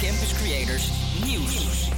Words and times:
Campus 0.00 0.32
Creators 0.32 0.90
Nieuws. 1.24 1.88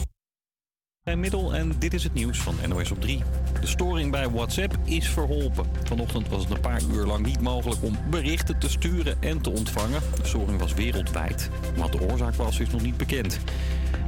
Zijn 1.04 1.20
middel 1.20 1.54
en 1.54 1.72
dit 1.78 1.94
is 1.94 2.04
het 2.04 2.14
nieuws 2.14 2.38
van 2.38 2.54
NOS 2.68 2.90
op 2.90 3.00
3. 3.00 3.22
De 3.60 3.66
storing 3.66 4.10
bij 4.10 4.30
WhatsApp 4.30 4.76
is 4.84 5.08
verholpen. 5.08 5.66
Vanochtend 5.84 6.28
was 6.28 6.42
het 6.42 6.50
een 6.50 6.60
paar 6.60 6.82
uur 6.92 7.06
lang 7.06 7.26
niet 7.26 7.40
mogelijk 7.40 7.82
om 7.82 7.96
berichten 8.10 8.58
te 8.58 8.68
sturen 8.68 9.22
en 9.22 9.40
te 9.40 9.50
ontvangen. 9.50 10.00
De 10.20 10.26
storing 10.26 10.58
was 10.58 10.74
wereldwijd. 10.74 11.50
Wat 11.76 11.92
de 11.92 12.00
oorzaak 12.00 12.34
was, 12.34 12.60
is 12.60 12.70
nog 12.70 12.82
niet 12.82 12.96
bekend. 12.96 13.40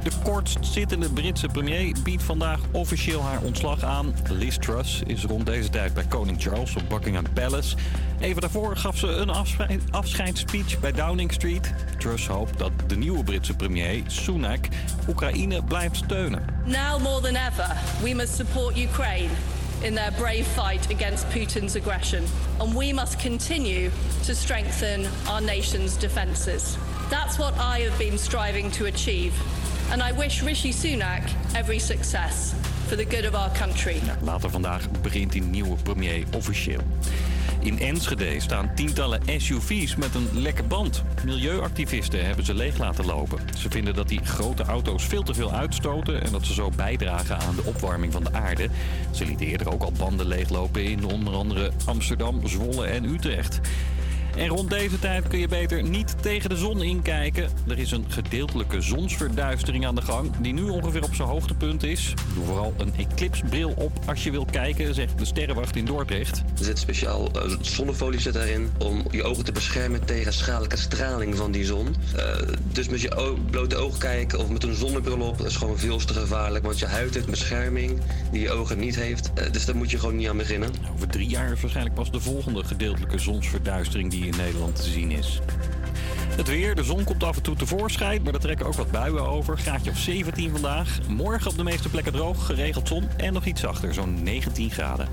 De 0.03 0.11
kortzittende 0.23 1.09
Britse 1.09 1.47
premier 1.47 1.95
biedt 2.03 2.23
vandaag 2.23 2.59
officieel 2.71 3.21
haar 3.21 3.41
ontslag 3.41 3.83
aan. 3.83 4.15
Liz 4.29 4.57
Truss 4.57 5.01
is 5.05 5.23
rond 5.23 5.45
deze 5.45 5.69
tijd 5.69 5.93
bij 5.93 6.03
koning 6.03 6.41
Charles 6.41 6.75
op 6.75 6.89
Buckingham 6.89 7.33
Palace. 7.33 7.75
Even 8.19 8.41
daarvoor 8.41 8.77
gaf 8.77 8.97
ze 8.97 9.07
een 9.07 9.29
afscheid, 9.29 9.81
afscheidsspeech 9.91 10.79
bij 10.79 10.91
Downing 10.91 11.31
Street. 11.33 11.73
Truss 11.97 12.27
hoopt 12.27 12.59
dat 12.59 12.71
de 12.87 12.95
nieuwe 12.95 13.23
Britse 13.23 13.53
premier, 13.53 14.03
Sunak, 14.07 14.67
Oekraïne 15.09 15.63
blijft 15.63 15.95
steunen. 15.95 16.45
Now 16.65 17.01
more 17.01 17.21
than 17.21 17.35
ever, 17.35 17.75
we 18.01 18.13
must 18.13 18.35
support 18.35 18.77
Ukraine 18.77 19.31
in 19.81 19.93
their 19.93 20.11
brave 20.17 20.43
fight 20.43 20.93
against 20.95 21.29
Putin's 21.29 21.75
aggression. 21.75 22.23
And 22.57 22.75
we 22.75 22.93
must 22.93 23.15
continue 23.15 23.89
to 24.25 24.33
strengthen 24.33 25.05
our 25.27 25.41
nation's 25.41 25.97
defences. 25.97 26.77
That's 27.09 27.37
what 27.37 27.53
I 27.53 27.83
have 27.83 27.97
been 27.97 28.17
striving 28.17 28.71
to 28.71 28.85
achieve. 28.85 29.33
And 29.93 30.01
I 30.01 30.11
wish 30.17 30.41
Rishi 30.41 30.73
Sunak 30.73 31.21
every 31.55 31.79
success 31.79 32.53
for 32.87 32.95
the 32.95 33.05
good 33.05 33.25
of 33.25 33.35
our 33.35 33.51
country. 33.51 34.01
Later 34.21 34.49
vandaag 34.49 35.01
begint 35.01 35.31
die 35.31 35.41
nieuwe 35.41 35.75
premier 35.83 36.23
officieel. 36.35 36.81
In 37.59 37.79
Enschede 37.79 38.39
staan 38.39 38.75
tientallen 38.75 39.21
SUV's 39.37 39.95
met 39.95 40.15
een 40.15 40.29
lekke 40.33 40.63
band. 40.63 41.03
Milieuactivisten 41.25 42.25
hebben 42.25 42.45
ze 42.45 42.53
leeg 42.53 42.77
laten 42.77 43.05
lopen. 43.05 43.39
Ze 43.57 43.69
vinden 43.69 43.93
dat 43.93 44.07
die 44.07 44.25
grote 44.25 44.63
auto's 44.63 45.03
veel 45.03 45.23
te 45.23 45.33
veel 45.33 45.51
uitstoten 45.51 46.21
en 46.21 46.31
dat 46.31 46.45
ze 46.45 46.53
zo 46.53 46.69
bijdragen 46.75 47.39
aan 47.39 47.55
de 47.55 47.63
opwarming 47.63 48.13
van 48.13 48.23
de 48.23 48.33
aarde. 48.33 48.69
Ze 49.11 49.25
lieten 49.25 49.45
eerder 49.45 49.73
ook 49.73 49.83
al 49.83 49.91
banden 49.91 50.27
leeglopen 50.27 50.83
in 50.83 51.05
onder 51.05 51.33
andere 51.33 51.71
Amsterdam, 51.85 52.47
Zwolle 52.47 52.85
en 52.85 53.05
Utrecht. 53.05 53.59
En 54.37 54.47
rond 54.47 54.69
deze 54.69 54.99
tijd 54.99 55.27
kun 55.27 55.39
je 55.39 55.47
beter 55.47 55.83
niet 55.83 56.15
tegen 56.21 56.49
de 56.49 56.57
zon 56.57 56.81
inkijken. 56.81 57.49
Er 57.67 57.79
is 57.79 57.91
een 57.91 58.05
gedeeltelijke 58.07 58.81
zonsverduistering 58.81 59.85
aan 59.85 59.95
de 59.95 60.01
gang, 60.01 60.31
die 60.41 60.53
nu 60.53 60.63
ongeveer 60.63 61.03
op 61.03 61.15
zijn 61.15 61.27
hoogtepunt 61.27 61.83
is. 61.83 62.13
Doe 62.35 62.45
vooral 62.45 62.73
een 62.77 62.93
eclipsbril 62.97 63.73
op 63.77 63.91
als 64.05 64.23
je 64.23 64.31
wilt 64.31 64.51
kijken, 64.51 64.93
zegt 64.93 65.17
de 65.17 65.25
sterrenwacht 65.25 65.75
in 65.75 65.85
Dordrecht. 65.85 66.37
Er 66.37 66.65
zit 66.65 66.79
speciaal 66.79 67.29
uh, 67.35 67.55
zonnefolie 67.61 68.19
zit 68.19 68.33
daarin 68.33 68.69
om 68.77 69.03
je 69.11 69.23
ogen 69.23 69.45
te 69.45 69.51
beschermen 69.51 70.05
tegen 70.05 70.33
schadelijke 70.33 70.77
straling 70.77 71.35
van 71.35 71.51
die 71.51 71.65
zon. 71.65 71.95
Uh, 72.15 72.35
dus 72.71 72.89
met 72.89 73.01
je 73.01 73.35
blote 73.49 73.75
oog 73.75 73.97
kijken 73.97 74.39
of 74.39 74.49
met 74.49 74.63
een 74.63 74.75
zonnebril 74.75 75.19
op, 75.19 75.37
dat 75.37 75.47
is 75.47 75.55
gewoon 75.55 75.77
veel 75.77 75.97
te 75.97 76.13
gevaarlijk. 76.13 76.65
Want 76.65 76.79
je 76.79 76.85
huid 76.85 77.13
heeft 77.13 77.29
bescherming 77.29 77.99
die 78.31 78.41
je 78.41 78.51
ogen 78.51 78.79
niet 78.79 78.95
heeft. 78.95 79.31
Uh, 79.37 79.51
dus 79.51 79.65
daar 79.65 79.75
moet 79.75 79.91
je 79.91 79.99
gewoon 79.99 80.15
niet 80.15 80.27
aan 80.27 80.37
beginnen. 80.37 80.69
Over 80.93 81.07
drie 81.07 81.27
jaar 81.27 81.51
is 81.51 81.61
waarschijnlijk 81.61 81.95
pas 81.95 82.11
de 82.11 82.19
volgende 82.19 82.63
gedeeltelijke 82.63 83.19
zonsverduistering 83.19 84.11
die 84.11 84.22
in 84.27 84.37
Nederland 84.37 84.75
te 84.75 84.89
zien 84.89 85.11
is. 85.11 85.39
Het 86.35 86.47
weer, 86.47 86.75
de 86.75 86.83
zon 86.83 87.03
komt 87.03 87.23
af 87.23 87.35
en 87.35 87.41
toe 87.41 87.55
tevoorschijn, 87.55 88.21
maar 88.23 88.33
er 88.33 88.39
trekken 88.39 88.65
ook 88.65 88.73
wat 88.73 88.91
buien 88.91 89.27
over. 89.27 89.57
Graadje 89.57 89.91
of 89.91 89.97
17 89.97 90.51
vandaag. 90.51 90.99
Morgen 91.07 91.51
op 91.51 91.57
de 91.57 91.63
meeste 91.63 91.89
plekken 91.89 92.13
droog, 92.13 92.45
geregeld 92.45 92.87
zon 92.87 93.09
en 93.17 93.33
nog 93.33 93.45
iets 93.45 93.61
zachter, 93.61 93.93
zo'n 93.93 94.23
19 94.23 94.71
graden. 94.71 95.07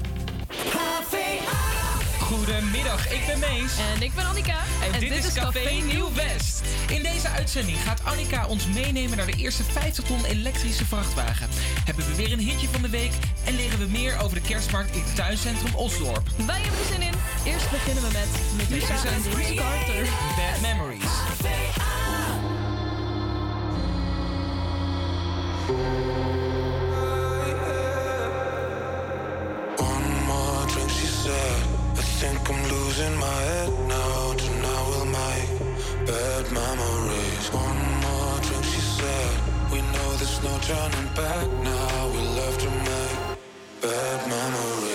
Goedemiddag, 2.30 3.12
ik 3.12 3.26
ben 3.26 3.38
Mees. 3.38 3.72
En 3.94 4.02
ik 4.02 4.14
ben 4.14 4.26
Annika. 4.26 4.58
En, 4.92 5.00
dit, 5.00 5.24
is 5.24 5.32
Café 5.32 5.70
Nieuw 5.70 6.12
West. 6.14 6.62
In 6.88 7.02
deze 7.02 7.28
uitzending 7.28 7.78
gaat 7.78 8.04
Annika 8.04 8.46
ons 8.46 8.66
meenemen 8.66 9.16
naar 9.16 9.26
de 9.26 9.36
eerste 9.36 9.62
50 9.62 10.04
ton 10.04 10.24
elektrische 10.24 10.84
vrachtwagen. 10.84 11.48
Hebben 11.84 12.06
we 12.06 12.14
weer 12.14 12.32
een 12.32 12.38
hitje 12.38 12.68
van 12.68 12.82
de 12.82 12.88
week 12.88 13.12
en 13.44 13.56
leren 13.56 13.78
we 13.78 13.86
meer 13.86 14.18
over 14.18 14.34
de 14.42 14.48
kerstmarkt 14.48 14.94
in 14.94 15.02
het 15.02 15.16
tuincentrum 15.16 15.74
Osdorp. 15.74 16.28
Wij 16.46 16.60
hebben 16.60 16.80
er 16.80 16.86
zin 16.92 17.02
in. 17.02 17.14
Eerst 17.44 17.70
beginnen 17.70 18.02
we 18.02 18.12
met 18.12 18.28
Medusa 18.56 18.94
en 18.94 19.22
Bruce 19.30 19.54
Carter. 19.54 20.04
Bad 20.36 20.60
Memories. 20.60 21.04
One 29.76 30.24
more 30.26 30.66
drink, 30.66 30.90
she 30.90 31.06
said. 31.06 31.62
I 31.96 32.02
think 32.18 32.48
I'm 32.48 32.62
losing 32.68 33.16
my 33.16 33.26
head 33.26 33.72
now. 33.88 34.34
Tonight 34.34 34.84
we'll 34.88 35.04
make 35.04 35.48
bad 36.06 36.50
memories. 36.52 37.50
One 37.52 37.80
more 38.04 38.40
drink, 38.40 38.64
she 38.64 38.80
said. 38.80 39.32
We 39.72 39.80
know 39.80 40.16
there's 40.18 40.42
no 40.42 40.58
turning 40.60 41.08
back 41.14 41.46
now. 41.62 42.08
We 42.12 42.20
love 42.38 42.58
to 42.58 42.70
make 42.70 43.18
bad 43.80 44.28
memories. 44.28 44.89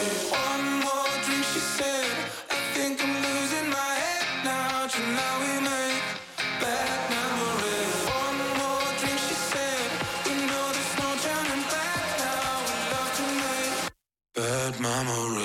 Mama 14.85 15.44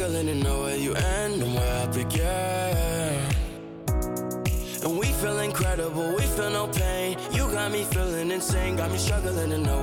struggling 0.00 0.28
to 0.28 0.34
know 0.34 0.62
where 0.62 0.76
you 0.78 0.94
end 0.94 1.42
and 1.42 1.54
where 1.54 1.82
I 1.82 1.86
begin. 1.88 3.20
And 4.82 4.98
we 4.98 5.08
feel 5.20 5.38
incredible, 5.40 6.14
we 6.16 6.22
feel 6.22 6.48
no 6.48 6.68
pain. 6.68 7.18
You 7.32 7.46
got 7.52 7.70
me 7.70 7.84
feeling 7.84 8.30
insane, 8.30 8.76
got 8.76 8.90
me 8.90 8.96
struggling 8.96 9.50
to 9.50 9.58
know 9.58 9.82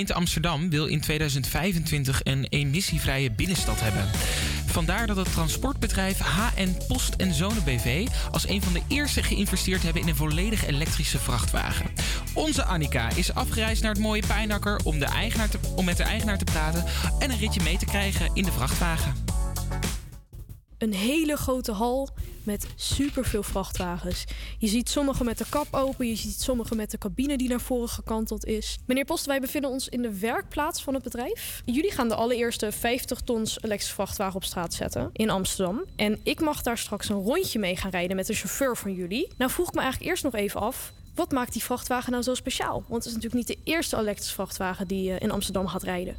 gemeente 0.00 0.20
Amsterdam 0.20 0.70
wil 0.70 0.86
in 0.86 1.00
2025 1.00 2.20
een 2.22 2.46
emissievrije 2.48 3.30
binnenstad 3.30 3.80
hebben. 3.80 4.10
Vandaar 4.66 5.06
dat 5.06 5.16
het 5.16 5.32
transportbedrijf 5.32 6.18
HN 6.18 6.76
Post 6.88 7.14
en 7.14 7.34
Zone 7.34 7.60
BV 7.64 8.06
als 8.30 8.48
een 8.48 8.62
van 8.62 8.72
de 8.72 8.82
eerste 8.88 9.22
geïnvesteerd 9.22 9.82
hebben 9.82 10.02
in 10.02 10.08
een 10.08 10.16
volledig 10.16 10.66
elektrische 10.66 11.18
vrachtwagen. 11.18 11.90
Onze 12.34 12.64
Annika 12.64 13.10
is 13.14 13.34
afgereisd 13.34 13.82
naar 13.82 13.92
het 13.92 14.00
mooie 14.00 14.26
Pijnakker 14.26 14.80
om, 14.84 14.98
de 14.98 15.04
eigenaar 15.04 15.48
om 15.76 15.84
met 15.84 15.96
de 15.96 16.02
eigenaar 16.02 16.38
te 16.38 16.44
praten 16.44 16.84
en 17.18 17.30
een 17.30 17.38
ritje 17.38 17.62
mee 17.62 17.78
te 17.78 17.84
krijgen 17.84 18.30
in 18.34 18.44
de 18.44 18.52
vrachtwagen. 18.52 19.14
Een 20.78 20.94
hele 20.94 21.36
grote 21.36 21.72
hal 21.72 22.08
met 22.44 22.66
superveel 22.74 23.42
vrachtwagens. 23.42 24.24
Je 24.58 24.66
ziet 24.66 24.88
sommige 24.88 25.24
met 25.24 25.38
de 25.38 25.44
kap 25.48 25.66
open, 25.70 26.06
je 26.06 26.16
ziet 26.16 26.40
sommige 26.40 26.74
met 26.74 26.90
de 26.90 26.98
cabine 26.98 27.36
die 27.36 27.48
naar 27.48 27.60
voren 27.60 27.88
gekanteld 27.88 28.44
is. 28.44 28.78
Meneer 28.86 29.04
Post, 29.04 29.26
wij 29.26 29.40
bevinden 29.40 29.70
ons 29.70 29.88
in 29.88 30.02
de 30.02 30.18
werkplaats 30.18 30.82
van 30.82 30.94
het 30.94 31.02
bedrijf. 31.02 31.62
Jullie 31.64 31.92
gaan 31.92 32.08
de 32.08 32.14
allereerste 32.14 32.72
50 32.72 33.20
tons 33.20 33.62
elektrische 33.62 33.94
vrachtwagen 33.94 34.36
op 34.36 34.44
straat 34.44 34.74
zetten 34.74 35.10
in 35.12 35.30
Amsterdam. 35.30 35.84
En 35.96 36.20
ik 36.22 36.40
mag 36.40 36.62
daar 36.62 36.78
straks 36.78 37.08
een 37.08 37.22
rondje 37.22 37.58
mee 37.58 37.76
gaan 37.76 37.90
rijden 37.90 38.16
met 38.16 38.26
de 38.26 38.34
chauffeur 38.34 38.76
van 38.76 38.92
jullie. 38.92 39.28
Nou 39.36 39.50
vroeg 39.50 39.68
ik 39.68 39.74
me 39.74 39.80
eigenlijk 39.80 40.10
eerst 40.10 40.24
nog 40.24 40.34
even 40.34 40.60
af. 40.60 40.92
Wat 41.14 41.32
maakt 41.32 41.52
die 41.52 41.62
vrachtwagen 41.62 42.12
nou 42.12 42.22
zo 42.22 42.34
speciaal? 42.34 42.84
Want 42.88 43.04
het 43.04 43.06
is 43.06 43.20
natuurlijk 43.20 43.48
niet 43.48 43.58
de 43.58 43.70
eerste 43.70 43.96
elektrische 43.96 44.34
vrachtwagen 44.34 44.86
die 44.86 45.12
eh, 45.12 45.20
in 45.20 45.30
Amsterdam 45.30 45.66
gaat 45.66 45.82
rijden. 45.82 46.16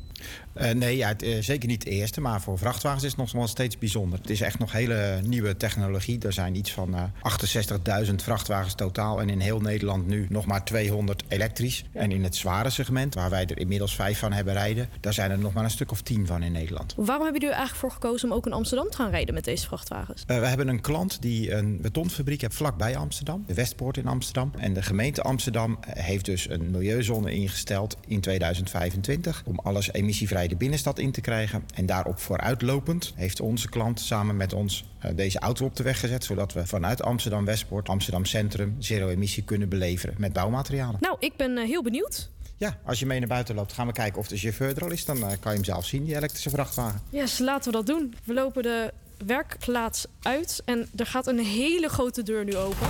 Eh, 0.54 0.72
nee, 0.72 0.98
ja, 0.98 1.08
het, 1.08 1.24
eh, 1.24 1.38
zeker 1.40 1.68
niet 1.68 1.84
de 1.84 1.90
eerste, 1.90 2.22
maar 2.22 2.42
voor 2.42 2.58
vrachtwagens 2.58 3.04
is 3.04 3.10
het 3.10 3.20
nog 3.20 3.32
wel 3.32 3.48
steeds 3.48 3.78
bijzonder. 3.78 4.20
Het 4.20 4.30
is 4.30 4.42
echt 4.42 4.60
nog 4.60 4.72
hele 4.72 5.20
nieuwe 5.24 5.58
technologie. 5.58 6.20
Er 6.20 6.34
zijn 6.34 6.56
iets 6.56 6.72
van 6.72 6.96
eh 6.96 7.04
68.000 7.22 8.24
vrachtwagens 8.24 8.74
totaal 8.74 9.22
en 9.22 9.30
in 9.30 9.40
heel 9.40 9.60
Nederland 9.60 10.08
nu 10.08 10.26
nog 10.30 10.46
maar 10.46 10.66
200 10.66 11.24
elektrisch. 11.28 11.84
En 11.94 12.12
in 12.12 12.24
het 12.24 12.36
zware 12.36 12.70
segment, 12.70 13.14
waar 13.14 13.30
wij 13.30 13.46
er 13.46 13.60
inmiddels 13.60 13.96
vijf 13.96 14.20
van 14.20 14.32
hebben 14.32 14.54
rijden, 14.54 14.90
daar 15.00 15.14
zijn 15.14 15.32
er 15.32 15.40
nog 15.40 15.54
maar 15.54 15.64
een 15.64 15.70
stuk 15.70 15.92
of 15.92 16.02
tien 16.02 16.28
van 16.28 16.44
in 16.44 16.52
Nederland. 16.52 16.94
Waarom 16.96 17.24
hebben 17.24 17.42
jullie 17.42 17.56
er 17.56 17.62
eigenlijk 17.62 17.94
voor 17.94 18.02
gekozen 18.02 18.30
om 18.30 18.36
ook 18.36 18.46
in 18.46 18.54
Amsterdam 18.54 18.90
te 18.90 18.98
gaan 18.98 19.10
rijden 19.10 19.34
met 19.34 19.44
deze 19.44 19.66
vrachtwagens? 19.66 20.24
We 20.28 20.34
hebben 20.34 20.68
een 20.68 20.82
klant 20.82 21.22
die 21.22 21.54
een 21.54 21.82
betonfabriek 21.82 22.42
heeft 22.42 22.56
vlakbij 22.56 22.98
Amsterdam, 22.98 23.44
de 23.48 23.54
Westpoort 23.54 23.98
in 23.98 24.08
Amsterdam. 24.08 24.52
En 24.58 24.74
de 24.74 24.82
gemeente 24.82 25.22
Amsterdam 25.22 25.80
heeft 25.88 26.26
dus 26.26 26.50
een 26.50 26.72
milieuzone 26.72 27.34
ingesteld 27.34 27.98
in 28.08 28.20
2025 28.20 29.44
om 29.46 29.60
alles 29.60 29.92
emissievrij 30.12 30.48
de 30.48 30.56
binnenstad 30.56 31.00
in 31.00 31.12
te 31.12 31.22
krijgen. 31.22 31.64
En 31.74 31.86
daarop 31.86 32.20
vooruitlopend 32.20 33.14
heeft 33.16 33.40
onze 33.40 33.70
klant 33.70 34.00
samen 34.00 34.38
met 34.38 34.54
ons 34.54 34.86
eh, 35.00 35.16
deze 35.16 35.40
auto 35.40 35.66
op 35.66 35.76
de 35.76 35.84
weg 35.84 36.00
gezet, 36.00 36.24
zodat 36.24 36.54
we 36.54 36.68
vanuit 36.68 37.02
Amsterdam 37.02 37.46
Westpoort, 37.46 37.90
Amsterdam 37.90 38.26
Centrum, 38.26 38.76
zero 38.80 39.08
emissie 39.08 39.44
kunnen 39.44 39.70
beleveren 39.70 40.16
met 40.18 40.34
bouwmaterialen. 40.34 40.98
Nou, 41.00 41.16
ik 41.20 41.36
ben 41.36 41.58
eh, 41.58 41.68
heel 41.68 41.84
benieuwd. 41.84 42.30
Ja, 42.58 42.80
als 42.86 43.00
je 43.00 43.06
mee 43.06 43.20
naar 43.20 43.28
buiten 43.28 43.56
loopt, 43.56 43.74
gaan 43.74 43.88
we 43.88 43.94
kijken 43.94 44.20
of 44.20 44.28
de 44.28 44.38
chauffeur 44.38 44.76
er 44.76 44.84
al 44.84 44.92
is. 44.92 45.06
Dan 45.06 45.18
eh, 45.18 45.24
kan 45.24 45.52
je 45.52 45.58
hem 45.58 45.64
zelf 45.64 45.86
zien, 45.86 46.06
die 46.06 46.16
elektrische 46.16 46.50
vrachtwagen. 46.50 47.02
Yes, 47.10 47.40
laten 47.40 47.72
we 47.72 47.78
dat 47.78 47.86
doen. 47.86 48.16
We 48.24 48.34
lopen 48.34 48.64
de 48.64 48.94
werkplaats 49.26 50.06
uit 50.22 50.62
en 50.66 50.90
er 50.96 51.06
gaat 51.06 51.28
een 51.28 51.40
hele 51.40 51.90
grote 51.90 52.24
deur 52.24 52.46
nu 52.46 52.56
open. 52.56 52.88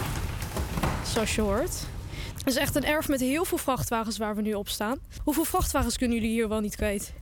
Zoals 1.05 1.35
je 1.35 1.41
hoort. 1.41 1.85
Het 2.43 2.49
is 2.49 2.55
echt 2.55 2.75
een 2.75 2.85
erf 2.85 3.07
met 3.07 3.19
heel 3.19 3.45
veel 3.45 3.57
vrachtwagens 3.57 4.17
waar 4.17 4.35
we 4.35 4.41
nu 4.41 4.53
op 4.53 4.69
staan. 4.69 4.99
Hoeveel 5.23 5.45
vrachtwagens 5.45 5.97
kunnen 5.97 6.17
jullie 6.17 6.33
hier 6.33 6.49
wel 6.49 6.59
niet 6.59 6.75
kwijt? 6.75 7.13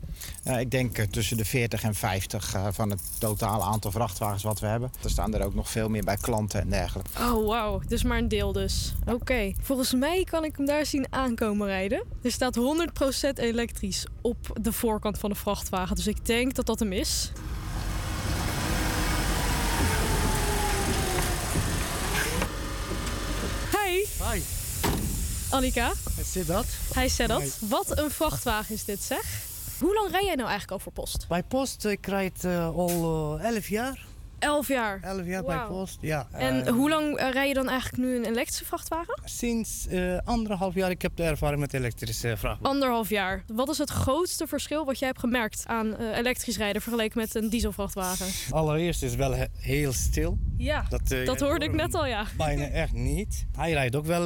Ik 0.60 0.72
denk 0.72 0.98
eh, 0.98 1.06
tussen 1.06 1.38
de 1.38 1.46
40 1.46 1.84
en 1.84 1.96
50 1.96 2.54
eh, 2.54 2.68
van 2.72 2.90
het 2.90 3.02
totale 3.18 3.64
aantal 3.64 3.92
vrachtwagens 3.92 4.44
wat 4.44 4.60
we 4.60 4.66
hebben. 4.66 4.92
Er 5.04 5.10
staan 5.10 5.34
er 5.34 5.46
ook 5.46 5.54
nog 5.54 5.70
veel 5.70 5.90
meer 5.90 6.04
bij 6.04 6.18
klanten 6.18 6.62
en 6.62 6.70
dergelijke. 6.70 7.10
Oh, 7.20 7.48
wauw. 7.48 7.82
Dus 7.88 8.04
maar 8.04 8.18
een 8.18 8.28
deel 8.28 8.52
dus. 8.52 8.94
Oké. 9.08 9.52
Volgens 9.62 9.94
mij 9.94 10.24
kan 10.24 10.44
ik 10.44 10.56
hem 10.56 10.66
daar 10.66 10.86
zien 10.86 11.08
aankomen 11.10 11.68
rijden. 11.68 12.04
Er 12.24 12.32
staat 12.32 12.58
100% 12.58 13.34
elektrisch 13.34 14.06
op 14.22 14.60
de 14.62 14.72
voorkant 14.72 15.20
van 15.20 15.30
de 15.30 15.36
vrachtwagen. 15.36 15.96
Dus 15.96 16.08
ik 16.08 16.26
denk 16.26 16.56
dat 16.56 16.66
dat 16.66 16.80
hem 16.80 16.92
is. 16.92 17.32
Hi. 23.72 24.06
Hi. 24.32 24.59
Annika. 25.50 25.92
Zit 26.24 26.48
dat? 26.48 26.66
Hij 26.94 27.10
zei 27.10 27.28
dat. 27.28 27.58
Wat 27.60 27.98
een 27.98 28.12
vrachtwagen 28.12 28.76
is 28.76 28.86
dit, 28.86 29.04
zeg. 29.04 29.24
Hoe 29.80 29.94
lang 29.94 30.12
rij 30.12 30.26
jij 30.26 30.36
nou 30.36 30.50
eigenlijk 30.50 30.72
al 30.72 30.80
voor 30.80 30.92
post? 30.92 31.26
Bij 31.28 31.44
Post, 31.44 31.86
ik 31.86 32.06
rijd 32.06 32.44
eh, 32.44 32.76
al 32.76 33.38
eh, 33.40 33.46
11 33.46 33.68
jaar. 33.68 34.06
Elf 34.40 34.68
jaar. 34.68 35.00
Elf 35.02 35.26
jaar 35.26 35.44
bij. 35.44 35.66
Post, 35.68 35.98
ja. 36.02 36.28
En 36.32 36.66
Eh, 36.66 36.72
hoe 36.74 36.90
lang 36.90 37.16
eh, 37.18 37.32
rij 37.32 37.48
je 37.48 37.54
dan 37.54 37.70
eigenlijk 37.70 38.04
nu 38.04 38.16
een 38.16 38.26
elektrische 38.26 38.66
vrachtwagen? 38.66 39.22
Sinds 39.24 39.88
eh, 39.88 40.18
anderhalf 40.24 40.74
jaar 40.76 40.90
ik 40.90 41.02
heb 41.02 41.16
de 41.16 41.24
ervaring 41.24 41.60
met 41.60 41.74
elektrische 41.74 42.28
vrachtwagen. 42.28 42.66
Anderhalf 42.66 43.10
jaar. 43.10 43.44
Wat 43.48 43.70
is 43.70 43.78
het 43.78 43.90
grootste 43.90 44.48
verschil 44.48 44.86
wat 44.86 45.00
jij 45.00 45.08
hebt 45.08 45.20
gemerkt 45.20 45.64
aan 45.68 45.96
elektrisch 45.96 46.58
rijden 46.58 46.82
vergeleken 46.82 47.20
met 47.20 47.36
een 47.36 47.50
dieselvrachtwagen? 47.50 48.26
Allereerst 48.52 49.04
is 49.04 49.10
het 49.10 49.20
wel 49.20 49.34
he- 49.36 49.46
heel 49.60 49.94
stil. 49.94 50.38
Ja, 50.58 50.86
Dat, 50.90 51.16
dat 51.26 51.40
hoorde 51.40 51.66
ik 51.66 51.74
net 51.74 51.94
al, 51.94 52.06
ja. 52.06 52.26
Bijna 52.38 52.68
echt 52.68 52.94
niet. 52.94 53.46
Hij 53.58 53.72
rijdt 53.72 53.96
ook 53.96 54.06
wel 54.06 54.24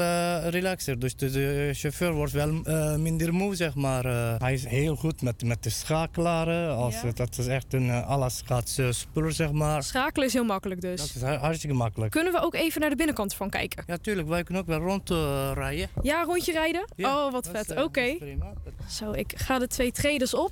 relaxer, 0.49 0.99
dus 0.99 1.15
de, 1.15 1.31
de 1.31 1.69
chauffeur 1.73 2.13
wordt 2.13 2.31
wel 2.31 2.51
minder 2.97 3.33
moe, 3.33 3.55
zeg 3.55 3.75
maar. 3.75 4.05
Hij 4.39 4.53
is 4.53 4.65
heel 4.65 4.95
goed 4.95 5.21
met, 5.21 5.43
met 5.43 5.63
de 5.63 5.69
schakelaar. 5.69 6.69
Als, 6.69 7.01
Ja. 7.01 7.11
Dat 7.13 7.37
is 7.37 7.47
echt 7.47 7.73
een, 7.73 7.91
alles 7.91 8.41
gaat 8.45 8.79
spullen, 8.89 9.33
zeg 9.33 9.51
maar. 9.51 9.83
Schakelen 10.03 10.27
is 10.27 10.33
heel 10.33 10.43
makkelijk 10.43 10.81
Dat 10.81 10.97
dus. 10.97 11.15
is 11.15 11.21
hu- 11.21 11.27
hartstikke 11.35 11.75
makkelijk. 11.75 12.11
Kunnen 12.11 12.33
we 12.33 12.39
ook 12.41 12.53
even 12.55 12.81
naar 12.81 12.89
de 12.89 12.95
binnenkant 12.95 13.33
van 13.35 13.49
kijken? 13.49 13.83
Ja, 13.87 13.97
tuurlijk. 13.97 14.27
Wij 14.27 14.43
kunnen 14.43 14.63
ook 14.63 14.69
wel 14.69 14.79
rondrijden. 14.79 15.53
rijden. 15.53 15.89
Ja, 16.01 16.23
rondje 16.23 16.51
rijden? 16.51 16.85
Ja, 16.95 17.25
oh, 17.25 17.31
wat 17.31 17.43
dat 17.43 17.53
is, 17.53 17.59
vet. 17.59 17.71
eh, 17.71 17.83
Oké. 17.83 18.15
dat 18.19 18.73
is. 18.87 18.95
Zo, 18.97 19.11
ik 19.11 19.33
ga 19.35 19.59
de 19.59 19.67
twee 19.67 19.91
traders 19.91 20.33
op. 20.33 20.51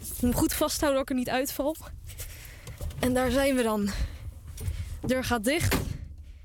Ik 0.00 0.06
moet 0.08 0.20
hem 0.20 0.32
goed 0.34 0.52
vasthouden 0.52 1.00
dat 1.00 1.10
ik 1.10 1.16
er 1.16 1.22
niet 1.24 1.34
uitval. 1.34 1.76
En 3.00 3.14
daar 3.14 3.30
zijn 3.30 3.56
we 3.56 3.62
dan. 3.62 3.84
De 5.00 5.06
deur 5.06 5.24
gaat 5.24 5.44
dicht. 5.44 5.76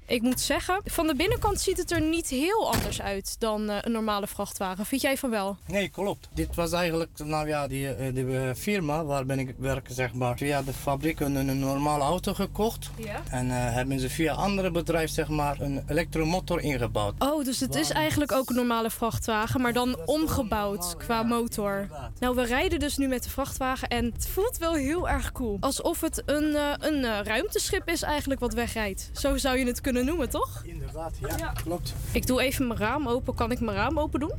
Ik 0.05 0.21
moet 0.21 0.41
zeggen, 0.41 0.81
van 0.85 1.07
de 1.07 1.15
binnenkant 1.15 1.61
ziet 1.61 1.77
het 1.77 1.91
er 1.91 2.01
niet 2.01 2.27
heel 2.27 2.71
anders 2.73 3.01
uit 3.01 3.35
dan 3.39 3.69
eh, 3.69 3.77
een 3.81 3.91
normale 3.91 4.27
vrachtwagen. 4.27 4.85
Vind 4.85 5.01
jij 5.01 5.17
van 5.17 5.29
wel? 5.29 5.57
Nee, 5.67 5.89
klopt. 5.89 6.27
Dit 6.33 6.55
was 6.55 6.71
eigenlijk, 6.71 7.09
nou 7.23 7.47
ja, 7.47 7.67
die, 7.67 7.93
eh, 7.93 8.13
die 8.13 8.37
eh, 8.37 8.55
firma 8.55 9.03
waar 9.05 9.25
ben 9.25 9.39
ik 9.39 9.55
werken, 9.57 9.93
zeg 9.93 10.13
maar, 10.13 10.37
via 10.37 10.61
de 10.61 10.73
fabriek 10.73 11.19
een, 11.19 11.35
een 11.35 11.59
normale 11.59 12.03
auto 12.03 12.33
gekocht. 12.33 12.89
Ja. 12.97 13.21
En 13.29 13.51
eh, 13.51 13.73
hebben 13.73 13.99
ze 13.99 14.09
via 14.09 14.33
andere 14.33 14.71
bedrijf, 14.71 15.09
zeg 15.09 15.27
maar, 15.27 15.61
een 15.61 15.83
elektromotor 15.87 16.61
ingebouwd. 16.61 17.13
Oh, 17.19 17.43
dus 17.43 17.59
het 17.59 17.75
is 17.75 17.89
eigenlijk 17.89 18.31
ook 18.31 18.49
een 18.49 18.55
normale 18.55 18.89
vrachtwagen, 18.89 19.61
maar 19.61 19.73
dan 19.73 19.97
omgebouwd 20.05 20.97
qua 20.97 21.23
motor. 21.23 21.87
Nou, 22.19 22.35
we 22.35 22.45
rijden 22.45 22.79
dus 22.79 22.97
nu 22.97 23.07
met 23.07 23.23
de 23.23 23.29
vrachtwagen 23.29 23.87
en 23.87 24.05
het 24.05 24.27
voelt 24.27 24.57
wel 24.57 24.73
heel 24.73 25.09
erg 25.09 25.31
cool. 25.31 25.57
Alsof 25.59 26.01
het 26.01 26.23
een, 26.25 26.57
een 26.79 27.23
ruimteschip 27.23 27.89
is 27.89 28.01
eigenlijk 28.01 28.39
wat 28.39 28.53
wegrijdt. 28.53 29.09
Zo 29.13 29.37
zou 29.37 29.57
je 29.57 29.65
het 29.65 29.81
kunnen 29.81 29.92
noemen, 30.01 30.29
toch? 30.29 30.61
Inderdaad, 30.65 31.13
ja, 31.37 31.53
klopt. 31.63 31.93
Ik 32.11 32.27
doe 32.27 32.41
even 32.41 32.67
mijn 32.67 32.79
raam 32.79 33.07
open. 33.07 33.35
Kan 33.35 33.51
ik 33.51 33.59
mijn 33.59 33.77
raam 33.77 33.99
open 33.99 34.19
doen? 34.19 34.33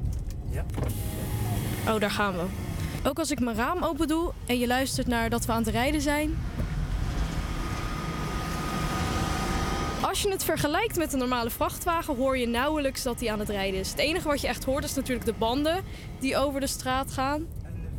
Ja. 0.51 0.65
Oh, 1.89 2.01
daar 2.01 2.11
gaan 2.11 2.33
we. 2.33 2.45
Ook 3.09 3.19
als 3.19 3.31
ik 3.31 3.41
mijn 3.41 3.57
raam 3.57 3.83
open 3.83 4.09
doe 4.09 4.33
en 4.47 4.59
je 4.59 4.67
luistert 4.67 5.07
naar 5.07 5.31
dat 5.31 5.47
we 5.47 5.53
aan 5.53 5.63
het 5.63 5.73
rijden 5.73 6.01
zijn. 6.01 6.37
Als 10.03 10.23
je 10.23 10.31
het 10.31 10.45
vergelijkt 10.45 10.97
met 10.97 11.13
een 11.13 11.19
normale 11.19 11.51
vrachtwagen, 11.51 12.17
hoor 12.17 12.39
je 12.39 12.47
nauwelijks 12.47 13.03
dat 13.03 13.21
hij 13.21 13.33
aan 13.33 13.39
het 13.39 13.49
rijden 13.49 13.81
is. 13.81 13.91
Het 13.91 13.99
enige 13.99 14.29
wat 14.29 14.41
je 14.41 14.47
echt 14.47 14.65
hoort 14.65 14.85
is 14.85 14.95
natuurlijk 14.95 15.27
de 15.27 15.35
banden 15.39 15.85
die 16.21 16.37
over 16.37 16.61
de 16.61 16.67
straat 16.67 17.13
gaan. 17.13 17.47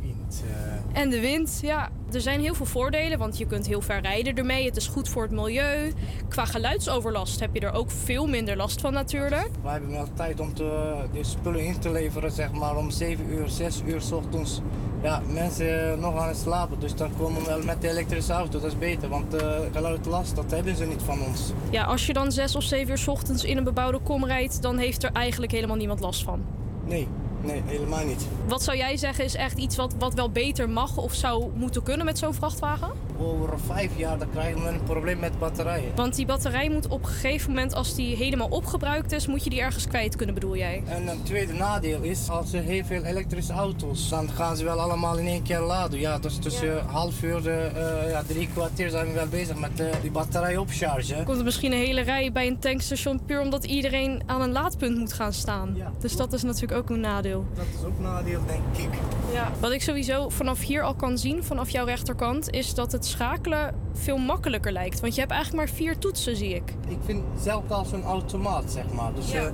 Wind, 0.02 0.42
eh, 0.44 0.85
En 0.96 1.10
de 1.10 1.20
wind, 1.20 1.58
ja. 1.62 1.88
Er 2.12 2.20
zijn 2.20 2.40
heel 2.40 2.54
veel 2.54 2.66
voordelen, 2.66 3.18
want 3.18 3.38
je 3.38 3.46
kunt 3.46 3.66
heel 3.66 3.80
ver 3.80 4.00
rijden 4.00 4.34
ermee. 4.34 4.64
Het 4.64 4.76
is 4.76 4.86
goed 4.86 5.08
voor 5.08 5.22
het 5.22 5.30
milieu. 5.30 5.92
Qua 6.28 6.44
geluidsoverlast 6.44 7.40
heb 7.40 7.54
je 7.54 7.60
er 7.60 7.72
ook 7.72 7.90
veel 7.90 8.26
minder 8.26 8.56
last 8.56 8.80
van 8.80 8.92
natuurlijk. 8.92 9.48
wij 9.62 9.72
hebben 9.72 9.90
wel 9.90 10.08
tijd 10.14 10.40
om 10.40 10.54
te, 10.54 10.94
de 11.12 11.24
spullen 11.24 11.64
in 11.64 11.78
te 11.78 11.90
leveren, 11.90 12.30
zeg 12.30 12.52
maar, 12.52 12.76
om 12.76 12.90
7 12.90 13.30
uur, 13.30 13.48
6 13.48 13.82
uur 13.86 14.00
's 14.00 14.12
ochtends. 14.12 14.60
Ja, 15.02 15.22
mensen 15.32 15.92
eh, 15.92 15.98
nog 15.98 16.16
aan 16.16 16.28
het 16.28 16.36
slapen, 16.36 16.80
dus 16.80 16.94
dan 16.94 17.10
komen 17.18 17.40
we 17.40 17.46
wel 17.46 17.62
met 17.62 17.80
de 17.80 17.88
elektrische 17.88 18.32
auto, 18.32 18.60
dat 18.60 18.70
is 18.70 18.78
beter, 18.78 19.08
want 19.08 19.34
uh, 19.34 19.40
geluidlast, 19.72 20.36
dat 20.36 20.50
hebben 20.50 20.76
ze 20.76 20.84
niet 20.84 21.02
van 21.02 21.20
ons. 21.22 21.52
Ja, 21.70 21.84
als 21.84 22.06
je 22.06 22.12
dan 22.12 22.32
zes 22.32 22.56
of 22.56 22.62
zeven 22.62 22.90
uur 22.90 22.98
's 22.98 23.08
ochtends 23.08 23.44
in 23.44 23.56
een 23.56 23.64
bebouwde 23.64 23.98
kom 23.98 24.24
rijdt, 24.24 24.62
dan 24.62 24.78
heeft 24.78 25.02
er 25.02 25.10
eigenlijk 25.12 25.52
helemaal 25.52 25.76
niemand 25.76 26.00
last 26.00 26.22
van. 26.22 26.44
Nee, 26.84 27.08
nee, 27.46 27.62
helemaal 27.66 28.04
niet. 28.04 28.26
Wat 28.48 28.62
zou 28.62 28.76
jij 28.76 28.96
zeggen 28.96 29.24
is 29.24 29.34
echt 29.34 29.58
iets 29.58 29.76
wat, 29.76 29.94
wat 29.98 30.14
wel 30.14 30.30
beter 30.30 30.70
mag 30.70 30.96
of 30.96 31.14
zou 31.14 31.50
moeten 31.54 31.82
kunnen 31.82 32.06
met 32.06 32.18
zo'n 32.18 32.34
vrachtwagen? 32.34 32.90
Over 33.18 33.60
vijf 33.66 33.90
jaar 33.96 34.18
dan 34.18 34.30
krijgen 34.30 34.62
we 34.62 34.68
een 34.68 34.82
probleem 34.82 35.18
met 35.18 35.38
batterijen. 35.38 35.92
Want 35.94 36.14
die 36.14 36.26
batterij 36.26 36.70
moet 36.70 36.88
op 36.88 37.02
een 37.02 37.08
gegeven 37.08 37.50
moment, 37.50 37.74
als 37.74 37.94
die 37.94 38.16
helemaal 38.16 38.48
opgebruikt 38.48 39.12
is, 39.12 39.26
moet 39.26 39.44
je 39.44 39.50
die 39.50 39.60
ergens 39.60 39.86
kwijt 39.86 40.16
kunnen, 40.16 40.34
bedoel 40.34 40.56
jij? 40.56 40.82
En 40.86 41.08
een 41.08 41.22
tweede 41.22 41.52
nadeel 41.52 42.02
is, 42.02 42.30
als 42.30 42.52
er 42.52 42.62
heel 42.62 42.84
veel 42.84 43.02
elektrische 43.02 43.52
auto's, 43.52 44.08
dan 44.08 44.28
gaan 44.28 44.56
ze 44.56 44.64
wel 44.64 44.80
allemaal 44.80 45.18
in 45.18 45.26
één 45.26 45.42
keer 45.42 45.60
laden. 45.60 46.00
Ja, 46.00 46.18
dus 46.18 46.38
tussen 46.38 46.84
half 46.86 47.22
uur, 47.22 47.46
uh, 47.46 48.10
ja, 48.10 48.22
drie 48.26 48.48
kwartier 48.52 48.90
zijn 48.90 49.06
we 49.06 49.12
wel 49.12 49.26
bezig 49.28 49.58
met 49.58 49.80
uh, 49.80 49.86
die 50.02 50.10
batterij 50.10 50.56
opchargen. 50.56 51.24
Komt 51.24 51.38
er 51.38 51.44
misschien 51.44 51.72
een 51.72 51.78
hele 51.78 52.00
rij 52.00 52.32
bij 52.32 52.46
een 52.46 52.58
tankstation 52.58 53.24
puur 53.24 53.40
omdat 53.40 53.64
iedereen 53.64 54.22
aan 54.26 54.40
een 54.40 54.52
laadpunt 54.52 54.98
moet 54.98 55.12
gaan 55.12 55.32
staan. 55.32 55.74
Ja. 55.76 55.92
Dus 56.00 56.16
dat 56.16 56.32
is 56.32 56.42
natuurlijk 56.42 56.80
ook 56.80 56.90
een 56.90 57.00
nadeel. 57.00 57.35
Dat 57.54 57.64
is 57.78 57.84
ook 57.86 57.96
een 57.96 58.02
nadeel, 58.02 58.40
denk 58.46 58.88
ik. 58.92 58.98
Ja. 59.32 59.50
Wat 59.60 59.72
ik 59.72 59.82
sowieso 59.82 60.28
vanaf 60.28 60.60
hier 60.60 60.82
al 60.82 60.94
kan 60.94 61.18
zien, 61.18 61.44
vanaf 61.44 61.70
jouw 61.70 61.84
rechterkant, 61.84 62.50
is 62.50 62.74
dat 62.74 62.92
het 62.92 63.06
schakelen 63.06 63.74
veel 63.92 64.16
makkelijker 64.16 64.72
lijkt. 64.72 65.00
Want 65.00 65.14
je 65.14 65.20
hebt 65.20 65.32
eigenlijk 65.32 65.66
maar 65.66 65.76
vier 65.76 65.98
toetsen, 65.98 66.36
zie 66.36 66.54
ik. 66.54 66.72
Ik 66.88 66.98
vind 67.04 67.22
zelf 67.42 67.70
als 67.70 67.92
een 67.92 68.02
automaat, 68.04 68.64
zeg 68.72 68.84
maar. 68.92 69.10
Dus 69.14 69.30
Ja. 69.32 69.42
uh, 69.42 69.48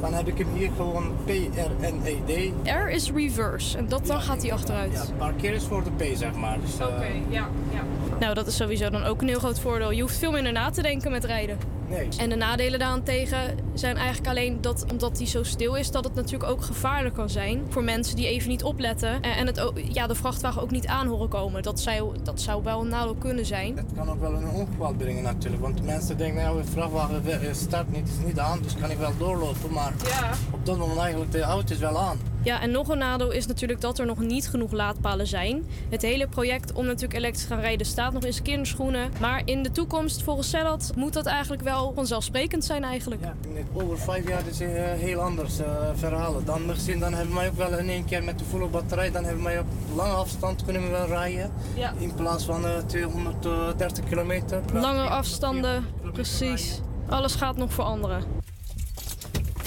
dan 0.00 0.12
heb 0.14 0.26
ik 0.28 0.38
hem 0.38 0.48
hier 0.54 0.70
gewoon 0.76 1.12
P, 1.24 1.28
R 1.28 1.84
en 1.84 2.00
E, 2.04 2.16
D. 2.26 2.52
R 2.68 2.88
is 2.88 3.12
reverse 3.12 3.78
en 3.78 3.88
dat, 3.88 4.06
dan 4.06 4.16
Ja, 4.16 4.22
gaat 4.22 4.42
hij 4.42 4.52
achteruit. 4.52 4.92
Ja, 4.92 5.04
parkeer 5.18 5.52
is 5.52 5.64
voor 5.64 5.82
de 5.84 5.90
P, 5.90 6.16
zeg 6.16 6.34
maar. 6.34 6.58
Dus, 6.60 6.80
uh, 6.80 6.86
ja, 7.28 7.48
ja. 7.72 7.82
Nou, 8.20 8.34
dat 8.34 8.46
is 8.46 8.56
sowieso 8.56 8.90
dan 8.90 9.04
ook 9.04 9.22
een 9.22 9.28
heel 9.28 9.38
groot 9.38 9.60
voordeel. 9.60 9.90
Je 9.90 10.02
hoeft 10.02 10.16
veel 10.18 10.30
minder 10.30 10.52
na 10.52 10.70
te 10.70 10.82
denken 10.82 11.10
met 11.10 11.24
rijden. 11.24 11.58
Nee. 11.88 12.08
En 12.18 12.28
de 12.28 12.36
nadelen 12.36 12.78
daarentegen 12.78 13.38
zijn 13.74 13.96
eigenlijk 13.96 14.28
alleen 14.28 14.60
dat 14.60 14.84
omdat 14.90 15.18
hij 15.18 15.26
zo 15.26 15.42
stil 15.42 15.74
is, 15.74 15.90
dat 15.90 16.04
het 16.04 16.14
natuurlijk 16.14 16.50
ook 16.50 16.62
gevaarlijk 16.62 17.17
kan 17.18 17.30
zijn 17.30 17.62
voor 17.68 17.84
mensen 17.84 18.16
die 18.16 18.26
even 18.28 18.48
niet 18.48 18.62
opletten 18.62 19.22
en 19.22 19.46
het, 19.46 19.60
ook- 19.60 19.78
ja, 19.92 20.06
de 20.06 20.14
vrachtwagen 20.14 20.62
ook 20.62 20.70
niet 20.70 20.86
aan 20.86 21.06
horen 21.06 21.28
komen. 21.28 21.62
Dat 21.62 21.80
zou, 21.80 22.16
dat 22.22 22.40
zou 22.40 22.62
wel 22.62 22.80
een 22.80 22.88
nadeel 22.88 23.14
kunnen 23.14 23.46
zijn. 23.46 23.76
Het 23.76 23.86
kan 23.96 24.10
ook 24.10 24.20
wel 24.20 24.34
een 24.34 24.48
ongeval 24.48 24.92
brengen 24.94 25.22
natuurlijk. 25.22 25.62
Want 25.62 25.76
de 25.76 25.82
mensen 25.82 26.16
denken, 26.16 26.42
nou, 26.42 26.62
de 26.62 26.68
vrachtwagen 26.68 27.22
we- 27.22 27.50
start 27.52 27.92
niet, 27.92 28.08
is 28.08 28.26
niet 28.26 28.38
aan, 28.38 28.58
dus 28.62 28.74
kan 28.80 28.90
ik 28.90 28.98
wel 28.98 29.12
doorlopen. 29.18 29.72
Maar 29.72 29.92
Ja. 30.04 30.30
op 30.50 30.66
dat 30.66 30.78
moment 30.78 30.98
eigenlijk, 30.98 31.32
de 31.32 31.40
auto 31.42 31.72
is 31.74 31.80
wel 31.80 31.98
aan. 31.98 32.18
Ja, 32.42 32.60
en 32.60 32.70
nog 32.70 32.88
een 32.88 32.98
nadeel 32.98 33.30
is 33.30 33.46
natuurlijk 33.46 33.80
dat 33.80 33.98
er 33.98 34.06
nog 34.06 34.18
niet 34.18 34.48
genoeg 34.48 34.72
laadpalen 34.72 35.26
zijn. 35.26 35.64
Het 35.88 36.02
hele 36.02 36.28
project 36.28 36.72
om 36.72 36.84
natuurlijk 36.86 37.14
elektrisch 37.14 37.42
te 37.42 37.48
gaan 37.52 37.60
rijden 37.60 37.86
staat 37.86 38.12
nog 38.12 38.24
in 38.24 38.32
zijn 38.32 38.44
kinderschoenen. 38.44 39.10
Maar 39.20 39.42
in 39.44 39.62
de 39.62 39.70
toekomst, 39.70 40.22
volgens 40.22 40.48
Cellat, 40.50 40.92
moet 40.96 41.12
dat 41.12 41.26
eigenlijk 41.26 41.62
wel 41.62 41.92
vanzelfsprekend 41.94 42.64
zijn 42.64 42.84
eigenlijk. 42.84 43.20
Ja, 43.22 43.34
over 43.82 43.98
vijf 43.98 44.28
jaar 44.28 44.42
is 44.50 44.58
het 44.58 44.68
uh, 44.68 44.74
heel 44.92 45.20
anders 45.20 45.60
uh, 45.60 45.66
verhalen. 45.94 46.44
Dan, 46.44 46.66
misschien, 46.66 46.98
dan 46.98 47.07
hebben 47.14 47.34
wij 47.34 47.48
ook 47.48 47.56
wel 47.56 47.78
in 47.78 47.88
één 47.88 48.04
keer 48.04 48.24
met 48.24 48.38
de 48.38 48.44
volle 48.44 48.66
batterij, 48.66 49.10
dan 49.10 49.24
hebben 49.24 49.44
wij 49.44 49.58
op 49.58 49.66
lange 49.94 50.12
afstand 50.12 50.64
kunnen 50.64 50.82
we 50.82 50.88
wel 50.88 51.06
rijden. 51.06 51.52
Ja. 51.74 51.92
In 51.98 52.14
plaats 52.14 52.44
van 52.44 52.64
uh, 52.64 52.76
230 52.86 54.04
kilometer. 54.04 54.62
Lange 54.72 55.08
afstanden, 55.08 55.86
precies. 56.12 56.80
Alles 57.08 57.34
gaat 57.34 57.56
nog 57.56 57.72
veranderen. 57.72 58.24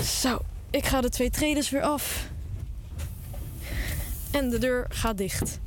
Zo, 0.03 0.39
ik 0.69 0.85
ga 0.85 1.01
de 1.01 1.09
twee 1.09 1.29
traders 1.29 1.69
weer 1.69 1.81
af. 1.81 2.29
En 4.31 4.49
de 4.49 4.57
deur 4.57 4.85
gaat 4.89 5.17
dicht. 5.17 5.59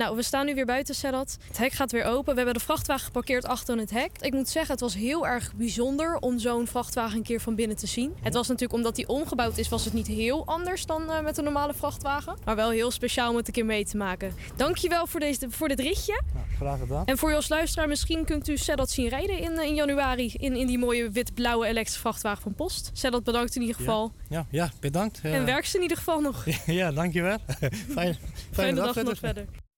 Nou, 0.00 0.16
we 0.16 0.22
staan 0.22 0.46
nu 0.46 0.54
weer 0.54 0.66
buiten 0.66 0.94
Sedat. 0.94 1.36
Het 1.48 1.58
hek 1.58 1.72
gaat 1.72 1.92
weer 1.92 2.04
open. 2.04 2.30
We 2.30 2.36
hebben 2.36 2.54
de 2.54 2.64
vrachtwagen 2.64 3.04
geparkeerd 3.04 3.44
achter 3.44 3.78
het 3.78 3.90
hek. 3.90 4.10
Ik 4.20 4.32
moet 4.32 4.48
zeggen, 4.48 4.72
het 4.72 4.80
was 4.80 4.94
heel 4.94 5.26
erg 5.26 5.54
bijzonder 5.54 6.16
om 6.16 6.38
zo'n 6.38 6.66
vrachtwagen 6.66 7.16
een 7.16 7.22
keer 7.22 7.40
van 7.40 7.54
binnen 7.54 7.76
te 7.76 7.86
zien. 7.86 8.14
Het 8.22 8.34
was 8.34 8.48
natuurlijk 8.48 8.72
omdat 8.72 8.96
die 8.96 9.08
omgebouwd 9.08 9.58
is, 9.58 9.68
was 9.68 9.84
het 9.84 9.92
niet 9.92 10.06
heel 10.06 10.46
anders 10.46 10.86
dan 10.86 11.10
eh, 11.10 11.20
met 11.20 11.38
een 11.38 11.44
normale 11.44 11.74
vrachtwagen. 11.74 12.36
Maar 12.44 12.56
wel 12.56 12.70
heel 12.70 12.90
speciaal 12.90 13.30
om 13.30 13.36
het 13.36 13.46
een 13.46 13.52
keer 13.52 13.64
mee 13.64 13.84
te 13.84 13.96
maken. 13.96 14.32
Dankjewel 14.56 15.06
voor, 15.06 15.20
deze, 15.20 15.46
voor 15.50 15.68
dit 15.68 15.80
ritje. 15.80 16.22
Nou, 16.34 16.46
graag 16.56 16.78
gedaan. 16.78 17.04
En 17.06 17.18
voor 17.18 17.30
je 17.30 17.36
als 17.36 17.48
luisteraar, 17.48 17.88
misschien 17.88 18.24
kunt 18.24 18.48
u 18.48 18.56
Sedat 18.56 18.90
zien 18.90 19.08
rijden 19.08 19.38
in, 19.38 19.58
eh, 19.58 19.66
in 19.66 19.74
januari. 19.74 20.34
In, 20.36 20.56
in 20.56 20.66
die 20.66 20.78
mooie 20.78 21.10
wit-blauwe 21.10 21.66
elektrische 21.66 22.00
vrachtwagen 22.00 22.42
van 22.42 22.54
Post. 22.54 22.90
Sedat 22.92 23.24
bedankt 23.24 23.54
in 23.54 23.60
ieder 23.60 23.76
geval. 23.76 24.12
Ja, 24.28 24.46
ja 24.50 24.70
bedankt. 24.80 25.20
En 25.22 25.44
werk 25.44 25.64
ze 25.64 25.76
in 25.76 25.82
ieder 25.82 25.96
geval 25.96 26.20
nog. 26.20 26.44
Ja, 26.66 26.92
dankjewel. 26.92 27.38
Fijn, 27.48 27.70
fijne, 27.94 28.16
Fijne 28.50 28.74
dag, 28.74 28.84
dag 28.84 28.92
verder. 28.94 29.12
nog 29.12 29.18
verder. 29.18 29.68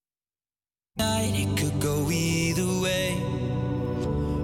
Night, 0.98 1.32
it 1.34 1.56
could 1.56 1.80
go 1.80 2.10
either 2.10 2.66
way. 2.82 3.16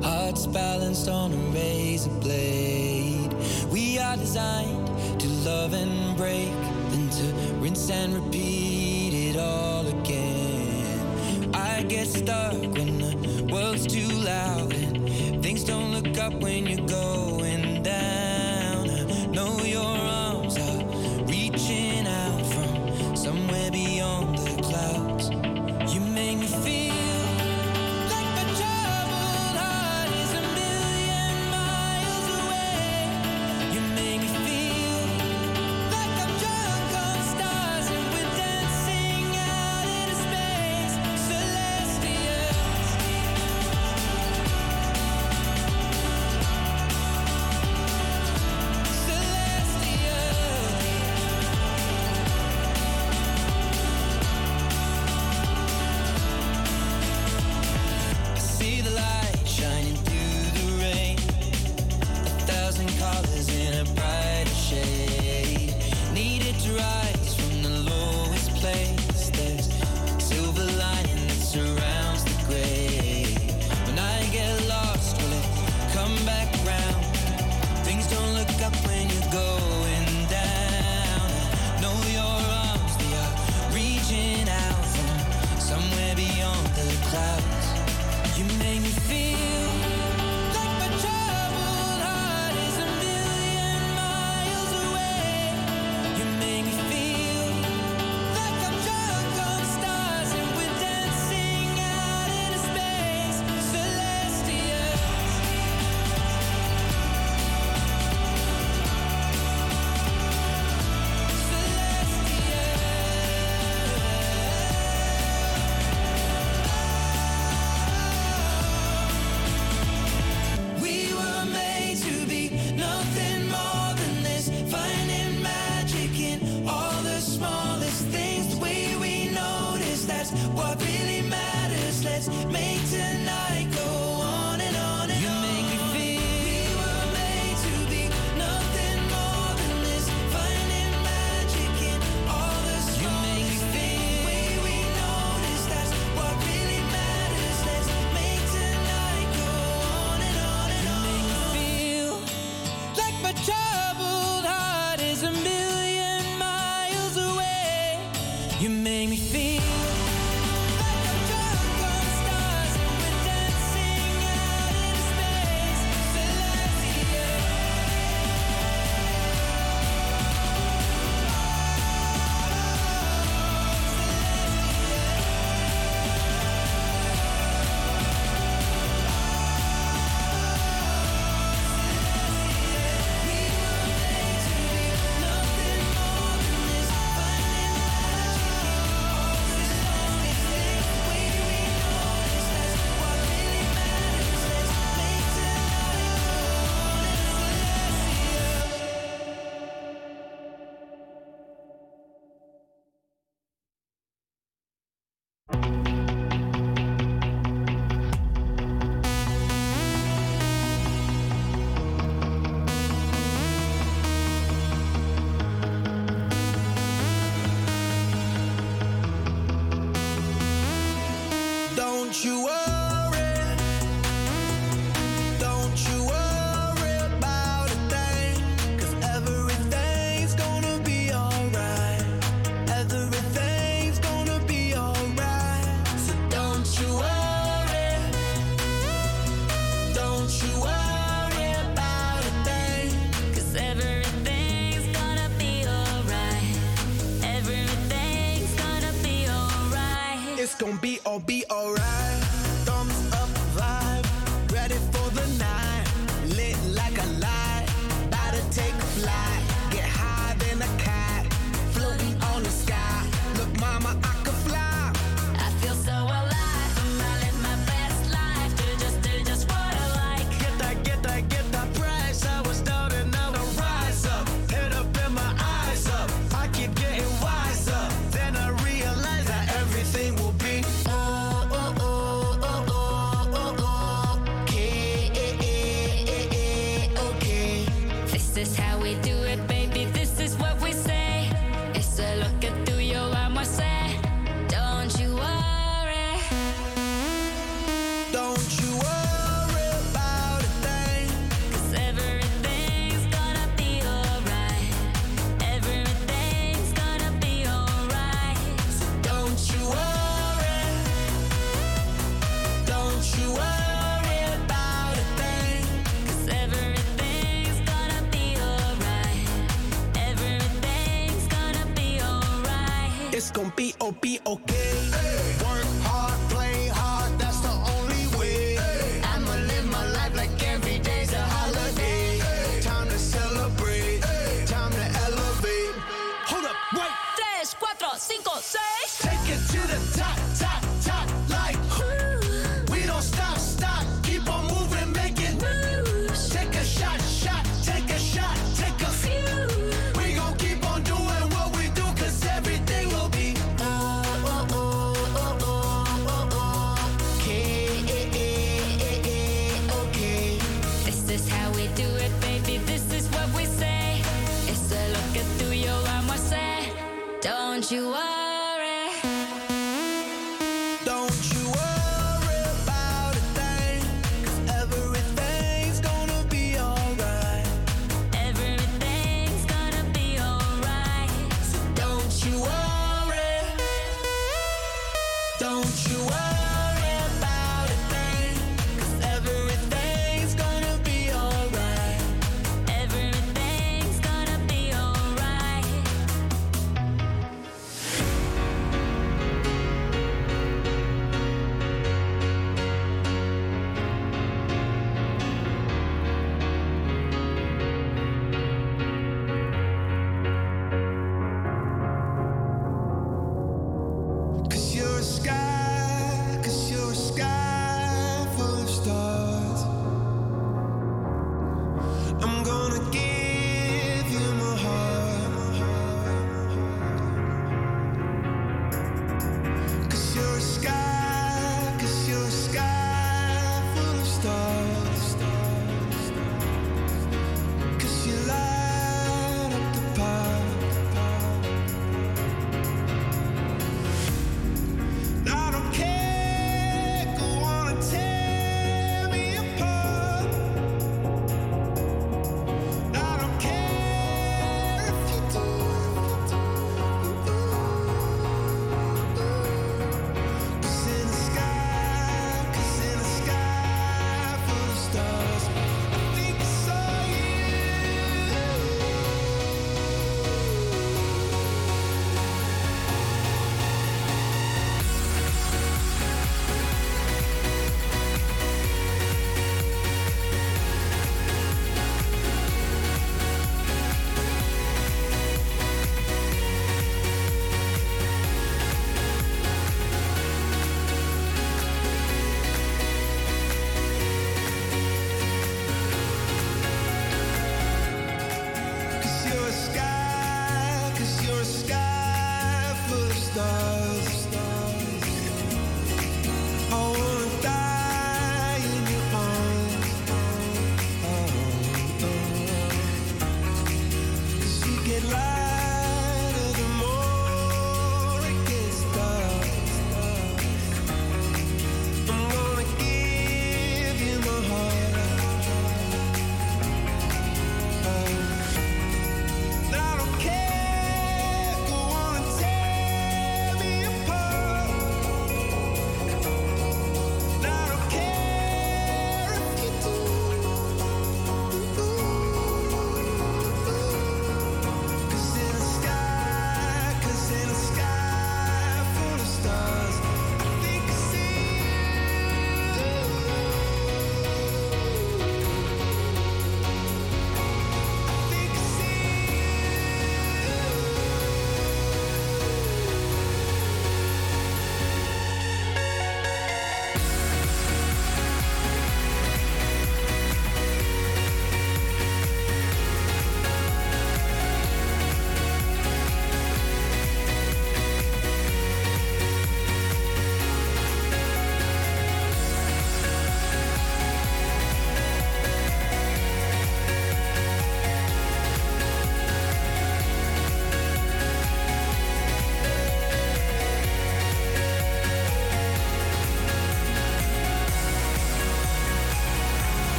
Hearts 0.00 0.46
balanced 0.46 1.08
on 1.08 1.32
a 1.32 1.36
razor 1.52 2.10
blade. 2.20 3.34
We 3.72 3.98
are 3.98 4.16
designed 4.16 4.86
to 5.18 5.28
love 5.28 5.72
and 5.72 6.16
break, 6.16 6.52
then 6.90 7.10
to 7.10 7.24
rinse 7.60 7.90
and 7.90 8.14
repeat 8.14 9.30
it 9.30 9.36
all 9.36 9.88
again. 9.88 11.52
I 11.52 11.82
get 11.82 12.06
stuck 12.06 12.54
when 12.54 12.98
the 12.98 13.48
world's 13.52 13.84
too 13.84 14.08
loud 14.08 14.72
and 14.72 15.42
things 15.42 15.64
don't 15.64 15.90
look 15.90 16.16
up 16.16 16.34
when 16.34 16.66
you're 16.66 16.86
going. 16.86 17.65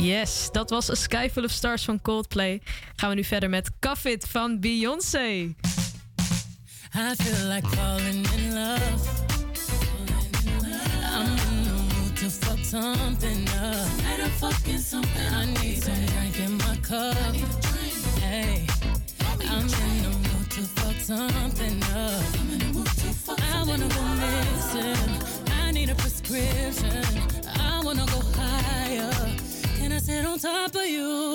Yes, 0.00 0.48
dat 0.52 0.70
was 0.70 0.90
A 0.90 0.94
Sky 0.94 1.28
Full 1.32 1.44
of 1.44 1.50
Stars 1.50 1.84
van 1.84 2.00
Coldplay. 2.02 2.60
Gaan 2.96 3.08
we 3.08 3.14
nu 3.14 3.24
verder 3.24 3.50
met 3.50 3.70
Kafit 3.78 4.26
van 4.28 4.60
Beyoncé. 4.60 5.54
I 6.94 7.14
feel 7.16 7.46
like 7.46 7.66
falling 7.68 8.26
in 8.36 8.54
love. 8.54 9.28
I'm 11.16 11.38
in 12.22 12.30
fuck 12.30 12.64
something 12.64 13.48
up. 13.48 14.00
Fucking 14.38 14.78
something. 14.78 15.34
I 15.34 15.44
need 15.62 15.82
some 15.82 16.06
drink 16.06 16.36
in 16.36 16.56
my 16.56 16.76
cup. 16.80 17.49
top 30.40 30.74
of 30.74 30.86
you. 30.86 31.29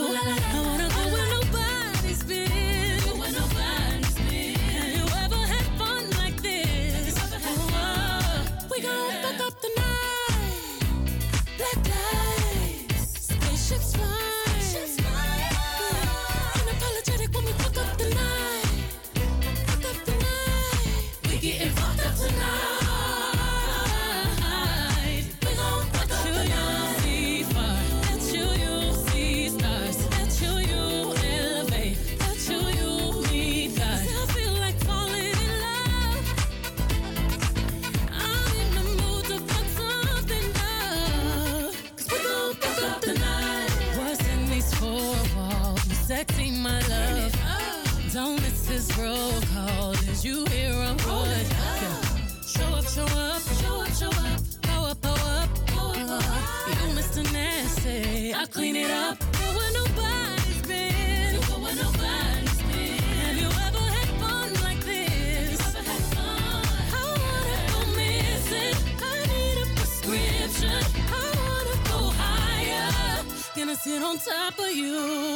sit 73.85 74.01
on 74.01 74.17
top 74.17 74.57
of 74.57 74.71
you. 74.71 75.34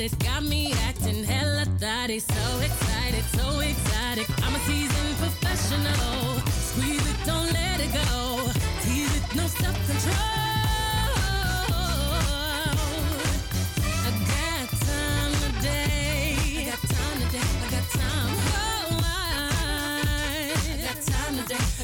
exotic. 0.00 0.18
Got 0.24 0.44
me 0.44 0.72
acting 0.86 1.24
hella 1.24 1.64
thotty. 1.78 2.18
So 2.20 2.60
excited, 2.60 3.24
so 3.36 3.60
excited. 3.60 4.26
I'm 4.42 4.54
a 4.54 4.58
seasoned 4.60 5.16
professional. 5.18 6.40
Squeeze 6.50 7.10
it, 7.10 7.26
don't 7.26 7.52
let 7.52 7.80
it 7.80 7.92
go. 7.92 8.50
Tease 8.82 9.16
it, 9.16 9.34
no 9.34 9.46
self 9.46 9.76
control. 9.86 10.14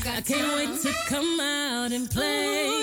I 0.07 0.21
can't 0.21 0.55
wait 0.55 0.81
to 0.83 0.93
come 1.09 1.41
out 1.41 1.93
and 1.93 2.09
play. 2.09 2.74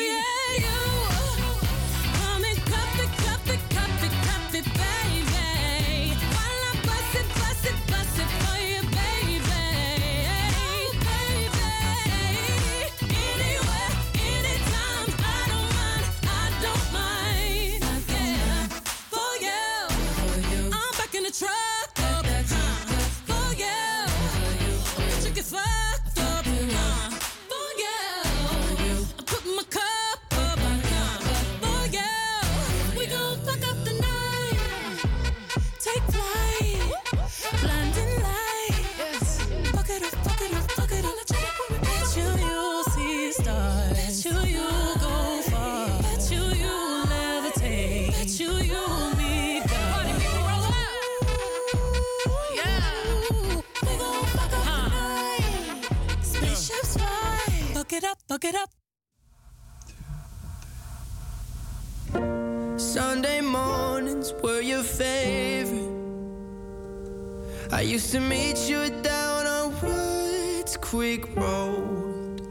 Quick 70.78 71.24
Creek 71.24 71.36
Road. 71.36 72.42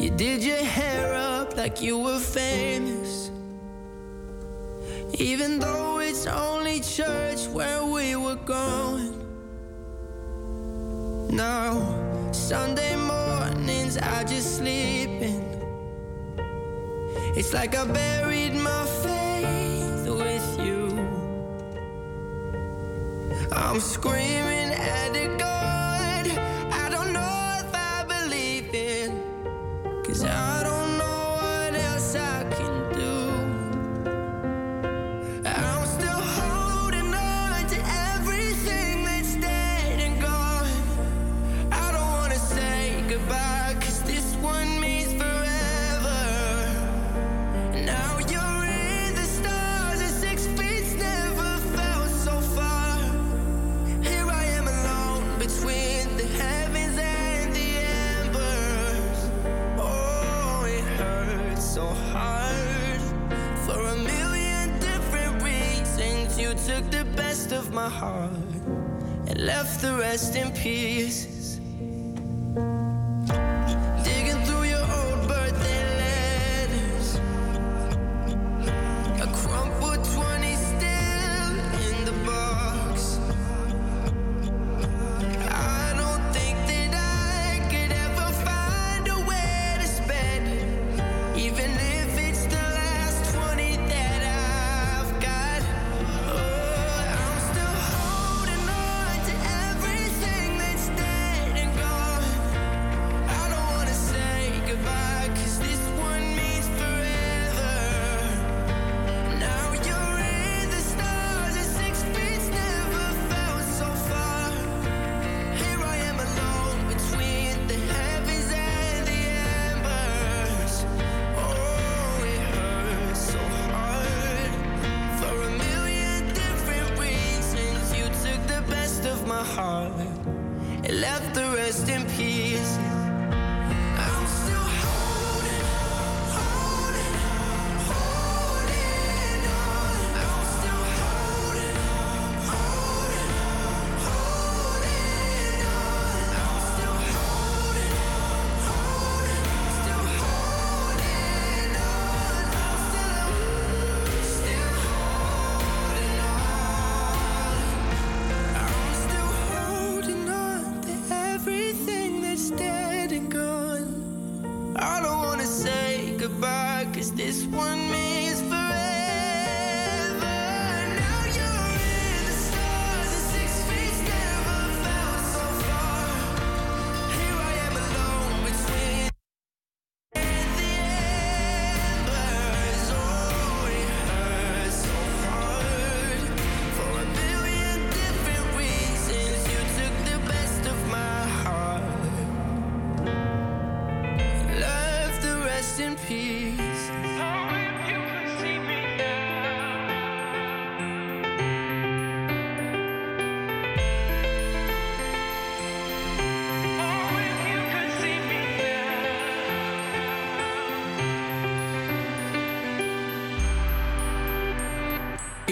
You 0.00 0.10
did 0.10 0.42
your 0.42 0.64
hair 0.64 1.14
up 1.14 1.56
like 1.56 1.82
you 1.82 1.98
were 1.98 2.18
famous. 2.18 3.30
Even 5.18 5.58
though 5.58 5.98
it's 5.98 6.26
only 6.26 6.80
church 6.80 7.46
where 7.48 7.84
we 7.84 8.16
were 8.16 8.36
going. 8.36 9.12
Now, 11.30 12.32
Sunday 12.32 12.96
mornings, 12.96 13.98
I 13.98 14.24
just 14.24 14.56
sleep 14.56 15.10
in. 15.20 15.44
It's 17.36 17.52
like 17.52 17.76
I 17.76 17.84
buried 17.84 18.54
my 18.54 18.86
faith 19.02 20.08
with 20.08 20.66
you. 20.66 20.88
I'm 23.52 23.80
screaming 23.80 24.72
at 24.72 25.07
heart 67.88 68.30
and 69.26 69.40
left 69.40 69.80
the 69.80 69.94
rest 69.94 70.36
in 70.36 70.50
pieces. 70.52 71.27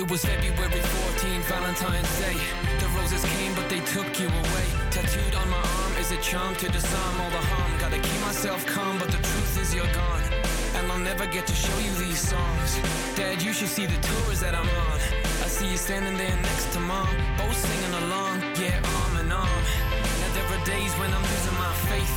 It 0.06 0.12
was 0.12 0.24
February 0.24 0.70
14, 0.70 1.42
Valentine's 1.50 2.20
Day. 2.20 2.38
The 2.78 2.86
roses 2.94 3.24
came, 3.24 3.52
but 3.56 3.68
they 3.68 3.80
took 3.80 4.06
you 4.20 4.28
away. 4.28 4.66
Tattooed 4.92 5.34
on 5.34 5.50
my 5.50 5.56
arm 5.56 5.92
is 5.98 6.12
a 6.12 6.16
charm 6.18 6.54
to 6.62 6.68
disarm 6.68 7.20
all 7.20 7.30
the 7.30 7.44
harm. 7.50 7.72
Gotta 7.80 7.98
keep 7.98 8.20
myself 8.20 8.64
calm, 8.66 9.00
but 9.00 9.08
the 9.08 9.16
truth 9.16 9.60
is 9.60 9.74
you're 9.74 9.92
gone. 9.92 10.22
And 10.76 10.92
I'll 10.92 11.00
never 11.00 11.26
get 11.26 11.48
to 11.48 11.54
show 11.56 11.76
you 11.80 11.90
these 11.94 12.20
songs. 12.20 12.78
Dad, 13.16 13.42
you 13.42 13.52
should 13.52 13.66
see 13.66 13.86
the 13.86 14.00
tours 14.00 14.38
that 14.38 14.54
I'm 14.54 14.68
on. 14.86 15.00
I 15.42 15.48
see 15.48 15.68
you 15.72 15.76
standing 15.76 16.16
there 16.16 16.36
next 16.36 16.72
to 16.74 16.78
mom, 16.78 17.08
both 17.36 17.56
singing 17.56 17.94
along, 18.04 18.42
yeah, 18.62 18.78
arm 19.02 19.26
in 19.26 19.32
arm. 19.32 19.85
Days 20.66 20.90
when 20.98 21.14
I'm 21.14 21.22
losing 21.22 21.54
my 21.62 21.72
faith. 21.86 22.10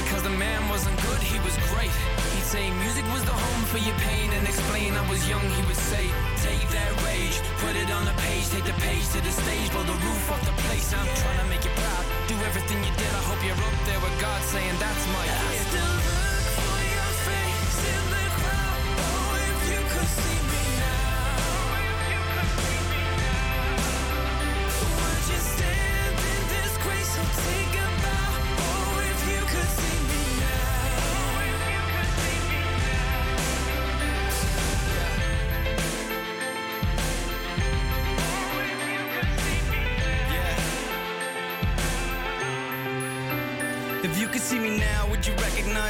Because 0.00 0.22
the 0.22 0.32
man 0.32 0.66
wasn't 0.70 0.96
good, 1.04 1.20
he 1.20 1.36
was 1.44 1.52
great. 1.68 1.92
He'd 2.32 2.48
say 2.48 2.70
music 2.80 3.04
was 3.12 3.22
the 3.28 3.36
home 3.36 3.64
for 3.68 3.76
your 3.76 3.94
pain 4.08 4.32
and 4.32 4.48
explain 4.48 4.96
I 4.96 5.04
was 5.10 5.20
young, 5.28 5.44
he 5.52 5.60
would 5.68 5.76
say, 5.76 6.08
take 6.40 6.64
that 6.72 6.90
rage, 7.04 7.36
put 7.60 7.76
it 7.76 7.92
on 7.92 8.06
the 8.08 8.16
page, 8.24 8.48
take 8.48 8.64
the 8.64 8.78
page 8.80 9.04
to 9.12 9.20
the 9.20 9.30
stage, 9.30 9.68
blow 9.70 9.84
the 9.84 9.92
roof 10.00 10.32
off 10.32 10.40
the 10.48 10.56
place. 10.64 10.88
I'm 10.96 11.04
trying 11.20 11.40
to 11.44 11.48
make 11.52 11.62
you 11.62 11.72
proud, 11.76 12.04
do 12.26 12.36
everything 12.48 12.80
you 12.80 12.92
did. 12.96 13.12
I 13.12 13.22
hope 13.28 13.44
you're 13.44 13.60
up 13.68 13.76
there 13.84 14.00
with 14.00 14.16
God 14.16 14.40
saying 14.48 14.76
that's 14.80 15.04
my 15.12 15.24
kid. 15.28 15.99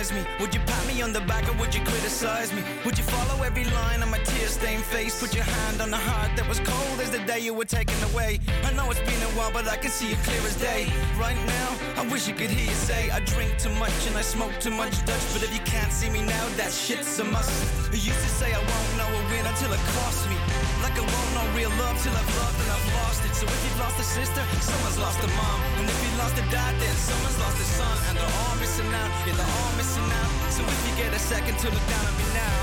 Me? 0.09 0.24
Would 0.40 0.55
you 0.55 0.61
pat 0.61 0.86
me 0.86 1.03
on 1.03 1.12
the 1.12 1.20
back 1.20 1.46
or 1.46 1.53
would 1.61 1.74
you 1.74 1.82
criticize 1.84 2.55
me? 2.55 2.62
Would 2.86 2.96
you 2.96 3.05
follow 3.05 3.42
every 3.42 3.64
line 3.64 4.03
on 4.03 4.11
my 4.11 4.18
tear-stained 4.18 4.82
face? 4.84 5.20
Put 5.20 5.34
your 5.34 5.44
hand 5.44 5.82
on 5.82 5.90
the 5.90 5.98
heart 5.98 6.30
that 6.36 6.48
was 6.48 6.59
cold 6.61 7.01
as 7.01 7.11
the 7.11 7.18
day 7.30 7.40
you 7.40 7.53
were 7.53 7.66
taken 7.66 7.98
away. 8.11 8.40
I 8.64 8.72
know 8.72 8.90
it's 8.90 9.01
been 9.01 9.22
a 9.30 9.32
while, 9.36 9.53
but 9.53 9.68
I 9.68 9.76
can 9.76 9.90
see 9.90 10.12
it 10.12 10.18
clear 10.24 10.40
as 10.40 10.57
day. 10.57 10.88
Right 11.18 11.36
now, 11.59 11.68
I 12.01 12.09
wish 12.11 12.26
you 12.26 12.34
could 12.34 12.48
hear 12.48 12.64
you 12.64 12.78
say 12.90 13.11
I 13.11 13.20
drink 13.20 13.59
too 13.59 13.74
much 13.84 13.98
and 14.09 14.16
I 14.16 14.22
smoke 14.22 14.59
too 14.59 14.70
much 14.70 14.94
Dutch. 15.05 15.26
But 15.34 15.42
if 15.42 15.53
you 15.53 15.62
can't 15.66 15.92
see 15.92 16.09
me 16.09 16.22
now, 16.22 16.46
that 16.57 16.72
shit's 16.72 17.18
a 17.18 17.24
must. 17.24 17.53
You 17.92 18.01
used 18.01 18.22
to 18.26 18.32
say 18.40 18.55
I 18.55 18.62
won't 18.72 18.92
know 18.96 19.11
a 19.20 19.22
win 19.30 19.44
until 19.44 19.70
it 19.70 19.82
costs 19.92 20.26
me. 20.30 20.49
Like 20.82 20.96
I 20.96 21.04
won't 21.04 21.30
know 21.36 21.46
real 21.52 21.72
love 21.76 21.96
till 22.00 22.16
I've 22.16 22.32
loved 22.40 22.58
and 22.62 22.70
I've 22.72 22.88
lost 22.96 23.20
it. 23.24 23.34
So 23.36 23.44
if 23.44 23.60
you've 23.64 23.80
lost 23.80 24.00
a 24.00 24.06
sister, 24.06 24.42
someone's 24.64 24.98
lost 24.98 25.20
a 25.20 25.30
mom. 25.36 25.58
And 25.78 25.84
if 25.84 25.98
you 26.00 26.10
lost 26.16 26.36
a 26.40 26.44
dad, 26.48 26.72
then 26.80 26.94
someone's 26.96 27.38
lost 27.38 27.60
a 27.60 27.66
son. 27.78 27.96
And 28.08 28.16
they're 28.16 28.36
all 28.44 28.56
missing 28.56 28.88
out, 28.88 29.12
yeah, 29.28 29.36
they're 29.36 29.54
all 29.60 29.72
missing 29.76 30.08
out. 30.08 30.32
So 30.56 30.64
if 30.64 30.80
you 30.88 30.92
get 30.96 31.12
a 31.12 31.20
second 31.20 31.56
to 31.60 31.66
look 31.68 31.86
down 31.92 32.04
at 32.08 32.14
me 32.16 32.26
now. 32.32 32.58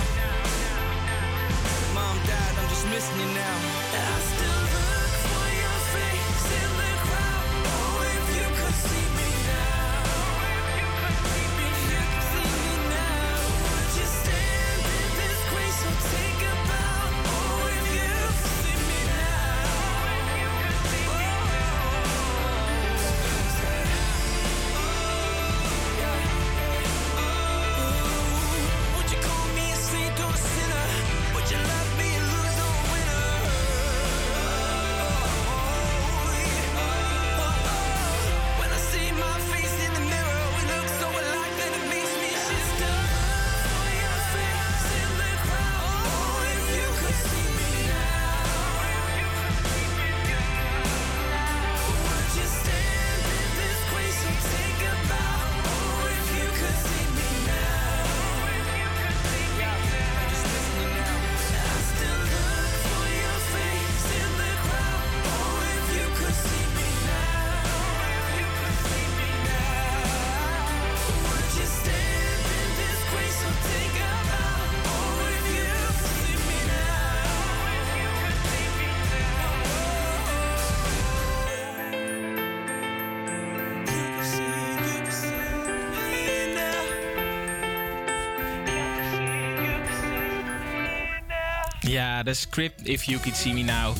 Mom, 1.93 2.17
dad, 2.25 2.51
I'm 2.57 2.67
just 2.69 2.85
missing 2.89 3.17
you 3.21 3.29
now. 3.37 3.55
I 3.93 4.19
still 4.33 4.56
De 92.23 92.33
script 92.33 92.87
If 92.87 93.03
You 93.03 93.19
Could 93.19 93.37
See 93.37 93.53
Me 93.53 93.61
Now. 93.61 93.95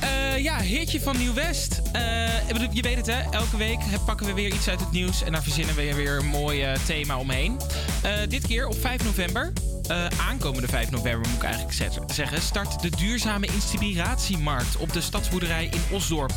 Eh, 0.00 0.38
ja, 0.38 0.60
hitje 0.60 1.00
van 1.00 1.18
Nieuw-West. 1.18 1.80
Eh, 1.92 2.48
je 2.72 2.82
weet 2.82 2.96
het 2.96 3.06
hè, 3.06 3.20
elke 3.30 3.56
week 3.56 3.78
pakken 4.06 4.26
we 4.26 4.32
weer 4.32 4.52
iets 4.52 4.68
uit 4.68 4.80
het 4.80 4.92
nieuws... 4.92 5.22
en 5.22 5.32
daar 5.32 5.42
verzinnen 5.42 5.74
we 5.74 5.94
weer 5.94 6.18
een 6.18 6.26
mooi 6.26 6.66
thema 6.86 7.18
omheen. 7.18 7.56
Eh, 8.02 8.12
dit 8.28 8.46
keer 8.46 8.66
op 8.66 8.80
5 8.80 9.04
november, 9.04 9.52
eh, 9.90 10.06
aankomende 10.28 10.68
5 10.68 10.90
november 10.90 11.28
moet 11.28 11.36
ik 11.36 11.44
eigenlijk 11.44 11.74
zeggen... 12.12 12.42
start 12.42 12.82
de 12.82 12.90
duurzame 12.90 13.46
inspiratiemarkt 13.46 14.76
op 14.76 14.92
de 14.92 15.00
stadsboerderij 15.00 15.64
in 15.64 15.82
Osdorp. 15.90 16.32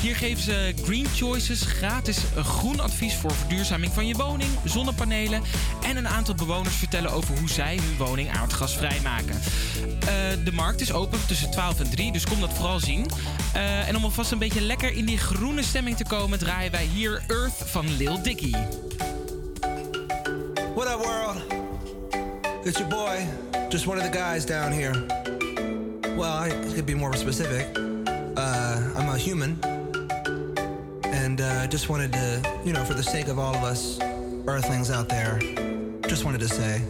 Hier 0.00 0.16
geven 0.16 0.42
ze 0.42 0.74
Green 0.84 1.06
Choices 1.14 1.62
gratis 1.62 2.18
groen 2.36 2.80
advies 2.80 3.14
voor 3.14 3.32
verduurzaming 3.32 3.92
van 3.92 4.06
je 4.06 4.14
woning, 4.14 4.50
zonnepanelen... 4.64 5.42
en 5.82 5.96
een 5.96 6.08
aantal 6.08 6.34
bewoners 6.34 6.74
vertellen 6.74 7.10
over 7.10 7.38
hoe 7.38 7.48
zij 7.48 7.76
hun 7.76 8.06
woning 8.06 8.30
aardgasvrij 8.30 9.00
maken. 9.02 9.40
Eh, 10.00 10.44
de 10.44 10.52
markt 10.52 10.80
is 10.80 10.92
open 10.92 11.26
tussen 11.26 11.50
12 11.50 11.80
en 11.80 11.90
3, 11.90 12.12
dus 12.12 12.24
kom 12.24 12.40
dat 12.40 12.52
vooral 12.52 12.80
zien. 12.80 13.10
Eh, 13.52 13.88
en 13.88 13.96
om 13.96 14.04
alvast 14.04 14.30
een 14.30 14.38
beetje 14.38 14.60
lekker 14.60 14.92
in 14.92 15.04
die 15.04 15.18
groene 15.18 15.62
stemming 15.62 15.96
te 15.96 16.04
komen... 16.04 16.38
draaien 16.38 16.72
wij 16.72 16.84
hier 16.84 17.22
Earth 17.26 17.62
van 17.64 17.96
Lil 17.96 18.22
Dicky. 18.22 18.54
What 20.74 20.88
up, 20.88 21.04
world? 21.04 21.67
It's 22.68 22.78
your 22.78 22.88
boy, 22.90 23.26
just 23.70 23.86
one 23.86 23.96
of 23.96 24.04
the 24.04 24.10
guys 24.10 24.44
down 24.44 24.72
here. 24.72 24.92
Well, 26.18 26.36
I 26.36 26.50
could 26.74 26.84
be 26.84 26.92
more 26.92 27.14
specific. 27.14 27.66
Uh, 28.36 28.92
I'm 28.94 29.08
a 29.08 29.16
human. 29.16 29.58
And 31.02 31.40
uh, 31.40 31.66
just 31.68 31.88
wanted 31.88 32.12
to, 32.12 32.60
you 32.66 32.74
know, 32.74 32.84
for 32.84 32.92
the 32.92 33.02
sake 33.02 33.28
of 33.28 33.38
all 33.38 33.54
of 33.54 33.64
us 33.64 33.98
earthlings 34.46 34.90
out 34.90 35.08
there, 35.08 35.38
just 36.08 36.26
wanted 36.26 36.40
to 36.40 36.48
say. 36.48 36.82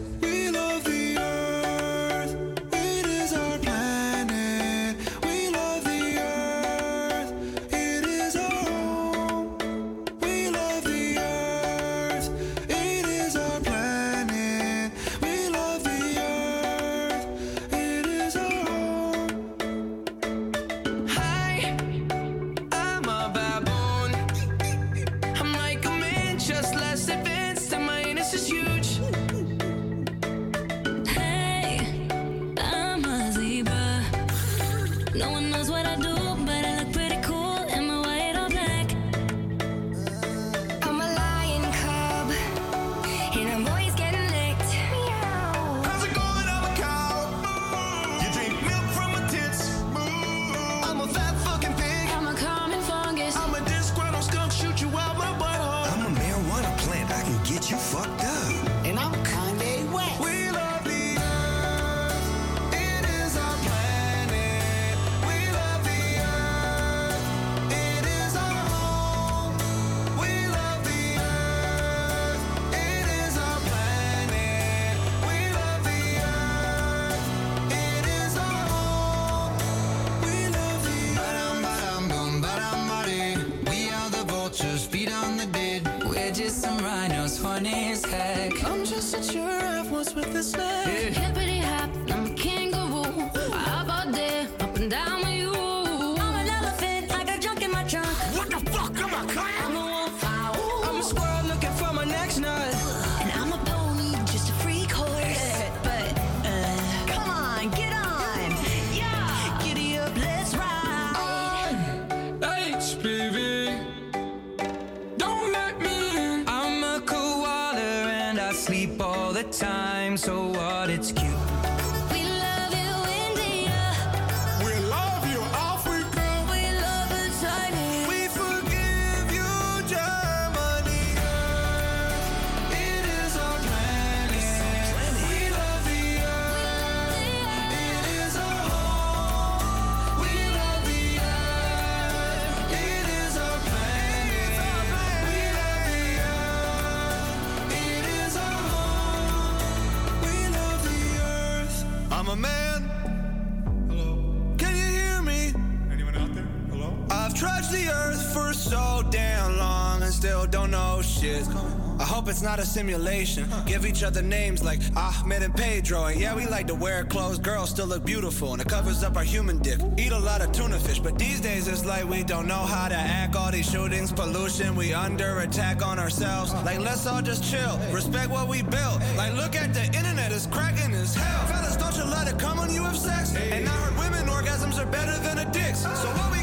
Simulation. 162.68 163.48
Give 163.66 163.86
each 163.86 164.02
other 164.02 164.22
names 164.22 164.62
like 164.62 164.80
Ahmed 164.96 165.42
and 165.42 165.54
Pedro. 165.54 166.04
And 166.04 166.20
yeah, 166.20 166.36
we 166.36 166.46
like 166.46 166.66
to 166.68 166.74
wear 166.74 167.04
clothes. 167.04 167.38
Girls 167.38 167.70
still 167.70 167.86
look 167.86 168.04
beautiful 168.04 168.52
and 168.52 168.62
it 168.62 168.68
covers 168.68 169.02
up 169.02 169.16
our 169.16 169.24
human 169.24 169.58
dick. 169.58 169.80
Eat 169.96 170.12
a 170.12 170.18
lot 170.18 170.40
of 170.40 170.52
tuna 170.52 170.78
fish, 170.78 170.98
but 170.98 171.18
these 171.18 171.40
days 171.40 171.66
it's 171.68 171.84
like 171.84 172.04
we 172.08 172.22
don't 172.22 172.46
know 172.46 172.64
how 172.76 172.88
to 172.88 172.94
act. 172.94 173.34
All 173.34 173.50
these 173.50 173.70
shootings, 173.70 174.12
pollution, 174.12 174.76
we 174.76 174.92
under 174.92 175.40
attack 175.40 175.84
on 175.84 175.98
ourselves. 175.98 176.52
Like, 176.64 176.80
let's 176.80 177.06
all 177.06 177.22
just 177.22 177.42
chill. 177.50 177.78
Respect 177.90 178.30
what 178.30 178.48
we 178.48 178.62
built. 178.62 179.00
Like, 179.16 179.34
look 179.34 179.56
at 179.56 179.72
the 179.72 179.84
internet, 179.84 180.32
it's 180.32 180.46
cracking 180.46 180.92
as 180.92 181.14
hell. 181.14 181.46
Fellas, 181.46 181.76
don't 181.76 181.96
you 181.96 182.04
let 182.04 182.28
it 182.28 182.38
come 182.38 182.58
when 182.58 182.70
you 182.70 182.82
have 182.84 182.96
sex? 182.96 183.34
And 183.34 183.68
I 183.68 183.72
heard 183.72 183.96
women 183.98 184.26
orgasms 184.26 184.78
are 184.78 184.90
better 184.90 185.16
than 185.22 185.38
a 185.38 185.50
dick's. 185.50 185.82
So 185.82 186.08
what 186.18 186.30
we 186.32 186.37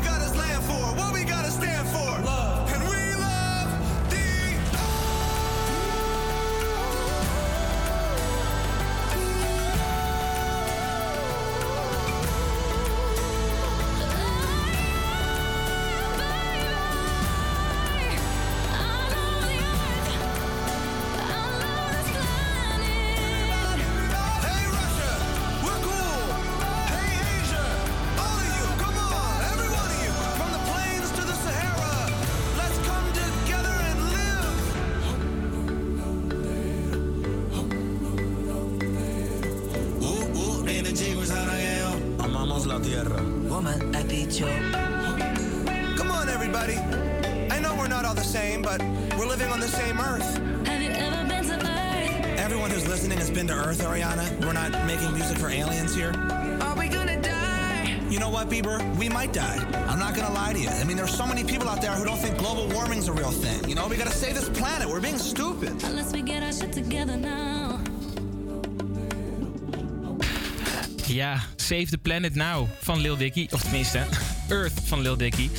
Ja, 71.07 71.39
Save 71.55 71.85
the 71.85 71.97
Planet 71.97 72.35
Now 72.35 72.67
van 72.81 72.99
Lil 72.99 73.17
Dicky. 73.17 73.47
Of 73.51 73.61
tenminste, 73.61 74.05
Earth 74.49 74.81
van 74.83 75.01
Lil 75.01 75.17
Dicky. 75.17 75.49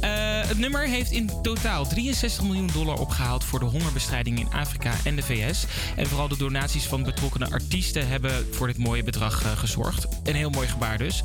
Eh, 0.00 0.10
het 0.48 0.58
nummer 0.58 0.88
heeft 0.88 1.10
in 1.10 1.30
totaal 1.42 1.86
63 1.86 2.42
miljoen 2.42 2.70
dollar 2.72 2.98
opgehaald 2.98 3.44
voor 3.44 3.58
de 3.58 3.64
hongerbestrijding 3.64 4.38
in 4.38 4.52
Afrika 4.52 4.92
en 5.04 5.16
de 5.16 5.22
VS. 5.22 5.66
En 5.96 6.06
vooral 6.06 6.28
de 6.28 6.36
donaties 6.36 6.84
van 6.84 7.02
betrokkenen 7.02 7.52
artiesten 7.52 8.08
hebben 8.08 8.46
voor 8.54 8.66
dit 8.66 8.78
mooie 8.78 9.04
bedrag 9.04 9.44
eh, 9.44 9.58
gezorgd. 9.58 10.06
Een 10.24 10.34
heel 10.34 10.50
mooi 10.50 10.68
gebaar 10.68 10.98
dus. 10.98 11.22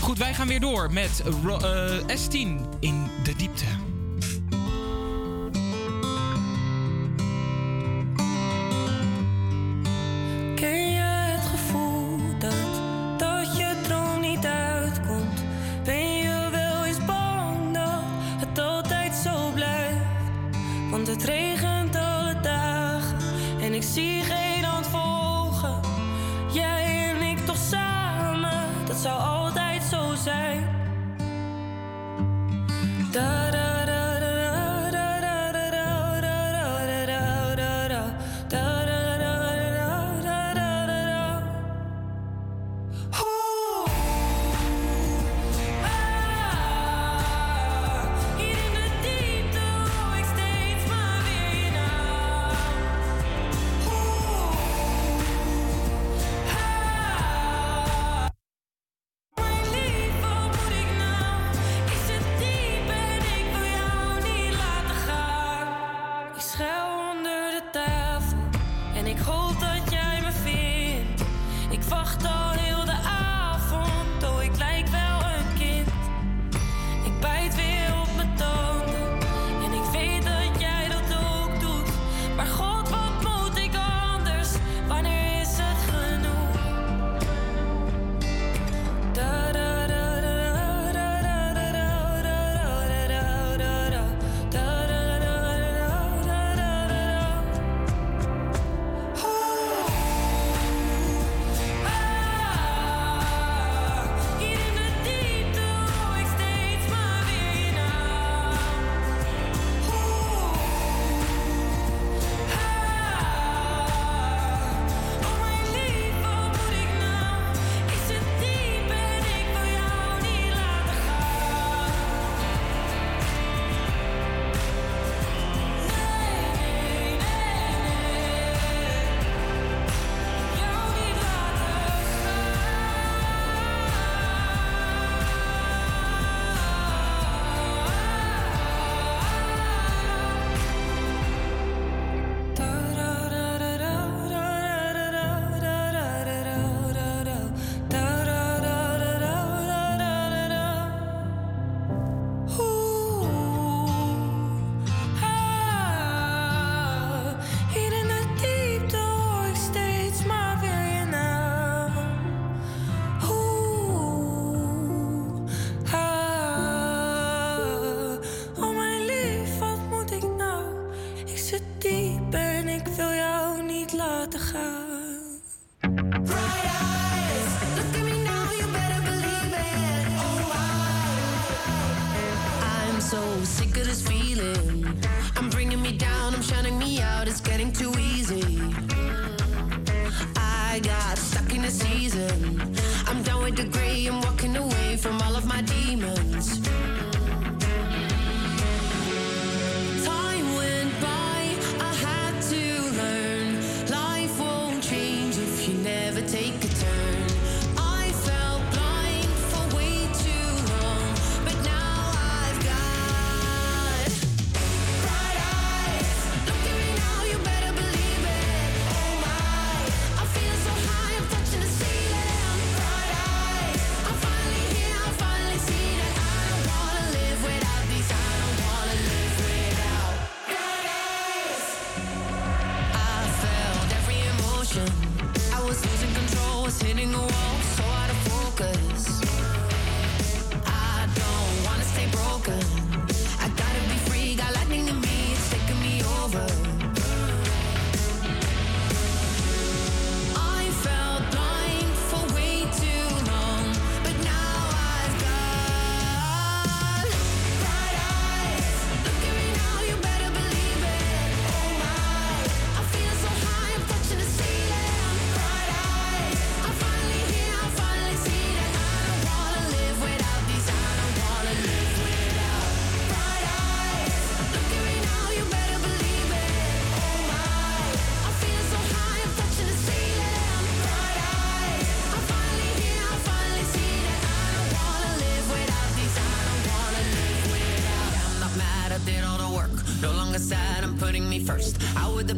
Goed, 0.00 0.18
wij 0.18 0.34
gaan 0.34 0.48
weer 0.48 0.60
door 0.60 0.92
met 0.92 1.22
eh, 1.24 1.98
S10 1.98 2.78
in 2.80 3.10
de 3.24 3.36
diepte. 3.36 3.89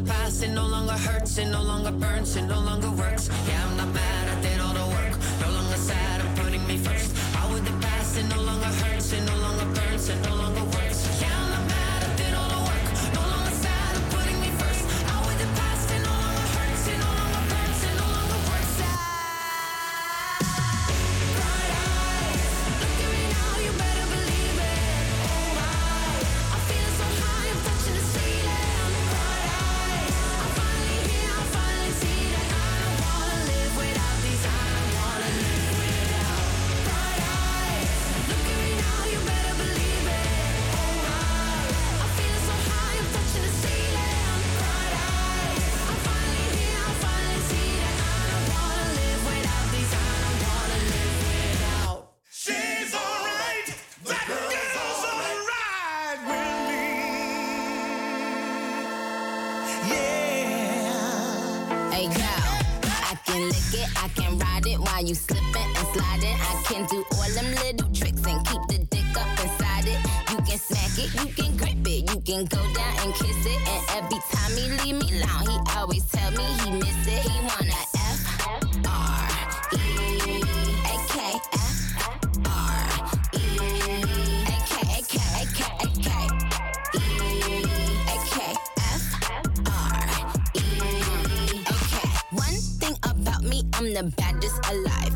past, 0.05 0.43
it 0.43 0.49
no 0.49 0.65
longer 0.67 0.93
hurts, 0.93 1.37
it 1.37 1.45
no 1.45 1.61
longer 1.61 1.91
burns, 1.91 2.35
it 2.35 2.43
no 2.43 2.59
longer 2.59 2.91
works. 2.91 3.29
Yeah, 3.47 3.62
The 93.93 94.01
baddest 94.17 94.57
alive. 94.71 95.12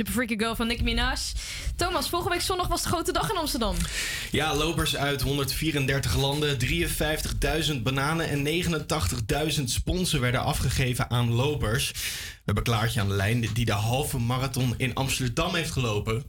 Super 0.00 0.14
Freaky 0.14 0.38
Girl 0.38 0.54
van 0.54 0.66
Nicki 0.66 0.82
Minaj. 0.82 1.18
Thomas, 1.76 2.08
volgende 2.08 2.34
week 2.34 2.44
zondag 2.44 2.68
was 2.68 2.82
de 2.82 2.88
grote 2.88 3.12
dag 3.12 3.30
in 3.30 3.36
Amsterdam. 3.36 3.76
Ja, 4.30 4.54
lopers 4.54 4.96
uit 4.96 5.22
134 5.22 6.16
landen, 6.16 6.58
53.000 7.74 7.82
bananen 7.82 8.28
en 8.28 8.64
89.000 9.58 9.64
sponsen 9.64 10.20
werden 10.20 10.42
afgegeven 10.42 11.10
aan 11.10 11.32
lopers. 11.32 11.90
We 11.90 12.42
hebben 12.44 12.62
Klaartje 12.64 13.00
aan 13.00 13.08
de 13.08 13.14
lijn 13.14 13.48
die 13.52 13.64
de 13.64 13.72
halve 13.72 14.18
marathon 14.18 14.74
in 14.76 14.94
Amsterdam 14.94 15.54
heeft 15.54 15.70
gelopen. 15.70 16.24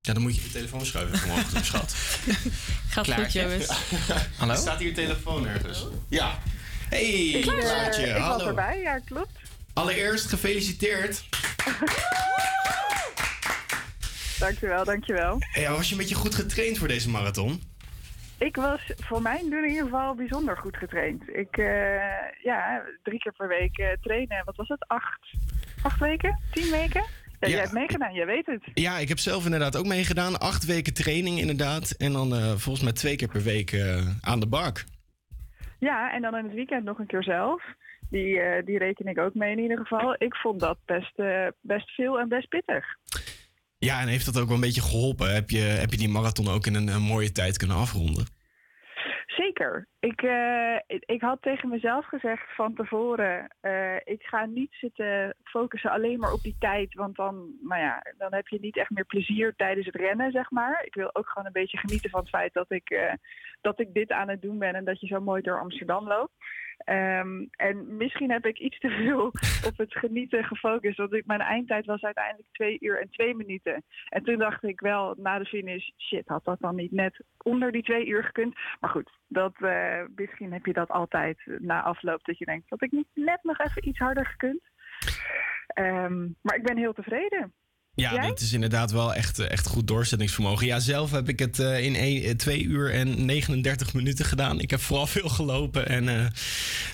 Ja, 0.00 0.12
dan 0.12 0.22
moet 0.22 0.36
je 0.36 0.42
je 0.42 0.50
telefoon 0.50 0.86
schuiven 0.86 1.18
vanmorgen, 1.18 1.64
schat. 1.70 1.94
Gaat 2.88 3.12
goed, 3.12 3.32
jongens. 3.32 3.68
Hallo? 4.38 4.54
Staat 4.54 4.78
hier 4.78 4.94
telefoon 4.94 5.46
ergens? 5.46 5.86
Ja. 6.08 6.38
Hey, 6.88 7.38
Klaartje. 7.40 8.06
Ik, 8.06 8.16
Hallo. 8.16 8.44
voorbij, 8.44 8.80
ja, 8.80 8.98
klopt. 8.98 9.38
Allereerst 9.72 10.26
gefeliciteerd. 10.26 11.22
Dankjewel, 14.38 14.84
dankjewel. 14.84 15.36
Hey, 15.40 15.68
was 15.70 15.86
je 15.86 15.92
een 15.92 16.00
beetje 16.00 16.14
goed 16.14 16.34
getraind 16.34 16.78
voor 16.78 16.88
deze 16.88 17.10
marathon? 17.10 17.60
Ik 18.38 18.56
was 18.56 18.92
voor 18.96 19.22
mijn 19.22 19.50
doel 19.50 19.62
in 19.62 19.68
ieder 19.68 19.84
geval 19.84 20.14
bijzonder 20.14 20.56
goed 20.56 20.76
getraind. 20.76 21.22
Ik, 21.28 21.56
uh, 21.56 21.66
ja, 22.42 22.82
drie 23.02 23.18
keer 23.18 23.32
per 23.32 23.48
week 23.48 23.78
uh, 23.78 23.88
trainen. 24.00 24.42
Wat 24.44 24.56
was 24.56 24.68
het, 24.68 24.84
Acht, 24.88 25.34
acht 25.82 26.00
weken? 26.00 26.40
Tien 26.52 26.70
weken? 26.70 27.04
Ja, 27.40 27.48
Jij 27.48 27.58
hebt 27.58 27.72
meegedaan, 27.72 28.14
jij 28.14 28.26
weet 28.26 28.46
het. 28.46 28.62
Ja, 28.74 28.98
ik 28.98 29.08
heb 29.08 29.18
zelf 29.18 29.44
inderdaad 29.44 29.76
ook 29.76 29.86
meegedaan. 29.86 30.38
Acht 30.38 30.64
weken 30.64 30.94
training 30.94 31.38
inderdaad. 31.38 31.90
En 31.90 32.12
dan 32.12 32.34
eh, 32.34 32.46
volgens 32.46 32.84
mij 32.84 32.92
twee 32.92 33.16
keer 33.16 33.28
per 33.28 33.42
week 33.42 33.76
aan 34.20 34.40
de 34.40 34.48
bak. 34.48 34.84
Ja, 35.78 36.12
en 36.12 36.22
dan 36.22 36.36
in 36.36 36.44
het 36.44 36.54
weekend 36.54 36.84
nog 36.84 36.98
een 36.98 37.06
keer 37.06 37.22
zelf. 37.22 37.62
Die, 38.10 38.40
die 38.64 38.78
reken 38.78 39.06
ik 39.06 39.18
ook 39.18 39.34
mee 39.34 39.52
in 39.52 39.58
ieder 39.58 39.78
geval. 39.78 40.14
Ik 40.18 40.34
vond 40.34 40.60
dat 40.60 40.78
best, 40.84 41.14
best 41.60 41.90
veel 41.90 42.20
en 42.20 42.28
best 42.28 42.48
pittig. 42.48 42.84
Ja, 43.78 44.00
en 44.00 44.08
heeft 44.08 44.26
dat 44.26 44.38
ook 44.40 44.46
wel 44.46 44.54
een 44.54 44.68
beetje 44.68 44.80
geholpen? 44.80 45.34
Heb 45.34 45.50
je, 45.50 45.58
heb 45.58 45.90
je 45.90 45.96
die 45.96 46.08
marathon 46.08 46.48
ook 46.48 46.66
in 46.66 46.74
een, 46.74 47.02
mooie 47.02 47.32
tijd 47.32 47.56
kunnen 47.56 47.76
afronden? 47.76 48.26
Zeker. 49.26 49.88
Ik, 50.00 50.22
eh, 50.22 50.76
ik 50.86 51.20
had 51.20 51.42
tegen 51.42 51.68
mezelf 51.68 52.06
gezegd 52.06 52.54
van 52.54 52.74
tevoren, 52.74 53.54
eh, 53.60 53.96
ik 54.04 54.22
ga 54.22 54.46
niet 54.46 54.72
zitten 54.80 55.34
focussen 55.44 55.90
alleen 55.90 56.18
maar 56.18 56.32
op 56.32 56.42
die 56.42 56.56
tijd, 56.58 56.94
want 56.94 57.16
dan, 57.16 57.56
nou 57.60 57.80
ja, 57.80 58.02
dan 58.16 58.34
heb 58.34 58.48
je 58.48 58.58
niet 58.60 58.76
echt 58.76 58.90
meer 58.90 59.04
plezier 59.04 59.54
tijdens 59.56 59.86
het 59.86 59.94
rennen, 59.94 60.30
zeg 60.30 60.50
maar. 60.50 60.82
Ik 60.84 60.94
wil 60.94 61.14
ook 61.14 61.28
gewoon 61.28 61.46
een 61.46 61.60
beetje 61.60 61.78
genieten 61.78 62.10
van 62.10 62.20
het 62.20 62.28
feit 62.28 62.52
dat 62.52 62.70
ik, 62.70 62.90
eh, 62.90 63.12
dat 63.60 63.80
ik 63.80 63.94
dit 63.94 64.10
aan 64.10 64.28
het 64.28 64.42
doen 64.42 64.58
ben 64.58 64.74
en 64.74 64.84
dat 64.84 65.00
je 65.00 65.06
zo 65.06 65.20
mooi 65.20 65.42
door 65.42 65.60
Amsterdam 65.60 66.06
loopt. 66.06 66.32
Ehm, 66.78 67.44
en 67.50 67.96
misschien 67.96 68.30
heb 68.30 68.46
ik 68.46 68.58
iets 68.58 68.78
te 68.78 68.88
veel 68.88 69.24
op 69.70 69.76
het 69.76 69.92
genieten 69.92 70.44
gefocust. 70.44 70.96
Want 70.96 71.12
ik, 71.12 71.26
mijn 71.26 71.40
eindtijd 71.40 71.86
was 71.86 72.02
uiteindelijk 72.02 72.48
twee 72.52 72.76
uur 72.80 73.00
en 73.00 73.10
twee 73.10 73.34
minuten. 73.34 73.84
En 74.08 74.22
toen 74.22 74.38
dacht 74.38 74.64
ik 74.64 74.80
wel 74.80 75.14
na 75.18 75.38
de 75.38 75.44
finish, 75.44 75.88
shit, 75.96 76.28
had 76.28 76.44
dat 76.44 76.60
dan 76.60 76.74
niet 76.74 76.92
net 76.92 77.24
onder 77.42 77.72
die 77.72 77.82
twee 77.82 78.06
uur 78.06 78.24
gekund? 78.24 78.54
Maar 78.80 78.90
goed, 78.90 79.10
dat, 79.26 79.54
eh, 79.60 80.02
misschien 80.14 80.52
heb 80.52 80.66
je 80.66 80.72
dat 80.72 80.88
altijd 80.88 81.38
na 81.58 81.82
afloop 81.82 82.24
dat 82.24 82.38
je 82.38 82.44
denkt, 82.44 82.68
dat 82.68 82.82
ik 82.82 82.90
niet 82.90 83.08
net 83.14 83.42
nog 83.42 83.58
even 83.58 83.88
iets 83.88 83.98
harder 83.98 84.26
gekund. 84.26 84.60
Ehm, 85.66 86.20
maar 86.42 86.56
ik 86.56 86.62
ben 86.62 86.76
heel 86.76 86.92
tevreden. 86.92 87.52
Ja, 87.98 88.14
Jij? 88.14 88.26
dat 88.26 88.40
is 88.40 88.52
inderdaad 88.52 88.90
wel 88.90 89.14
echt, 89.14 89.38
eh, 89.38 89.50
echt 89.50 89.66
goed 89.66 89.86
doorzettingsvermogen. 89.88 90.66
Ja, 90.66 90.78
zelf 90.80 91.10
heb 91.10 91.28
ik 91.28 91.38
het 91.38 91.58
eh, 91.58 91.84
in 91.84 91.94
1, 91.96 92.36
2 92.36 92.62
uur 92.62 92.92
en 92.94 93.24
39 93.24 93.94
minuten 93.94 94.24
gedaan. 94.24 94.60
Ik 94.60 94.70
heb 94.70 94.80
vooral 94.80 95.06
veel 95.16 95.28
gelopen. 95.28 95.88
En 95.88 96.08
eh, 96.08 96.26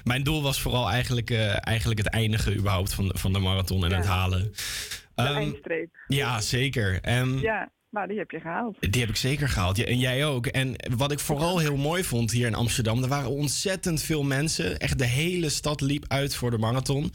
mijn 0.04 0.22
doel 0.22 0.42
was 0.42 0.60
vooral 0.60 0.90
eigenlijk, 0.90 1.30
eh, 1.30 1.66
eigenlijk 1.66 1.98
het 2.00 2.08
eindigen 2.08 2.56
überhaupt 2.56 2.94
van 2.94 3.08
de, 3.08 3.18
van 3.18 3.32
de 3.32 3.38
marathon 3.38 3.84
en 3.84 3.92
het 3.92 4.06
halen. 4.06 4.42
De 4.42 5.22
Ehm, 5.22 5.34
eindstreep. 5.34 5.88
ja, 6.08 6.40
zeker. 6.40 7.00
Ehm, 7.00 7.38
Ja, 7.38 7.70
nou 7.90 8.08
die 8.08 8.18
heb 8.18 8.30
je 8.30 8.40
gehaald. 8.40 8.76
Die 8.80 9.00
heb 9.00 9.10
ik 9.10 9.16
zeker 9.16 9.48
gehaald. 9.48 9.76
Ja, 9.76 9.84
en 9.84 9.98
jij 9.98 10.26
ook. 10.26 10.46
En 10.46 10.74
wat 10.96 11.12
ik 11.12 11.18
vooral 11.18 11.58
heel 11.58 11.76
mooi 11.76 12.04
vond 12.04 12.30
hier 12.30 12.46
in 12.46 12.54
Amsterdam, 12.54 13.02
er 13.02 13.08
waren 13.08 13.30
ontzettend 13.30 14.02
veel 14.02 14.22
mensen. 14.22 14.78
Echt 14.78 14.98
de 14.98 15.06
hele 15.06 15.48
stad 15.48 15.80
liep 15.80 16.04
uit 16.08 16.34
voor 16.34 16.50
de 16.50 16.58
marathon. 16.58 17.12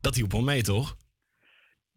Dat 0.00 0.14
hielp 0.14 0.32
wel 0.32 0.42
mee, 0.42 0.62
toch? 0.62 0.96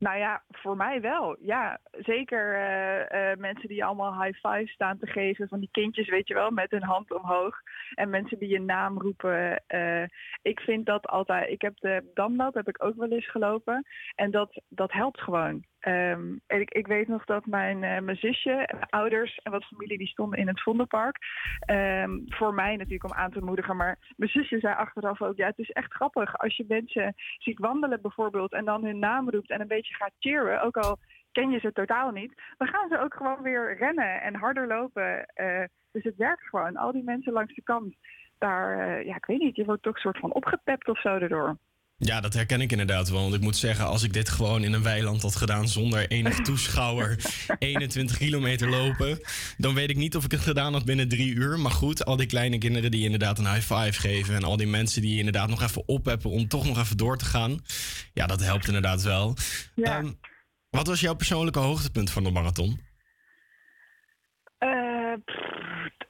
Nou 0.05 0.17
ja, 0.17 0.43
voor 0.49 0.75
mij 0.77 1.01
wel. 1.01 1.37
Ja, 1.39 1.79
zeker 1.91 2.55
eh, 2.55 3.31
eh, 3.31 3.37
mensen 3.37 3.67
die 3.67 3.85
allemaal 3.85 4.21
high 4.23 4.47
five 4.47 4.67
staan 4.67 4.97
te 4.97 5.07
geven 5.07 5.47
van 5.47 5.59
die 5.59 5.69
kindjes, 5.71 6.09
weet 6.09 6.27
je 6.27 6.33
wel, 6.33 6.51
met 6.51 6.71
hun 6.71 6.83
hand 6.83 7.11
omhoog. 7.11 7.55
En 7.95 8.09
mensen 8.09 8.39
die 8.39 8.49
je 8.49 8.61
naam 8.61 9.01
roepen. 9.01 9.63
eh, 9.67 10.03
ik 10.41 10.59
vind 10.59 10.85
dat 10.85 11.07
altijd. 11.07 11.49
Ik 11.49 11.61
heb 11.61 11.77
de 11.79 12.11
Damloop 12.13 12.53
heb 12.53 12.67
ik 12.67 12.83
ook 12.83 12.95
wel 12.95 13.09
eens 13.11 13.29
gelopen. 13.29 13.85
En 14.15 14.31
dat, 14.31 14.61
dat 14.67 14.91
helpt 14.91 15.21
gewoon. 15.21 15.65
Ehm, 15.85 16.35
ik, 16.47 16.71
ik 16.71 16.87
weet 16.87 17.07
nog 17.07 17.25
dat 17.25 17.45
mijn, 17.45 17.83
eh, 17.83 18.01
mijn 18.01 18.17
zusje, 18.17 18.69
mijn 18.71 18.89
ouders 18.89 19.37
en 19.37 19.51
wat 19.51 19.65
familie 19.65 19.97
die 19.97 20.07
stonden 20.07 20.39
in 20.39 20.47
het 20.47 20.61
Vondelpark. 20.61 21.17
Ehm, 21.59 22.19
voor 22.25 22.53
mij 22.53 22.75
natuurlijk 22.75 23.03
om 23.03 23.13
aan 23.13 23.31
te 23.31 23.43
moedigen. 23.43 23.75
Maar 23.75 23.97
mijn 24.15 24.31
zusje 24.31 24.59
zei 24.59 24.75
achteraf 24.75 25.21
ook, 25.21 25.37
ja 25.37 25.47
het 25.47 25.57
is 25.57 25.69
echt 25.69 25.93
grappig 25.93 26.37
als 26.37 26.57
je 26.57 26.65
mensen 26.67 27.13
ziet 27.37 27.59
wandelen 27.59 28.01
bijvoorbeeld 28.01 28.53
en 28.53 28.65
dan 28.65 28.83
hun 28.85 28.99
naam 28.99 29.29
roept 29.29 29.49
en 29.49 29.61
een 29.61 29.67
beetje 29.67 29.93
gaat 29.93 30.13
cheeren. 30.19 30.61
Ook 30.61 30.77
al 30.77 30.97
ken 31.31 31.49
je 31.49 31.59
ze 31.59 31.71
totaal 31.71 32.11
niet. 32.11 32.33
Dan 32.57 32.67
gaan 32.67 32.89
ze 32.89 32.99
ook 32.99 33.13
gewoon 33.13 33.41
weer 33.41 33.77
rennen 33.77 34.21
en 34.21 34.35
harder 34.35 34.67
lopen. 34.67 35.25
Eh, 35.25 35.63
dus 35.91 36.03
het 36.03 36.15
werkt 36.15 36.43
gewoon. 36.43 36.77
Al 36.77 36.91
die 36.91 37.03
mensen 37.03 37.33
langs 37.33 37.55
de 37.55 37.63
kant. 37.63 37.95
Daar, 38.37 38.79
eh, 38.79 39.05
ja 39.05 39.15
ik 39.15 39.25
weet 39.25 39.39
niet, 39.39 39.55
je 39.55 39.65
wordt 39.65 39.83
toch 39.83 39.95
een 39.95 40.01
soort 40.01 40.19
van 40.19 40.33
opgepept 40.33 40.87
of 40.87 41.01
zo 41.01 41.17
erdoor. 41.17 41.57
Ja, 41.97 42.21
dat 42.21 42.33
herken 42.33 42.61
ik 42.61 42.71
inderdaad 42.71 43.09
wel. 43.09 43.21
Want 43.21 43.33
ik 43.33 43.41
moet 43.41 43.55
zeggen, 43.55 43.85
als 43.85 44.03
ik 44.03 44.13
dit 44.13 44.29
gewoon 44.29 44.63
in 44.63 44.73
een 44.73 44.83
weiland 44.83 45.21
had 45.21 45.35
gedaan 45.35 45.67
zonder 45.67 46.07
enig 46.07 46.41
toeschouwer, 46.45 47.17
21 47.59 48.17
kilometer 48.17 48.69
lopen, 48.69 49.19
dan 49.57 49.73
weet 49.73 49.89
ik 49.89 49.95
niet 49.95 50.15
of 50.15 50.25
ik 50.25 50.31
het 50.31 50.41
gedaan 50.41 50.73
had 50.73 50.85
binnen 50.85 51.07
drie 51.07 51.33
uur. 51.33 51.59
Maar 51.59 51.71
goed, 51.71 52.05
al 52.05 52.15
die 52.15 52.27
kleine 52.27 52.57
kinderen 52.57 52.91
die 52.91 53.03
inderdaad 53.03 53.39
een 53.39 53.53
high 53.53 53.73
five 53.73 53.99
geven 53.99 54.35
en 54.35 54.43
al 54.43 54.57
die 54.57 54.67
mensen 54.67 55.01
die 55.01 55.17
inderdaad 55.17 55.49
nog 55.49 55.61
even 55.61 55.87
opheppen 55.87 56.29
om 56.29 56.47
toch 56.47 56.65
nog 56.65 56.77
even 56.77 56.97
door 56.97 57.17
te 57.17 57.25
gaan. 57.25 57.59
Ja, 58.13 58.25
dat 58.25 58.43
helpt 58.43 58.67
inderdaad 58.67 59.01
wel. 59.01 59.33
Ehm, 59.75 60.11
wat 60.69 60.87
was 60.87 60.99
jouw 60.99 61.15
persoonlijke 61.15 61.59
hoogtepunt 61.59 62.09
van 62.11 62.23
de 62.23 62.31
marathon? 62.31 62.81
Eh, 64.57 65.13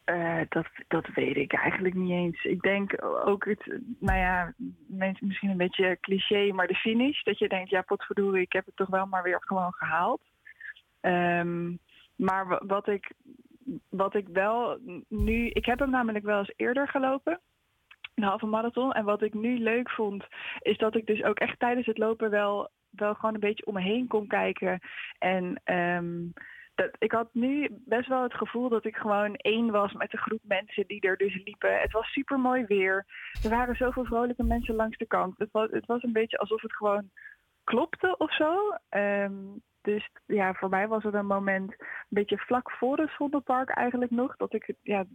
eh, 0.05 0.39
dat, 0.49 0.65
dat 0.87 1.07
weet 1.07 1.35
ik 1.35 1.53
eigenlijk 1.53 1.95
niet 1.95 2.11
eens. 2.11 2.43
Ik 2.43 2.61
denk 2.61 3.03
ook 3.25 3.45
het, 3.45 3.79
nou 3.99 4.17
ja, 4.19 4.53
mensen 4.87 5.27
misschien 5.27 5.49
een 5.49 5.57
beetje 5.57 5.97
cliché, 6.01 6.51
maar 6.51 6.67
de 6.67 6.75
finish. 6.75 7.23
Dat 7.23 7.39
je 7.39 7.49
denkt, 7.49 7.69
ja, 7.69 7.81
potverdorie, 7.81 8.41
ik 8.41 8.53
heb 8.53 8.65
het 8.65 8.75
toch 8.75 8.87
wel 8.89 9.05
maar 9.05 9.23
weer 9.23 9.41
gewoon 9.41 9.73
gehaald. 9.73 10.21
Ehm, 11.01 11.71
maar 12.15 12.47
wa- 12.47 12.61
wat 12.67 12.87
ik, 12.87 13.11
wat 13.89 14.15
ik 14.15 14.27
wel 14.27 14.79
nu, 15.07 15.47
ik 15.49 15.65
heb 15.65 15.79
hem 15.79 15.89
namelijk 15.89 16.25
wel 16.25 16.39
eens 16.39 16.53
eerder 16.55 16.87
gelopen. 16.87 17.39
Een 18.15 18.23
halve 18.23 18.45
marathon. 18.45 18.93
En 18.93 19.05
wat 19.05 19.21
ik 19.21 19.33
nu 19.33 19.59
leuk 19.59 19.89
vond, 19.89 20.25
is 20.59 20.77
dat 20.77 20.95
ik 20.95 21.05
dus 21.05 21.23
ook 21.23 21.39
echt 21.39 21.59
tijdens 21.59 21.85
het 21.85 21.97
lopen 21.97 22.29
wel, 22.29 22.69
wel 22.89 23.13
gewoon 23.13 23.33
een 23.33 23.39
beetje 23.39 23.65
om 23.65 23.73
me 23.73 23.81
heen 23.81 24.07
kon 24.07 24.27
kijken. 24.27 24.79
En 25.19 25.61
ehm, 25.63 26.15
dat, 26.75 26.89
ik 26.97 27.11
had 27.11 27.29
nu 27.31 27.67
best 27.71 28.07
wel 28.07 28.23
het 28.23 28.33
gevoel 28.33 28.69
dat 28.69 28.85
ik 28.85 28.95
gewoon 28.95 29.35
één 29.35 29.71
was 29.71 29.93
met 29.93 30.11
de 30.11 30.17
groep 30.17 30.41
mensen 30.43 30.87
die 30.87 31.01
er 31.01 31.17
dus 31.17 31.43
liepen. 31.43 31.79
Het 31.79 31.91
was 31.91 32.07
super 32.07 32.39
mooi 32.39 32.65
weer. 32.65 33.05
Er 33.43 33.49
waren 33.49 33.75
zoveel 33.75 34.05
vrolijke 34.05 34.43
mensen 34.43 34.75
langs 34.75 34.97
de 34.97 35.07
kant. 35.07 35.37
Het 35.37 35.51
was, 35.51 35.69
het 35.71 35.85
was 35.85 36.03
een 36.03 36.13
beetje 36.13 36.37
alsof 36.37 36.61
het 36.61 36.75
gewoon 36.75 37.09
klopte 37.63 38.17
of 38.17 38.35
zo. 38.35 38.77
Ehm, 38.89 39.33
dus 39.81 40.09
ja, 40.25 40.53
voor 40.53 40.69
mij 40.69 40.87
was 40.87 41.03
het 41.03 41.13
een 41.13 41.25
moment 41.25 41.71
een 41.71 41.85
beetje 42.09 42.37
vlak 42.37 42.71
voor 42.71 42.97
het 42.97 43.15
Vondelpark 43.15 43.69
eigenlijk 43.69 44.11
nog. 44.11 44.35
Dat 44.35 44.53
ik, 44.53 44.73
ja, 44.81 45.05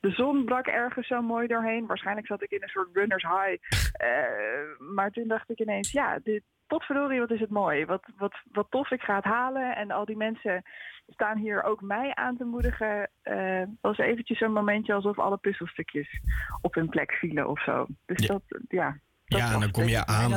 de 0.00 0.10
zon 0.10 0.44
brak 0.44 0.66
ergens 0.66 1.06
zo 1.06 1.22
mooi 1.22 1.46
doorheen. 1.46 1.86
Waarschijnlijk 1.86 2.26
zat 2.26 2.42
ik 2.42 2.50
in 2.50 2.62
een 2.62 2.68
soort 2.68 2.88
runner's 2.92 3.22
high. 3.22 3.62
Eh, 3.92 4.78
maar 4.94 5.10
toen 5.10 5.28
dacht 5.28 5.50
ik 5.50 5.60
ineens, 5.60 5.92
ja, 5.92 6.18
dit, 6.22 6.42
potverdorie, 6.72 7.20
wat 7.20 7.30
is 7.30 7.40
het 7.40 7.50
mooi. 7.50 7.84
Wat, 7.84 8.04
wat, 8.16 8.34
wat 8.52 8.66
tof, 8.70 8.90
ik 8.90 9.00
ga 9.00 9.14
het 9.14 9.24
halen. 9.24 9.76
En 9.76 9.90
al 9.90 10.04
die 10.04 10.16
mensen 10.16 10.62
staan 11.06 11.38
hier 11.38 11.62
ook 11.62 11.80
mij 11.80 12.14
aan 12.14 12.36
te 12.36 12.44
moedigen. 12.44 13.10
Eh 13.22 13.62
was 13.80 13.98
eventjes 13.98 14.38
zo'n 14.38 14.52
momentje 14.52 14.94
alsof 14.94 15.18
alle 15.18 15.36
puzzelstukjes 15.36 16.20
op 16.60 16.74
hun 16.74 16.88
plek 16.88 17.12
vielen 17.12 17.48
of 17.48 17.62
zo. 17.62 17.86
Dus 18.06 18.26
dat, 18.26 18.42
ja. 18.68 18.98
dat 19.24 19.38
Ja, 19.40 19.52
en 19.54 19.60
dan 19.60 19.70
kom 19.70 19.88
je 19.88 20.06
aan. 20.06 20.30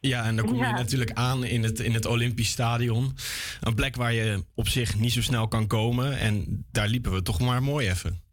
Ja, 0.00 0.24
en 0.24 0.36
dan 0.36 0.46
kom 0.46 0.54
je 0.54 0.60
Ja. 0.60 0.70
natuurlijk 0.70 1.12
aan 1.12 1.44
in 1.44 1.62
het, 1.62 1.78
in 1.80 1.94
het 1.94 2.06
Olympisch 2.06 2.50
Stadion. 2.50 3.12
Een 3.60 3.74
plek 3.74 3.96
waar 3.96 4.12
je 4.12 4.44
op 4.54 4.68
zich 4.68 4.98
niet 4.98 5.12
zo 5.12 5.22
snel 5.22 5.48
kan 5.48 5.66
komen. 5.66 6.18
En 6.18 6.64
daar 6.72 6.88
liepen 6.88 7.12
we 7.12 7.22
toch 7.22 7.40
maar 7.40 7.62
mooi 7.62 7.88
even. 7.88 8.27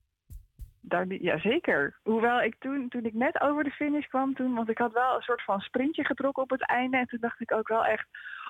Daar, 0.87 1.05
ja, 1.07 1.39
zeker. 1.39 1.95
Hoewel 2.03 2.41
ik 2.41 2.55
toen, 2.59 2.89
toen 2.89 3.05
ik 3.05 3.13
net 3.13 3.41
over 3.41 3.63
de 3.63 3.69
finish 3.69 4.07
kwam, 4.07 4.35
toen, 4.35 4.53
want 4.53 4.69
ik 4.69 4.77
had 4.77 4.93
wel 4.93 5.15
een 5.15 5.21
soort 5.21 5.43
van 5.43 5.59
sprintje 5.59 6.05
getrokken 6.05 6.43
op 6.43 6.49
het 6.49 6.65
einde. 6.65 6.97
En 6.97 7.07
toen 7.07 7.19
dacht 7.19 7.41
ik 7.41 7.51
ook 7.51 7.67
wel 7.67 7.85
echt, 7.85 8.07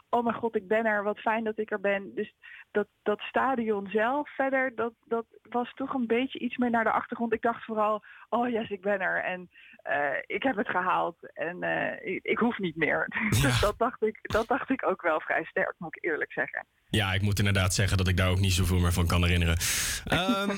oh 0.09 0.23
mijn 0.23 0.35
god, 0.35 0.55
ik 0.55 0.67
ben 0.67 0.85
er. 0.85 1.03
Wat 1.03 1.19
fijn 1.19 1.43
dat 1.43 1.59
ik 1.59 1.71
er 1.71 1.79
ben. 1.79 2.15
Dus 2.15 2.33
dat, 2.71 2.87
dat 3.03 3.19
stadion 3.19 3.87
zelf 3.87 4.35
verder, 4.35 4.75
dat, 4.75 4.93
dat 5.05 5.25
was 5.41 5.73
toch 5.73 5.93
een 5.93 6.07
beetje 6.07 6.39
iets 6.39 6.57
meer 6.57 6.69
naar 6.69 6.83
de 6.83 6.91
achtergrond. 6.91 7.33
Ik 7.33 7.41
dacht 7.41 7.65
vooral, 7.65 8.03
oh 8.29 8.49
yes, 8.49 8.69
ik 8.69 8.81
ben 8.81 8.99
er. 8.99 9.23
En 9.23 9.49
eh, 9.85 10.17
ik 10.25 10.43
heb 10.43 10.55
het 10.55 10.69
gehaald. 10.69 11.15
En 11.33 11.63
eh, 11.63 12.13
ik, 12.13 12.23
ik 12.23 12.37
hoef 12.37 12.57
niet 12.57 12.75
meer. 12.75 13.07
Dus 13.41 13.59
dat 13.59 13.77
dacht, 13.77 14.03
ik, 14.03 14.19
dat 14.21 14.47
dacht 14.47 14.69
ik 14.69 14.85
ook 14.85 15.01
wel 15.01 15.19
vrij 15.19 15.43
sterk, 15.43 15.75
moet 15.77 15.95
ik 15.95 16.03
eerlijk 16.03 16.31
zeggen. 16.31 16.65
Ja, 16.89 17.13
ik 17.13 17.21
moet 17.21 17.39
inderdaad 17.39 17.73
zeggen 17.73 17.97
dat 17.97 18.07
ik 18.07 18.17
daar 18.17 18.29
ook 18.29 18.39
niet 18.39 18.53
zoveel 18.53 18.79
meer 18.79 18.93
van 18.93 19.07
kan 19.07 19.23
herinneren. 19.23 19.57
Ehm, 20.05 20.47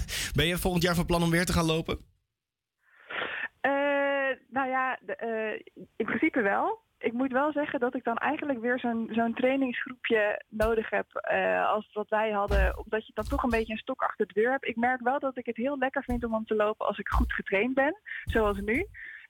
ben 0.38 0.46
je 0.46 0.58
volgend 0.58 0.82
jaar 0.82 0.94
van 0.94 1.06
plan 1.06 1.22
om 1.22 1.30
weer 1.30 1.44
te 1.44 1.52
gaan 1.52 1.66
lopen? 1.66 1.98
Eh, 3.60 3.70
nou 4.48 4.68
ja, 4.68 4.98
de, 5.00 5.62
in 5.96 6.06
principe 6.06 6.42
wel. 6.42 6.86
Ik 6.98 7.12
moet 7.12 7.32
wel 7.32 7.52
zeggen 7.52 7.80
dat 7.80 7.94
ik 7.94 8.04
dan 8.04 8.16
eigenlijk 8.16 8.60
weer 8.60 8.78
zo'n 9.10 9.34
trainingsgroepje 9.34 10.42
nodig 10.48 10.90
heb 10.90 11.06
eh, 11.14 11.68
als 11.68 11.92
wat 11.92 12.08
wij 12.08 12.30
hadden. 12.30 12.78
Omdat 12.84 13.06
je 13.06 13.12
dan 13.14 13.24
toch 13.24 13.42
een 13.42 13.50
beetje 13.50 13.72
een 13.72 13.78
stok 13.78 14.02
achter 14.02 14.26
de 14.26 14.40
deur 14.40 14.50
hebt. 14.50 14.66
Ik 14.66 14.76
merk 14.76 15.00
wel 15.00 15.18
dat 15.18 15.36
ik 15.36 15.46
het 15.46 15.56
heel 15.56 15.78
lekker 15.78 16.02
vind 16.02 16.24
om 16.24 16.34
om 16.34 16.44
te 16.44 16.54
lopen 16.54 16.86
als 16.86 16.98
ik 16.98 17.08
goed 17.08 17.32
getraind 17.32 17.74
ben, 17.74 18.00
zoals 18.24 18.60
nu. 18.60 18.86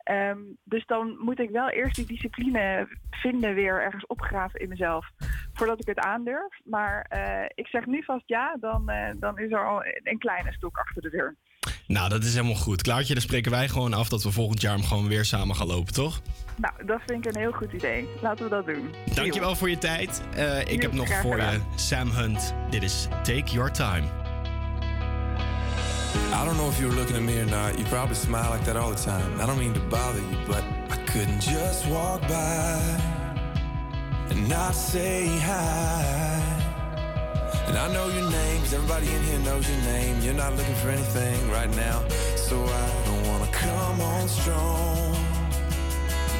Ehm, 0.09 0.39
dus 0.65 0.87
dan 0.87 1.17
moet 1.19 1.39
ik 1.39 1.51
wel 1.51 1.69
eerst 1.69 1.95
die 1.95 2.07
discipline 2.07 2.89
vinden 3.11 3.55
weer 3.55 3.83
ergens 3.83 4.07
opgraven 4.07 4.61
in 4.61 4.69
mezelf. 4.69 5.07
Voordat 5.53 5.81
ik 5.81 5.87
het 5.87 5.99
aandurf. 5.99 6.61
Maar 6.65 7.07
eh, 7.09 7.45
ik 7.55 7.67
zeg 7.67 7.87
nu 7.87 8.03
vast 8.03 8.29
ja, 8.29 8.57
dan, 8.61 8.89
eh, 8.89 9.15
dan 9.17 9.39
is 9.39 9.51
er 9.51 9.67
al 9.67 9.85
een 10.03 10.19
kleine 10.19 10.53
stok 10.53 10.79
achter 10.79 11.03
de 11.03 11.11
deur. 11.11 11.37
Nou, 11.89 12.09
dat 12.09 12.25
is 12.25 12.35
helemaal 12.35 12.55
goed. 12.55 12.83
Klaartje, 12.83 13.13
dan 13.15 13.23
spreken 13.23 13.51
wij 13.51 13.69
gewoon 13.69 13.95
af 13.95 14.09
dat 14.09 14.23
we 14.23 14.31
volgend 14.31 14.61
jaar 14.61 14.75
hem 14.75 14.85
gewoon 14.85 15.09
weer 15.09 15.25
samen 15.25 15.57
gaan 15.57 15.67
lopen, 15.67 15.93
toch? 15.93 16.21
Nou, 16.57 16.87
dat 16.87 17.01
vind 17.07 17.27
ik 17.27 17.35
een 17.35 17.41
heel 17.41 17.53
goed 17.53 17.73
idee. 17.73 18.09
Laten 18.23 18.45
we 18.45 18.51
dat 18.51 18.67
doen. 18.67 18.95
Dankjewel 19.15 19.57
voor 19.57 19.71
je 19.71 19.79
tijd. 19.79 20.23
Eh, 20.35 20.61
ik 20.61 20.83
heb 20.83 20.93
nog 20.93 21.09
voor 21.21 21.37
je. 21.37 21.61
Sam 21.77 22.11
Hunt. 22.11 22.55
Dit 22.71 22.83
is 22.83 23.07
Take 23.23 23.53
Your 23.53 23.73
Time. 23.73 24.03
I 26.33 26.45
don't 26.45 26.57
know 26.57 26.69
if 26.71 26.79
you 26.79 26.89
were 26.89 27.01
looking 27.01 27.17
at 27.17 27.25
me 27.25 27.41
or 27.41 27.51
not. 27.51 27.79
You 27.79 27.89
probably 27.89 28.15
smile 28.15 28.53
like 28.53 28.65
that 28.65 28.77
all 28.77 28.95
the 28.95 29.03
time. 29.03 29.43
I 29.43 29.47
don't 29.47 29.59
mean 29.59 29.73
to 29.73 29.81
bother 29.81 30.21
you, 30.31 30.47
but 30.47 30.63
I 30.91 31.13
couldn't 31.13 31.41
just 31.41 31.87
walk 31.87 32.21
by 32.21 32.79
and 34.31 34.49
not 34.49 34.75
say 34.75 35.27
hi. 35.27 36.68
And 37.69 37.77
I 37.77 37.87
know 37.93 38.09
your 38.09 38.29
name, 38.31 38.61
'cause 38.63 38.73
everybody 38.73 39.09
in 39.15 39.23
here 39.25 39.39
knows 39.41 39.69
your 39.69 39.83
name. 39.95 40.21
You're 40.23 40.41
not 40.45 40.57
looking 40.57 40.75
for 40.77 40.91
anything 40.91 41.51
right 41.51 41.71
now. 41.77 42.03
so 42.49 42.57
I 42.65 42.89
don't 43.05 43.25
wanna 43.29 43.51
come 43.53 44.01
on 44.01 44.27
strong. 44.27 45.15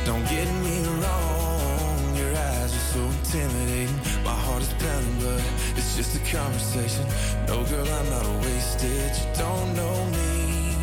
Don't 0.07 0.27
get 0.31 0.49
me 0.67 0.77
wrong, 1.03 2.17
your 2.17 2.33
eyes 2.49 2.71
are 2.79 2.87
so 2.95 3.01
intimidating. 3.19 4.01
My 4.25 4.37
heart 4.45 4.63
is 4.63 4.73
pounding, 4.83 5.19
but 5.21 5.43
it's 5.77 5.95
just 5.97 6.17
a 6.17 6.23
conversation. 6.37 7.05
No, 7.47 7.63
girl, 7.65 7.87
I'm 7.99 8.09
not 8.09 8.25
a 8.25 8.35
wasted. 8.47 9.13
You 9.21 9.27
don't 9.45 9.75
know 9.81 9.97
me, 10.17 10.77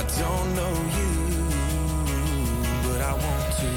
I 0.00 0.02
don't 0.22 0.48
know 0.58 0.74
you, 0.98 1.14
but 2.84 3.00
I 3.02 3.12
want 3.24 3.46
to. 3.60 3.70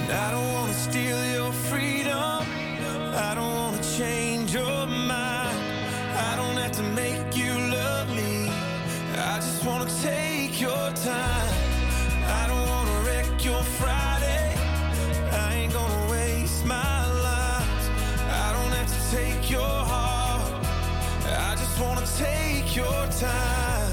And 0.00 0.12
I 0.12 0.30
don't 0.32 0.52
wanna 0.52 0.74
steal 0.74 1.20
your 1.36 1.52
freedom. 1.70 2.44
I 3.28 3.34
don't 3.34 3.54
wanna 3.60 3.73
change 3.98 4.52
your 4.52 4.86
mind. 4.86 5.56
I 6.16 6.34
don't 6.34 6.56
have 6.56 6.72
to 6.72 6.82
make 6.82 7.36
you 7.36 7.52
love 7.52 8.08
me. 8.08 8.50
I 9.16 9.36
just 9.36 9.64
wanna 9.64 9.88
take 10.02 10.60
your 10.60 10.90
time. 11.12 11.54
I 12.26 12.46
don't 12.48 12.66
wanna 12.68 12.96
wreck 13.06 13.44
your 13.44 13.62
Friday. 13.78 14.52
I 15.30 15.54
ain't 15.54 15.72
gonna 15.72 16.10
waste 16.10 16.64
my 16.66 17.06
life. 17.30 17.90
I 18.44 18.52
don't 18.56 18.72
have 18.78 18.90
to 18.96 19.16
take 19.16 19.48
your 19.48 19.60
heart. 19.92 20.42
I 21.48 21.54
just 21.54 21.78
wanna 21.78 22.06
take 22.18 22.74
your 22.74 23.06
time. 23.20 23.92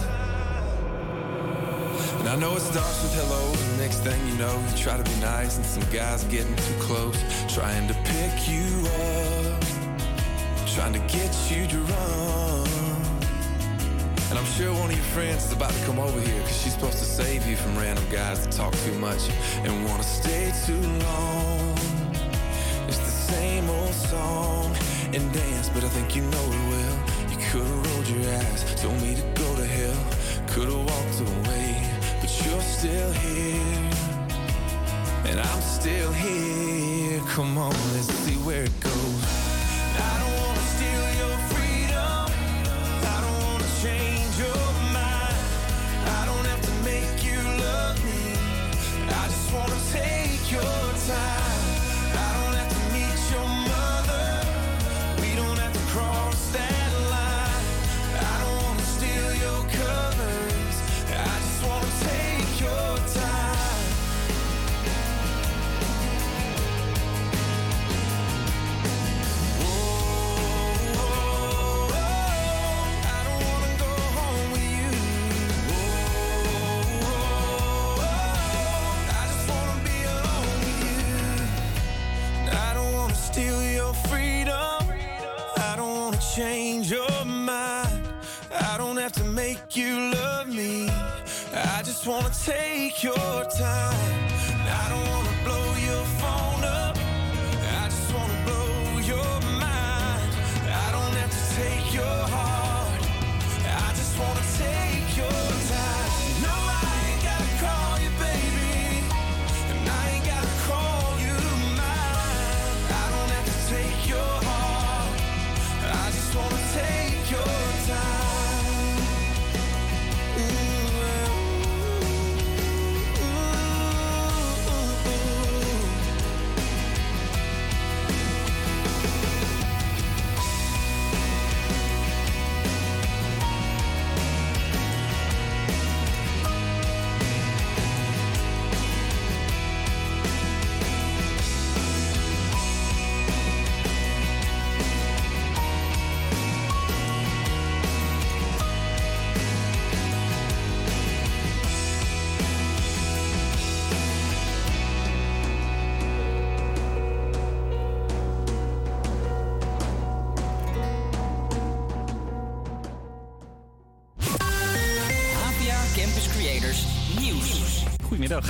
And 2.19 2.29
I 2.29 2.35
know 2.37 2.55
it 2.55 2.61
starts 2.61 3.03
with 3.03 3.13
hello, 3.21 3.43
next 3.77 3.99
thing 3.99 4.19
you 4.29 4.35
know, 4.37 4.55
you 4.67 4.77
try 4.77 4.97
to 4.97 5.03
be 5.03 5.17
nice, 5.21 5.57
and 5.57 5.65
some 5.65 5.83
guys 5.91 6.23
getting 6.23 6.55
too 6.55 6.77
close, 6.79 7.17
trying 7.53 7.87
to 7.87 7.93
pick 7.93 8.47
you 8.47 8.87
up, 8.87 9.80
trying 10.75 10.93
to 10.93 10.99
get 10.99 11.35
you 11.51 11.65
run. 11.79 12.67
And 14.29 14.39
I'm 14.39 14.45
sure 14.45 14.71
one 14.73 14.89
of 14.89 14.95
your 14.95 15.05
friends 15.11 15.45
is 15.45 15.51
about 15.51 15.71
to 15.71 15.85
come 15.85 15.99
over 15.99 16.19
here, 16.21 16.41
cause 16.43 16.61
she's 16.61 16.73
supposed 16.73 16.99
to 16.99 17.03
save 17.03 17.45
you 17.45 17.57
from 17.57 17.77
random 17.77 18.05
guys 18.09 18.45
that 18.45 18.53
talk 18.53 18.73
too 18.85 18.93
much 18.93 19.29
and 19.65 19.85
wanna 19.85 20.03
stay 20.03 20.53
too 20.65 20.79
long. 20.79 21.77
It's 22.87 22.99
the 22.99 23.17
same 23.33 23.69
old 23.69 23.93
song 23.93 24.73
and 25.13 25.33
dance, 25.33 25.67
but 25.69 25.83
I 25.83 25.89
think 25.89 26.15
you 26.15 26.21
know 26.21 26.45
it 26.57 26.63
well. 26.71 26.97
You 27.29 27.37
could've 27.49 27.87
rolled 27.87 28.07
your 28.07 28.33
eyes, 28.33 28.81
told 28.81 29.01
me 29.01 29.15
to 29.15 29.23
go 29.35 29.55
to 29.57 29.65
hell, 29.65 30.03
could've 30.47 30.85
walked 30.85 31.19
away, 31.19 31.83
but 32.21 32.31
you're 32.45 32.61
still 32.61 33.11
here. 33.11 33.89
And 35.25 35.37
I'm 35.37 35.61
still 35.61 36.13
here. 36.13 37.19
Come 37.27 37.57
on, 37.57 37.75
let's 37.93 38.07
see 38.23 38.35
where 38.45 38.63
it 38.63 38.79
goes. 38.79 39.40
You 89.69 90.11
love 90.11 90.47
me. 90.47 90.89
I 91.53 91.81
just 91.83 92.05
wanna 92.07 92.31
take 92.43 93.03
your 93.03 93.45
time. 93.57 94.30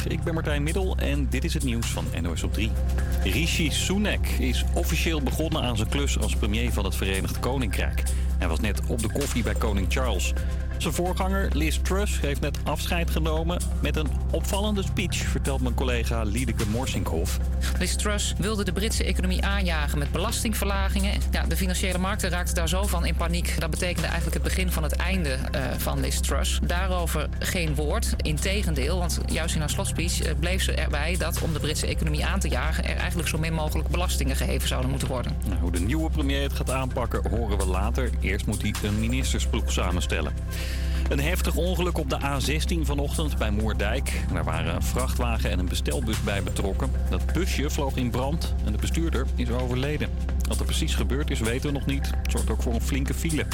Ik 0.08 0.24
ben 0.24 0.34
Martijn 0.34 0.64
Middel 0.64 0.98
en 0.98 1.28
dit 1.30 1.44
is 1.44 1.54
het 1.54 1.64
nieuws 1.64 1.88
van 1.88 2.06
NOS 2.22 2.44
op 2.44 2.54
3. 2.54 2.72
Rishi 3.24 3.72
Sunak 3.72 4.28
is 4.28 4.66
officieel 4.74 5.22
begonnen 5.22 5.62
aan 5.62 5.78
zijn 5.78 5.90
klus 5.90 6.20
als 6.20 6.36
premier 6.36 6.72
van 6.72 6.86
het 6.86 6.96
Verenigd 6.96 7.40
Koninkrijk. 7.40 8.04
Hij 8.38 8.48
was 8.48 8.60
net 8.60 8.82
op 8.88 9.02
de 9.02 9.12
koffie 9.12 9.44
bij 9.44 9.54
koning 9.54 9.86
Charles. 9.90 10.34
Zijn 10.82 10.94
voorganger 10.94 11.50
Liz 11.54 11.80
Truss 11.82 12.20
heeft 12.20 12.42
net 12.42 12.58
afscheid 12.64 13.10
genomen 13.10 13.62
met 13.82 13.96
een 13.96 14.08
opvallende 14.32 14.84
speech, 14.84 15.16
vertelt 15.16 15.62
mijn 15.62 15.74
collega 15.74 16.24
Liedeke 16.24 16.64
Morsinkhoff. 16.70 17.38
Liz 17.80 17.96
Truss 17.96 18.34
wilde 18.38 18.64
de 18.64 18.72
Britse 18.72 19.04
economie 19.04 19.46
aanjagen 19.46 19.98
met 19.98 20.12
belastingverlagingen. 20.12 21.12
Ja, 21.32 21.44
de 21.44 21.56
financiële 21.56 21.98
markten 21.98 22.30
raakten 22.30 22.56
daar 22.56 22.70
zo 22.70 22.84
van 22.84 23.06
in 23.06 23.16
paniek. 23.16 23.60
Dat 23.60 23.70
betekende 23.70 24.08
eigenlijk 24.08 24.34
het 24.34 24.44
begin 24.44 24.72
van 24.72 24.84
het 24.84 24.96
einde 24.96 25.30
eh, 25.30 25.62
van 25.78 26.00
Liz 26.00 26.20
Truss. 26.20 26.60
Daarover 26.64 27.30
geen 27.40 27.76
woord. 27.76 28.14
Integendeel, 28.18 28.98
want 28.98 29.20
juist 29.26 29.54
in 29.54 29.60
haar 29.60 29.70
slotspeech 29.70 30.22
eh, 30.22 30.32
bleef 30.40 30.64
ze 30.64 30.72
erbij 30.74 31.16
dat 31.18 31.42
om 31.42 31.54
de 31.54 31.60
Britse 31.60 31.88
economie 31.88 32.26
aan 32.26 32.40
te 32.40 32.50
jagen 32.50 32.84
er 32.84 32.96
eigenlijk 32.96 33.30
zo 33.30 33.38
min 33.38 33.54
mogelijk 33.54 33.90
belastingen 33.90 34.36
geheven 34.36 34.68
zouden 34.68 34.90
moeten 34.90 35.08
worden. 35.08 35.36
Nou, 35.48 35.60
hoe 35.60 35.72
de 35.72 35.80
nieuwe 35.80 36.10
premier 36.10 36.42
het 36.42 36.54
gaat 36.54 36.72
aanpakken 36.72 37.30
horen 37.30 37.58
we 37.58 37.66
later. 37.66 38.10
Eerst 38.22 38.46
moet 38.46 38.62
hij 38.62 38.74
een 38.84 39.00
ministersploeg 39.00 39.72
samenstellen. 39.72 40.34
Een 41.10 41.20
heftig 41.20 41.56
ongeluk 41.56 41.98
op 41.98 42.10
de 42.10 42.20
A16 42.20 42.82
vanochtend 42.82 43.38
bij 43.38 43.52
Moerdijk. 43.52 44.22
Daar 44.34 44.44
waren 44.44 44.76
een 44.76 44.84
vrachtwagen 44.84 45.52
en 45.52 45.60
een 45.60 45.70
bestelbus 45.70 46.24
bij 46.24 46.44
betrokken. 46.44 46.92
Dat 47.10 47.34
busje 47.34 47.70
vloog 47.70 47.96
in 47.96 48.10
brand 48.10 48.54
en 48.66 48.72
de 48.72 48.78
bestuurder 48.78 49.26
is 49.36 49.50
overleden. 49.50 50.10
Wat 50.48 50.60
er 50.60 50.66
precies 50.66 50.96
gebeurd 50.96 51.32
is 51.32 51.40
weten 51.40 51.68
we 51.68 51.78
nog 51.78 51.86
niet. 51.86 52.12
Het 52.22 52.32
zorgt 52.32 52.50
ook 52.50 52.62
voor 52.62 52.74
een 52.74 52.82
flinke 52.82 53.14
file. 53.14 53.46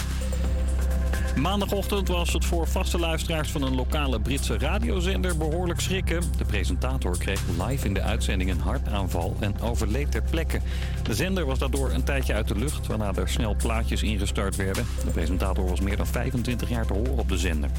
Maandagochtend 1.42 2.08
was 2.08 2.34
het 2.34 2.46
voor 2.46 2.68
vaste 2.68 3.00
luisteraars 3.00 3.52
van 3.52 3.62
een 3.62 3.76
lokale 3.76 4.20
Britse 4.20 4.58
radiozender 4.58 5.38
behoorlijk 5.38 5.80
schrikken. 5.80 6.24
De 6.38 6.46
presentator 6.46 7.18
kreeg 7.18 7.42
live 7.68 7.86
in 7.86 7.94
de 7.94 8.02
uitzending 8.02 8.50
een 8.50 8.60
hartaanval 8.60 9.36
en 9.40 9.62
overleed 9.62 10.12
ter 10.12 10.24
plekke. 10.30 10.60
De 11.04 11.16
zender 11.16 11.46
was 11.46 11.60
daardoor 11.60 11.92
een 11.92 12.04
tijdje 12.04 12.34
uit 12.34 12.48
de 12.48 12.56
lucht, 12.56 12.88
waarna 12.88 13.14
er 13.14 13.30
snel 13.30 13.56
plaatjes 13.56 14.04
ingestart 14.04 14.56
werden. 14.56 14.86
De 15.06 15.12
presentator 15.12 15.70
was 15.70 15.80
meer 15.80 15.98
dan 15.98 16.08
25 16.08 16.70
jaar 16.70 16.86
te 16.86 16.94
horen 16.94 17.18
op 17.18 17.30
de 17.30 17.38
zender. 17.38 17.70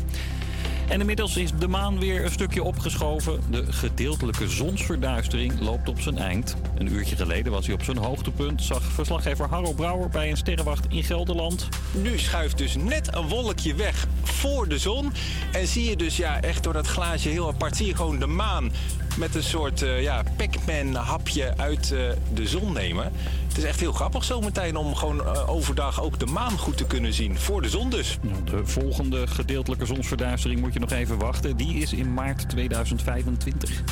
En 0.88 1.00
inmiddels 1.00 1.36
is 1.36 1.50
de 1.58 1.68
maan 1.68 1.98
weer 1.98 2.24
een 2.24 2.30
stukje 2.30 2.62
opgeschoven. 2.62 3.40
De 3.50 3.72
gedeeltelijke 3.72 4.48
zonsverduistering 4.48 5.60
loopt 5.60 5.88
op 5.88 6.00
zijn 6.00 6.18
eind. 6.18 6.56
Een 6.78 6.92
uurtje 6.92 7.16
geleden 7.16 7.52
was 7.52 7.66
hij 7.66 7.74
op 7.74 7.82
zijn 7.82 7.96
hoogtepunt, 7.96 8.62
zag 8.62 8.82
verslaggever 8.82 9.48
Harro 9.48 9.72
Brouwer 9.72 10.08
bij 10.08 10.30
een 10.30 10.36
sterrenwacht 10.36 10.86
in 10.88 11.04
Gelderland. 11.04 11.68
Nu 11.92 12.18
schuift 12.18 12.58
dus 12.58 12.76
net 12.76 13.14
een 13.14 13.28
wolkje 13.28 13.74
weg 13.74 14.06
voor 14.22 14.68
de 14.68 14.78
zon. 14.78 15.12
En 15.52 15.66
zie 15.66 15.88
je 15.88 15.96
dus 15.96 16.16
ja, 16.16 16.40
echt 16.40 16.62
door 16.62 16.72
dat 16.72 16.86
glaasje 16.86 17.28
heel 17.28 17.48
apart, 17.48 17.76
zie 17.76 17.86
je 17.86 17.96
gewoon 17.96 18.18
de 18.18 18.26
maan 18.26 18.72
met 19.18 19.34
een 19.34 19.42
soort 19.42 19.82
eh, 19.82 20.02
ja, 20.02 20.22
Pac-Man 20.36 20.94
hapje 20.94 21.52
uit 21.56 21.92
eh, 21.92 22.00
de 22.34 22.46
zon 22.46 22.72
nemen. 22.72 23.12
Is 23.58 23.64
echt 23.64 23.80
heel 23.80 23.92
grappig 23.92 24.24
zometeen 24.24 24.76
om 24.76 24.94
gewoon 24.94 25.24
eh, 25.24 25.50
overdag 25.50 26.02
ook 26.02 26.18
de 26.18 26.26
maan 26.26 26.58
goed 26.58 26.76
te 26.76 26.86
kunnen 26.86 27.12
zien. 27.12 27.38
Voor 27.38 27.62
de 27.62 27.68
zon 27.68 27.90
dus. 27.90 28.18
De 28.44 28.66
volgende 28.66 29.26
gedeeltelijke 29.26 29.86
zonsverduistering 29.86 30.60
moet 30.60 30.72
je 30.72 30.80
nog 30.80 30.90
even 30.90 31.18
wachten. 31.18 31.56
Die 31.56 31.74
is 31.74 31.92
in 31.92 32.14
maart 32.14 32.48
2025. 32.48 33.82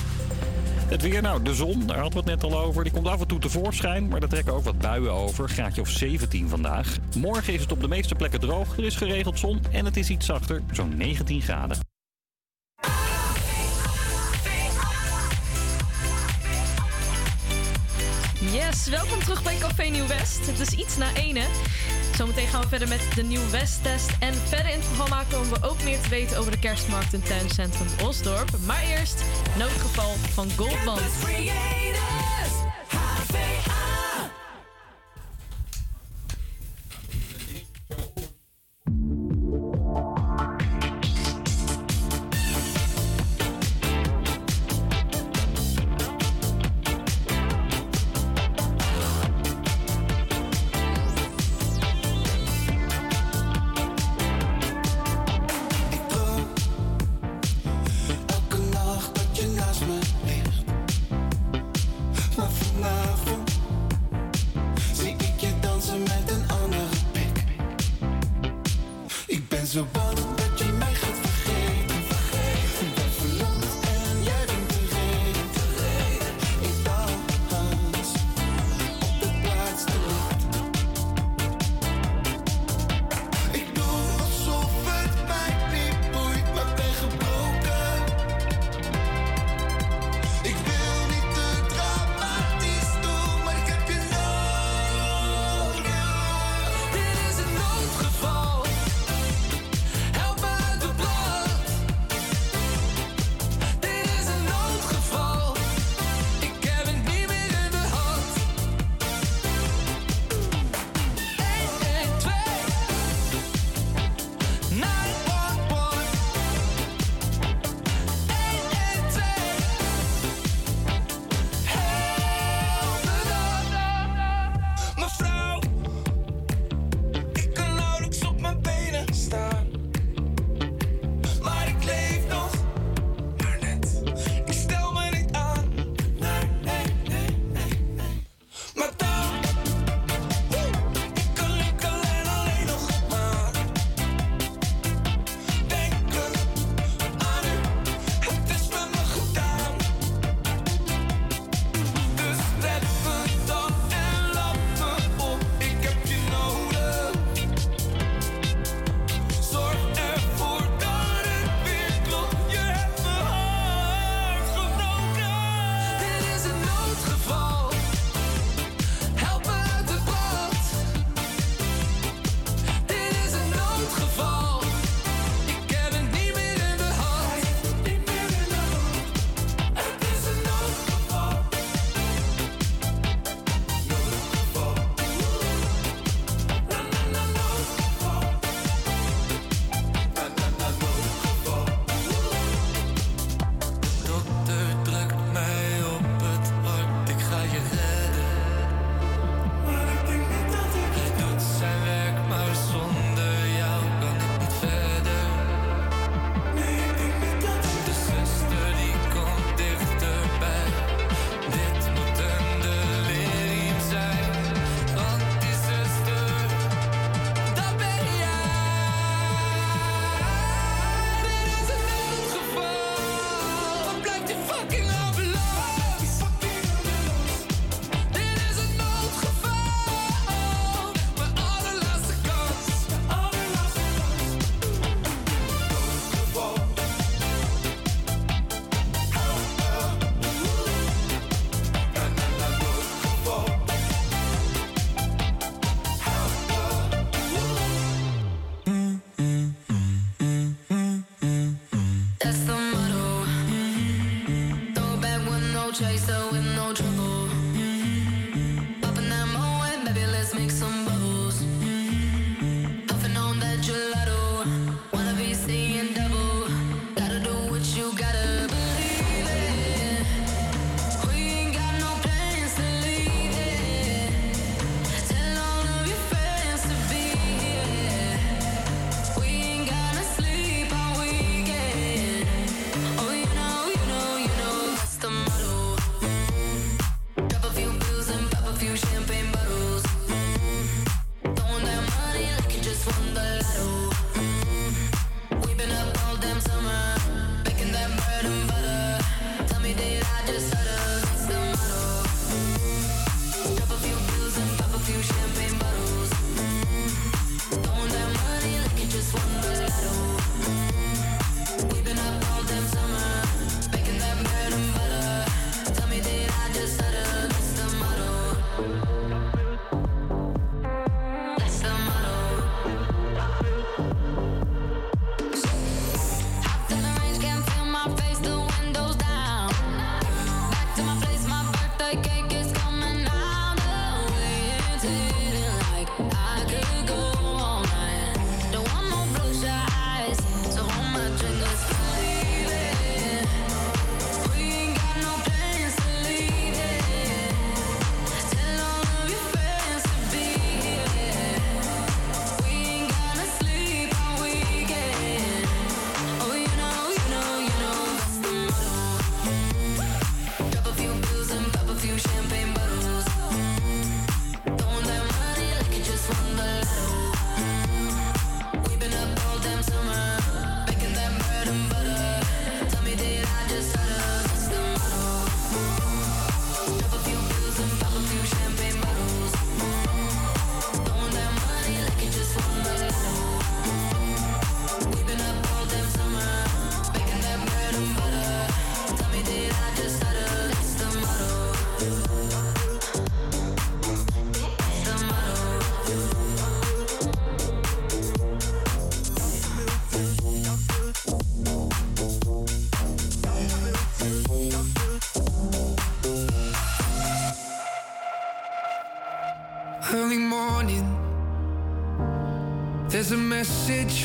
Het 0.88 1.02
weer, 1.02 1.22
nou, 1.22 1.42
de 1.42 1.54
zon, 1.54 1.86
daar 1.86 1.98
hadden 1.98 2.24
we 2.24 2.30
het 2.30 2.42
net 2.42 2.52
al 2.52 2.60
over. 2.60 2.84
Die 2.84 2.92
komt 2.92 3.06
af 3.06 3.20
en 3.20 3.26
toe 3.26 3.38
tevoorschijn, 3.38 4.08
maar 4.08 4.22
er 4.22 4.28
trekken 4.28 4.52
ook 4.52 4.64
wat 4.64 4.78
buien 4.78 5.12
over. 5.12 5.48
Graadje 5.48 5.80
of 5.80 5.88
17 5.88 6.48
vandaag. 6.48 6.96
Morgen 7.16 7.52
is 7.54 7.60
het 7.60 7.72
op 7.72 7.80
de 7.80 7.88
meeste 7.88 8.14
plekken 8.14 8.40
droog. 8.40 8.76
Er 8.76 8.84
is 8.84 8.96
geregeld 8.96 9.38
zon 9.38 9.60
en 9.70 9.84
het 9.84 9.96
is 9.96 10.10
iets 10.10 10.26
zachter, 10.26 10.62
zo'n 10.72 10.96
19 10.96 11.42
graden. 11.42 11.95
Welkom 18.66 19.18
terug 19.18 19.42
bij 19.42 19.56
Café 19.58 19.82
Nieuw 19.82 20.06
West. 20.06 20.46
Het 20.46 20.60
is 20.60 20.70
iets 20.70 20.96
na 20.96 21.14
ene. 21.14 21.42
Zometeen 22.16 22.46
gaan 22.46 22.60
we 22.60 22.68
verder 22.68 22.88
met 22.88 23.00
de 23.14 23.22
Nieuw 23.22 23.50
West-test. 23.50 24.10
En 24.20 24.34
verder 24.34 24.72
in 24.72 24.78
het 24.78 24.86
programma 24.86 25.24
komen 25.30 25.60
we 25.60 25.68
ook 25.68 25.82
meer 25.82 26.00
te 26.00 26.08
weten 26.08 26.38
over 26.38 26.50
de 26.50 26.58
kerstmarkt 26.58 27.12
in 27.12 27.22
tuincentrum 27.22 27.86
Osdorp. 28.04 28.50
Maar 28.66 28.82
eerst 28.82 29.24
noodgeval 29.58 30.14
van 30.32 30.50
Goldband. 30.56 31.00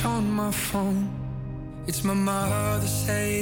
On 0.05 0.31
my 0.31 0.51
phone. 0.51 1.09
It's 1.87 2.03
my 2.03 2.13
mother 2.13 2.87
saying, 2.87 3.40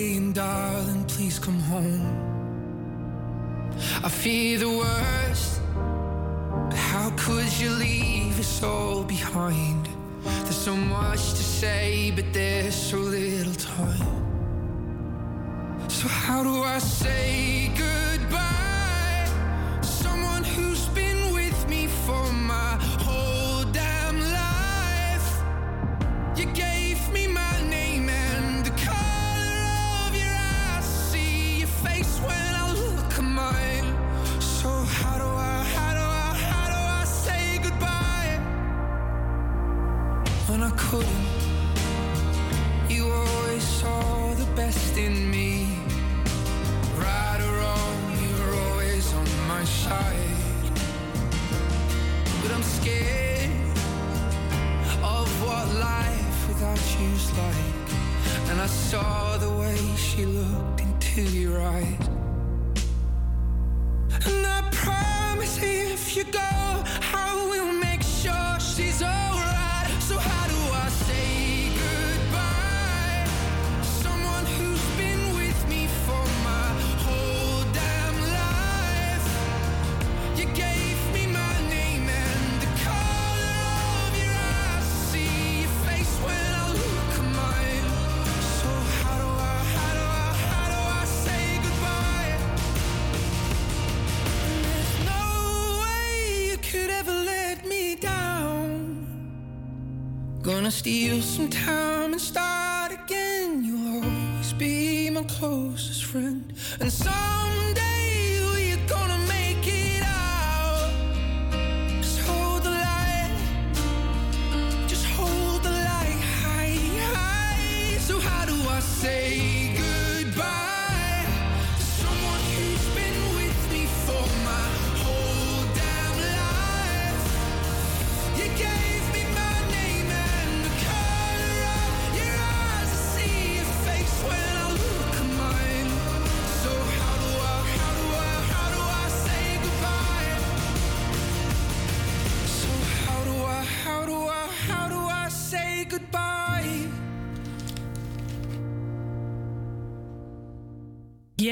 some 101.40 101.50
time 101.50 101.79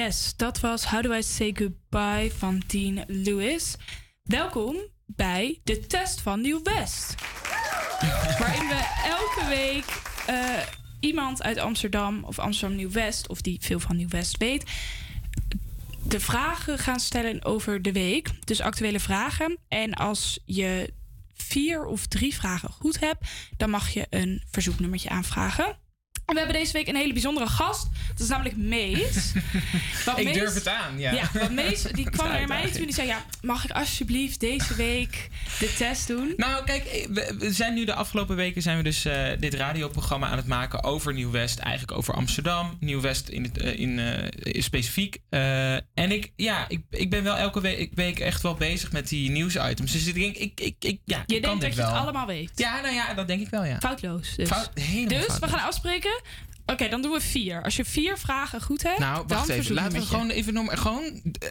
Yes, 0.08 0.34
dat 0.36 0.60
was 0.60 0.86
How 0.86 1.04
Do 1.04 1.14
I 1.14 1.22
Say 1.22 1.54
Goodbye 1.58 2.32
van 2.38 2.62
Dean 2.68 3.04
Lewis. 3.08 3.76
Welkom 4.24 4.76
bij 5.06 5.60
de 5.64 5.88
test 5.88 6.22
van 6.22 6.42
Nieuw 6.42 6.62
West. 6.64 7.16
Waarin 8.40 8.68
we 8.68 9.04
elke 9.06 9.46
week 9.50 10.02
eh, 10.28 10.64
iemand 11.00 11.44
uit 11.44 11.58
Amsterdam 11.58 12.24
of 12.24 12.40
Amsterdam 12.40 12.78
Nieuw 12.78 12.92
West, 12.92 13.28
of 13.28 13.42
die 13.42 13.58
veel 13.62 13.80
van 13.80 13.96
Nieuw 13.96 14.08
West 14.08 14.38
weet, 14.38 14.64
de 16.04 16.20
vragen 16.20 16.80
gaan 16.80 17.00
stellen 17.00 17.46
over 17.46 17.82
de 17.82 17.92
week. 17.92 18.30
Dus 18.46 18.62
actuele 18.62 19.00
vragen. 19.00 19.58
En 19.68 19.94
als 19.94 20.40
je 20.46 20.94
vier 21.34 21.86
of 21.86 22.06
drie 22.06 22.36
vragen 22.36 22.70
goed 22.70 23.00
hebt, 23.00 23.30
dan 23.58 23.70
mag 23.70 23.90
je 23.90 24.08
een 24.10 24.44
verzoeknummertje 24.52 25.10
aanvragen. 25.10 25.78
En 26.28 26.34
we 26.34 26.40
hebben 26.42 26.60
deze 26.60 26.74
week 26.74 26.88
een 26.88 26.96
hele 26.96 27.14
bijzondere 27.14 27.48
gast. 27.48 27.88
Dat 28.10 28.20
is 28.20 28.28
namelijk 28.28 28.58
Mees. 28.58 29.32
Ik 30.16 30.24
Mees- 30.24 30.34
durf 30.34 30.54
het 30.54 30.68
aan, 30.68 31.00
ja. 31.00 31.12
Ja, 31.12 31.30
want 31.34 31.52
Mees 31.52 31.82
die 31.82 32.10
kwam 32.16 32.28
naar 32.28 32.48
mij 32.48 32.62
toe 32.66 32.80
en 32.80 32.86
die 32.86 32.94
zei... 32.94 33.08
Ja, 33.08 33.26
mag 33.42 33.64
ik 33.64 33.72
alsjeblieft 33.72 34.40
deze 34.40 34.76
week 34.76 35.30
de 35.60 35.74
test 35.78 36.08
doen? 36.08 36.34
Nou, 36.38 36.64
kijk, 36.64 36.86
eh, 36.86 37.08
we, 37.10 37.48
zijn 37.52 37.74
nu 37.74 37.86
de 37.86 37.94
afgelopen 37.94 38.36
weken 38.36 38.62
zijn 38.62 38.78
we 38.78 38.84
dus 38.84 39.06
eh, 39.06 39.28
dit 39.40 39.54
radioprogramma 39.54 40.28
aan 40.28 40.38
het 40.38 40.48
maken 40.48 40.84
over 40.84 41.14
Nieuw-West. 41.14 41.60
Eigenlijk 41.60 41.98
over 41.98 42.14
Amsterdam, 42.14 42.78
Nieuw-West 42.80 43.28
in, 43.30 43.44
het, 43.44 43.58
eh, 43.58 43.80
in, 43.80 44.00
specifiek. 44.64 45.18
En 45.30 46.12
ik, 46.12 46.32
ja, 46.36 46.66
ik, 46.68 46.82
ik 46.90 47.10
ben 47.10 47.24
wel 47.24 47.36
elke 47.36 47.62
week, 47.62 47.92
week 47.96 48.20
echt 48.20 48.42
wel 48.42 48.56
bezig 48.56 48.92
met 48.92 49.08
die 49.10 49.30
nieuwsitems. 49.30 49.92
Dus 49.92 50.06
ik 50.06 50.14
denk, 50.14 50.36
ik, 50.36 50.60
ik, 50.60 50.76
ik, 50.80 51.00
ja, 51.06 51.24
Je 51.26 51.36
ik 51.36 51.42
kan 51.42 51.60
denkt 51.60 51.76
dat 51.76 51.76
dit 51.76 51.86
je 51.86 51.94
het 51.94 52.02
allemaal 52.04 52.28
weet. 52.28 52.52
Ja, 52.56 52.82
nou 52.82 52.94
ja, 52.94 53.14
dat 53.14 53.28
denk 53.28 53.42
ik 53.42 53.50
wel, 53.50 53.64
ja. 53.64 53.78
Foutloos 53.80 54.36
dus. 54.36 54.48
Fout- 54.48 54.76
dus 55.08 55.40
we 55.40 55.48
gaan 55.48 55.68
afspreken. 55.68 56.17
Oké, 56.66 56.90
dan 56.90 57.02
doen 57.02 57.12
we 57.12 57.22
vier. 57.22 57.64
Als 57.64 57.76
je 57.76 57.86
vier 57.86 58.18
vragen 58.18 58.62
goed 58.62 58.84
hebt, 58.84 59.00
Nou, 59.00 59.16
dan 59.18 59.28
wacht 59.28 59.42
even. 59.50 59.56
verzoek 59.56 59.76
Laten 59.76 60.00
we 60.00 60.06
gewoon 60.06 60.30
even 60.30 60.54
noemen. 60.54 60.78
Gewoon 60.78 61.04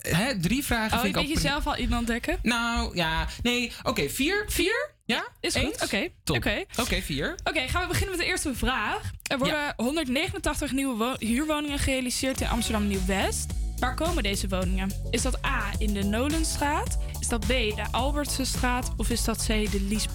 eh, 0.03 0.17
hè, 0.19 0.41
drie 0.41 0.65
vragen 0.65 0.97
Oh, 0.97 1.03
vind 1.03 1.17
ik 1.17 1.27
je 1.27 1.41
zelf 1.41 1.67
al 1.67 1.77
iemand 1.77 2.01
ontdekken? 2.01 2.39
Nou, 2.43 2.97
ja. 2.97 3.27
Nee, 3.43 3.73
oké, 3.83 4.09
vier. 4.09 4.45
Vier? 4.49 4.91
Ja? 5.05 5.27
Is 5.41 5.55
Eens? 5.55 5.65
goed. 5.79 5.83
Oké. 5.85 6.09
Top. 6.25 6.37
Oké. 6.37 6.65
Oké, 6.81 7.03
vier. 7.03 7.39
Oké, 7.45 7.69
gaan 7.69 7.83
we 7.83 7.89
beginnen 7.89 8.11
met 8.17 8.25
de 8.27 8.31
eerste 8.31 8.55
vraag. 8.55 9.11
Er 9.23 9.39
worden 9.39 9.75
189 9.77 10.73
nieuwe 10.73 10.97
wo- 10.97 11.17
huurwoningen 11.19 11.79
gerealiseerd 11.79 12.41
in 12.41 12.49
Amsterdam 12.49 12.87
Nieuw-West. 12.87 13.47
Waar 13.79 13.95
komen 13.95 14.23
deze 14.23 14.49
woningen? 14.49 14.93
Is 15.11 15.23
dat 15.23 15.45
A 15.45 15.71
in 15.79 15.93
de 15.93 16.03
Nolenstraat? 16.05 16.99
Is 17.21 17.29
dat 17.29 17.41
B 17.41 17.49
de 17.49 17.85
Albertsenstraat? 17.91 18.93
Of 18.97 19.11
is 19.11 19.25
dat 19.25 19.43
C 19.45 19.47
de 19.47 19.81
Lies 19.89 20.07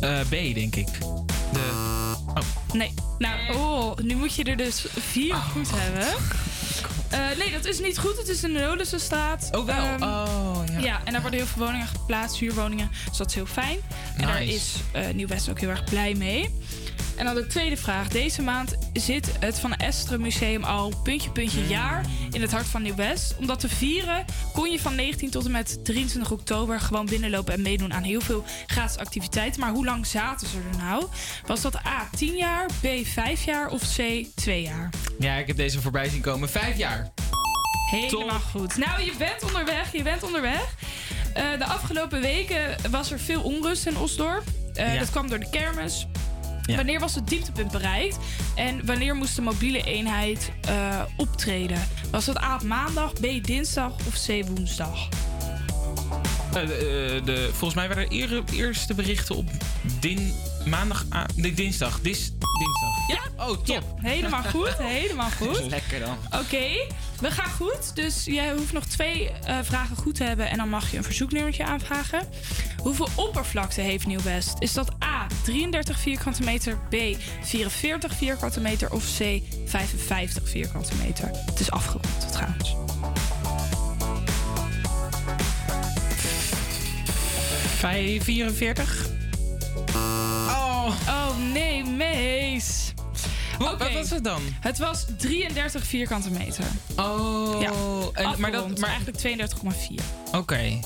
Eh, 0.00 0.20
B, 0.20 0.54
denk 0.54 0.76
ik. 0.76 0.88
De... 1.52 1.70
Oh. 2.28 2.36
Nee. 2.72 2.94
Nou, 3.18 3.54
oh, 3.56 3.96
nu 3.96 4.14
moet 4.14 4.34
je 4.34 4.44
er 4.44 4.56
dus 4.56 4.86
vier 4.96 5.34
goed 5.34 5.68
hebben. 5.74 6.06
Eh, 7.08 7.38
nee, 7.38 7.52
dat 7.52 7.64
is 7.64 7.80
niet 7.80 7.98
goed. 7.98 8.16
Het 8.16 8.28
is 8.28 8.42
in 8.42 8.52
de 8.52 8.58
Nolenstraat. 8.58 9.48
Oh, 9.52 9.64
wel. 9.64 9.84
Ehm, 9.84 10.02
oh, 10.02 10.60
ja. 10.72 10.78
Ja, 10.78 11.00
en 11.04 11.12
daar 11.12 11.20
worden 11.20 11.40
heel 11.40 11.48
veel 11.48 11.64
woningen 11.64 11.86
geplaatst, 11.86 12.38
huurwoningen. 12.38 12.90
Dus 13.08 13.16
dat 13.16 13.28
is 13.28 13.34
heel 13.34 13.46
fijn. 13.46 13.78
En 14.16 14.26
daar 14.26 14.42
is 14.42 14.74
eh, 14.92 15.08
Nieuw-West 15.14 15.50
ook 15.50 15.60
heel 15.60 15.68
erg 15.68 15.84
blij 15.84 16.14
mee. 16.14 16.50
En 17.16 17.24
dan 17.24 17.34
de 17.34 17.46
tweede 17.46 17.76
vraag. 17.76 18.08
Deze 18.08 18.42
maand 18.42 18.76
zit 18.92 19.30
het 19.40 19.58
Van 19.58 19.74
Esteren 19.74 20.20
Museum 20.20 20.64
al 20.64 20.92
puntje 21.02 21.30
puntje 21.30 21.66
jaar 21.66 22.04
in 22.30 22.40
het 22.42 22.52
hart 22.52 22.66
van 22.66 22.82
Nieuw-West. 22.82 23.34
Om 23.38 23.46
dat 23.46 23.60
te 23.60 23.68
vieren 23.68 24.24
kon 24.52 24.70
je 24.70 24.80
van 24.80 24.94
19 24.94 25.30
tot 25.30 25.44
en 25.44 25.50
met 25.50 25.84
23 25.84 26.30
oktober 26.32 26.80
gewoon 26.80 27.06
binnenlopen 27.06 27.54
en 27.54 27.62
meedoen 27.62 27.92
aan 27.92 28.02
heel 28.02 28.20
veel 28.20 28.44
gratis 28.66 28.96
activiteiten. 28.98 29.60
Maar 29.60 29.70
hoe 29.70 29.84
lang 29.84 30.06
zaten 30.06 30.46
ze 30.48 30.56
er 30.72 30.78
nou? 30.78 31.06
Was 31.46 31.60
dat 31.60 31.76
A 31.86 32.08
10 32.16 32.36
jaar, 32.36 32.66
B 32.80 32.86
5 33.06 33.44
jaar 33.44 33.68
of 33.68 33.82
C 33.96 34.26
2 34.34 34.62
jaar? 34.62 34.90
Ja, 35.18 35.34
ik 35.36 35.46
heb 35.46 35.56
deze 35.56 35.80
voorbij 35.80 36.08
zien 36.08 36.20
komen. 36.20 36.48
Vijf 36.50 36.76
jaar. 36.76 37.10
Helemaal 37.90 38.40
goed. 38.40 38.76
Nou, 38.76 39.02
je 39.02 39.12
bent 39.18 39.42
onderweg. 39.44 39.92
Je 39.92 40.02
bent 40.02 40.22
onderweg. 40.22 40.74
Eh, 41.34 41.44
de 41.58 41.64
afgelopen 41.64 42.20
weken 42.20 42.76
was 42.90 43.10
er 43.10 43.20
veel 43.20 43.42
onrust 43.42 43.86
in 43.86 43.96
Osdorp. 43.98 44.42
Eh, 44.74 44.92
Ja. 44.92 44.98
Dat 44.98 45.10
kwam 45.10 45.28
door 45.28 45.38
de 45.38 45.50
kermis. 45.50 46.06
Ja. 46.68 46.76
Wanneer 46.76 47.00
was 47.00 47.14
het 47.14 47.28
dieptepunt 47.28 47.70
bereikt? 47.70 48.18
En 48.54 48.86
wanneer 48.86 49.14
moest 49.14 49.36
de 49.36 49.42
mobiele 49.42 49.82
eenheid 49.84 50.52
eh, 50.68 51.02
optreden? 51.16 51.78
Was 52.10 52.24
dat 52.24 52.38
A 52.42 52.54
op 52.54 52.62
maandag, 52.62 53.12
B 53.12 53.26
dinsdag 53.42 53.92
of 54.06 54.14
C 54.26 54.46
woensdag? 54.48 55.08
Eh, 56.52 56.66
de, 56.66 56.74
eh, 57.20 57.24
de, 57.24 57.48
volgens 57.52 57.74
mij 57.74 57.88
waren 57.88 58.02
er 58.04 58.12
eer- 58.12 58.42
eerste 58.52 58.94
berichten 58.94 59.36
op 59.36 59.50
din, 60.00 60.32
maandag, 60.68 61.04
ah, 61.08 61.24
nee, 61.34 61.54
dinsdag. 61.54 62.00
Dis, 62.00 62.18
dinsdag. 62.38 63.06
Ja? 63.36 63.46
Oh, 63.46 63.56
top. 63.62 63.84
Helemaal 63.96 64.42
goed, 64.54 64.76
helemaal 64.78 65.30
goed. 65.30 65.66
Lekker 65.66 65.98
dan. 66.00 66.16
Oké, 66.40 66.66
we 67.20 67.30
gaan 67.30 67.50
goed. 67.50 67.94
Dus 67.96 68.24
jij 68.24 68.52
hoeft 68.52 68.72
nog 68.72 68.84
twee 68.84 69.30
eh, 69.30 69.56
vragen 69.62 69.96
goed 69.96 70.14
te 70.14 70.24
hebben 70.24 70.50
en 70.50 70.56
dan 70.56 70.68
mag 70.68 70.90
je 70.90 70.96
een 70.96 71.04
verzoeknummertje 71.04 71.64
aanvragen. 71.64 72.28
Hoeveel 72.82 73.08
oppervlakte 73.14 73.80
heeft 73.80 74.06
Nieuw-West? 74.06 74.54
Is 74.58 74.72
dat 74.72 74.90
A, 75.04 75.26
33 75.44 75.98
vierkante 75.98 76.42
meter, 76.42 76.76
B, 76.90 76.94
44 77.42 78.14
vierkante 78.14 78.60
meter 78.60 78.92
of 78.92 79.04
C, 79.18 79.40
55 79.66 80.48
vierkante 80.48 80.92
meter? 81.02 81.30
Het 81.46 81.60
is 81.60 81.70
afgerond 81.70 82.32
trouwens. 82.32 82.76
Vijf- 87.78 88.24
44? 88.24 89.06
Oh. 90.48 90.86
Oh 91.08 91.36
nee, 91.52 91.84
Mees. 91.84 92.92
Wat, 93.58 93.78
wat 93.78 93.92
was 93.92 94.10
het 94.10 94.24
dan? 94.24 94.42
Het 94.60 94.78
was 94.78 95.04
33 95.18 95.84
vierkante 95.86 96.30
meter. 96.30 96.64
Oh. 96.96 97.60
Ja, 97.60 97.70
en- 98.12 98.34
maar 98.40 98.52
dat- 98.52 98.78
maar 98.78 98.88
eigenlijk 98.88 99.18
32,4. 99.18 100.00
Oké. 100.32 100.78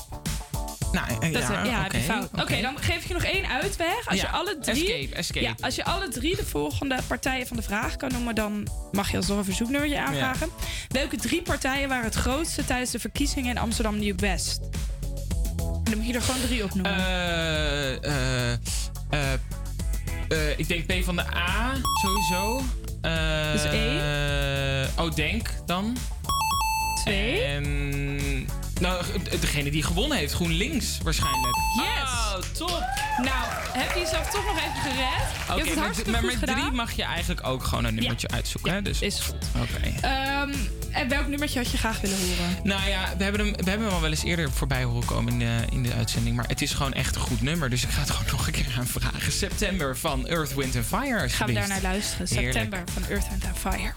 Nou, 0.91 1.07
eh, 1.09 1.33
Dat 1.33 1.41
ja, 1.41 1.61
is- 1.63 1.69
ja, 1.69 1.85
oké, 1.85 1.99
fout. 1.99 2.29
Oké, 2.41 2.61
dan 2.61 2.77
geef 2.79 2.95
ik 3.01 3.07
je 3.07 3.13
nog 3.13 3.23
één 3.23 3.45
uitweg. 3.47 4.07
Als 4.07 4.19
Ja, 4.21 4.25
je 4.25 4.29
alle 4.29 4.57
drie, 4.59 4.93
escape, 4.93 5.15
escape. 5.15 5.45
Ja, 5.45 5.53
als 5.61 5.75
je 5.75 5.83
alle 5.85 6.07
drie 6.07 6.35
de 6.35 6.45
volgende 6.45 6.97
partijen 7.07 7.47
van 7.47 7.57
de 7.57 7.63
vraag 7.63 7.95
kan 7.95 8.11
noemen, 8.11 8.35
dan 8.35 8.67
mag 8.91 9.11
je 9.11 9.17
alsnog 9.17 9.37
een 9.37 9.43
verzoeknummertje 9.43 9.99
aanvragen. 9.99 10.49
Welke 10.87 11.15
drie 11.17 11.41
partijen 11.41 11.89
waren 11.89 12.03
het 12.03 12.15
grootste 12.15 12.65
tijdens 12.65 12.91
de 12.91 12.99
verkiezingen 12.99 13.49
in 13.49 13.57
Amsterdam 13.57 13.99
Nieuw-West? 13.99 14.59
Dan 15.83 15.97
moet 15.97 16.07
je 16.07 16.13
er 16.13 16.21
gewoon 16.21 16.41
drie 16.41 16.63
op 16.63 16.73
noemen. 16.73 16.95
Eh, 16.97 18.51
eh, 19.09 19.39
eh, 20.33 20.59
ik 20.59 20.67
denk 20.67 20.85
P 20.85 21.03
van 21.05 21.15
de 21.15 21.35
A, 21.35 21.73
sowieso. 22.01 22.61
Eh, 23.01 23.51
Dus 23.51 23.63
één. 23.63 24.01
Oh, 24.97 25.11
Denk 25.11 25.49
dan. 25.65 25.97
Twee. 27.03 27.41
En... 27.41 28.47
Nou, 28.79 29.03
degene 29.39 29.71
die 29.71 29.83
gewonnen 29.83 30.17
heeft, 30.17 30.33
GroenLinks 30.33 30.97
waarschijnlijk. 31.03 31.55
Yes! 31.75 32.09
Oh, 32.09 32.37
top! 32.53 33.02
Nou, 33.17 33.45
heb 33.73 33.93
je 33.93 33.99
jezelf 33.99 34.29
toch 34.29 34.45
nog 34.45 34.57
even 34.57 34.81
gered? 34.91 34.97
je 35.47 35.53
hebt 35.53 35.65
het 35.65 35.75
maar- 35.75 35.83
hartstikke 35.83 36.11
maar 36.11 36.19
goed 36.19 36.29
met 36.29 36.39
gedaan. 36.39 36.59
drie 36.59 36.71
mag 36.71 36.91
je 36.91 37.03
eigenlijk 37.03 37.47
ook 37.47 37.63
gewoon 37.63 37.85
een 37.85 37.95
nummertje 37.95 38.27
uitzoeken. 38.27 38.73
hè? 38.73 38.81
Dus, 38.81 38.99
is 39.01 39.19
goed. 39.19 39.35
Oké. 39.61 40.07
Ehm, 40.07 40.53
en 40.91 41.07
welk 41.09 41.27
nummertje 41.27 41.59
had 41.59 41.71
je 41.71 41.77
graag 41.77 42.01
willen 42.01 42.17
horen? 42.17 42.59
Nou 42.63 42.89
ja, 42.89 43.13
we 43.17 43.23
hebben, 43.23 43.41
hem, 43.45 43.53
we 43.55 43.69
hebben 43.69 43.85
hem 43.87 43.95
al 43.95 44.01
wel 44.01 44.09
eens 44.09 44.23
eerder 44.23 44.51
voorbij 44.51 44.83
horen 44.83 45.05
komen 45.05 45.31
in 45.33 45.39
de, 45.39 45.57
in 45.71 45.83
de 45.83 45.93
uitzending. 45.93 46.35
Maar 46.35 46.47
het 46.47 46.61
is 46.61 46.73
gewoon 46.73 46.93
echt 46.93 47.15
een 47.15 47.21
goed 47.21 47.41
nummer. 47.41 47.69
Dus 47.69 47.83
ik 47.83 47.89
ga 47.89 47.99
het 48.01 48.09
gewoon 48.09 48.31
nog 48.37 48.47
een 48.47 48.53
keer 48.53 48.75
aanvragen. 48.79 49.31
September 49.31 49.97
van 49.97 50.27
Earth, 50.27 50.53
Wind 50.55 50.75
and 50.75 50.85
Fire. 50.85 51.05
Gaan 51.07 51.17
we 51.17 51.21
alsjeblieft. 51.23 51.59
daar 51.59 51.67
naar 51.67 51.81
luisteren. 51.91 52.27
Heerlijk. 52.27 52.53
September 52.53 52.83
van 52.93 53.03
Earth 53.09 53.25
and 53.31 53.57
Fire. 53.59 53.93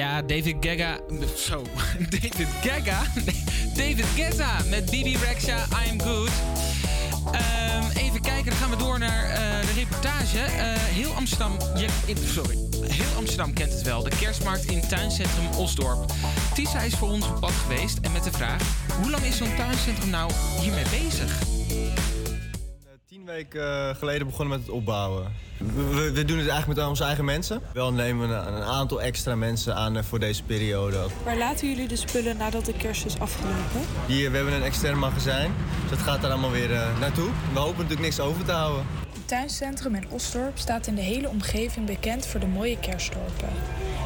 Ja, 0.00 0.22
David 0.22 0.56
Gaga. 0.60 0.98
Zo, 1.36 1.62
David 2.14 2.48
Gaga? 2.62 3.02
David 3.74 4.04
Guetta 4.14 4.58
met 4.68 4.90
Bibi 4.90 5.16
Rexha, 5.16 5.66
I 5.84 5.90
Am 5.90 6.00
Good. 6.02 6.30
Ehm, 7.32 7.96
even 7.96 8.20
kijken, 8.20 8.44
dan 8.44 8.54
gaan 8.54 8.70
we 8.70 8.76
door 8.76 8.98
naar 8.98 9.24
eh, 9.24 9.66
de 9.66 9.72
reportage. 9.72 10.38
Eh, 10.38 10.72
heel 10.76 11.12
Amsterdam, 11.12 11.56
je, 11.76 11.88
sorry, 12.26 12.56
heel 12.86 13.16
Amsterdam 13.16 13.52
kent 13.52 13.72
het 13.72 13.82
wel. 13.82 14.02
De 14.02 14.16
kerstmarkt 14.20 14.64
in 14.64 14.88
tuincentrum 14.88 15.46
Osdorp. 15.56 16.12
Tisa 16.54 16.80
is 16.80 16.94
voor 16.94 17.08
ons 17.08 17.28
op 17.28 17.40
pad 17.40 17.52
geweest 17.52 17.98
en 17.98 18.12
met 18.12 18.24
de 18.24 18.32
vraag... 18.32 18.62
hoe 19.00 19.10
lang 19.10 19.22
is 19.22 19.36
zo'n 19.36 19.54
tuincentrum 19.56 20.10
nou 20.10 20.32
hiermee 20.60 20.84
bezig? 20.84 21.42
Tien 23.06 23.24
weken 23.24 23.88
eh, 23.88 23.96
geleden 23.96 24.26
begonnen 24.26 24.58
met 24.58 24.66
het 24.66 24.76
opbouwen. 24.76 25.49
We, 25.74 26.10
we- 26.14 26.24
doen 26.24 26.38
het 26.38 26.48
eigenlijk 26.48 26.78
met 26.78 26.88
onze 26.88 27.04
eigen 27.04 27.24
mensen. 27.24 27.60
Wel 27.72 27.92
nemen 27.92 28.28
we 28.28 28.34
een, 28.34 28.54
een 28.54 28.62
aantal 28.62 29.02
extra 29.02 29.34
mensen 29.34 29.74
aan 29.76 29.96
eh, 29.96 30.02
voor 30.02 30.18
deze 30.18 30.42
periode. 30.42 30.96
Waar 31.24 31.36
laten 31.36 31.68
jullie 31.68 31.88
de 31.88 31.96
spullen 31.96 32.36
nadat 32.36 32.64
de 32.64 32.72
kerst 32.72 33.04
is 33.04 33.18
afgelopen? 33.18 33.80
Hier, 34.06 34.30
we 34.30 34.36
hebben 34.36 34.54
een 34.54 34.62
extern 34.62 34.98
magazijn, 34.98 35.52
dus 35.80 35.90
dat 35.90 35.98
gaat 35.98 36.24
er 36.24 36.30
allemaal 36.30 36.50
weer 36.50 36.72
eh, 36.74 36.98
naartoe. 37.00 37.28
We 37.52 37.58
hopen 37.58 37.76
natuurlijk 37.76 38.00
niks 38.00 38.20
over 38.20 38.44
te 38.44 38.52
houden. 38.52 38.86
Het 39.12 39.28
tuincentrum 39.28 39.94
in 39.94 40.04
Osdorp 40.10 40.58
staat 40.58 40.86
in 40.86 40.94
de 40.94 41.00
hele 41.00 41.28
omgeving 41.28 41.86
bekend 41.86 42.26
voor 42.26 42.40
de 42.40 42.46
mooie 42.46 42.78
kerstdorpen. 42.78 43.48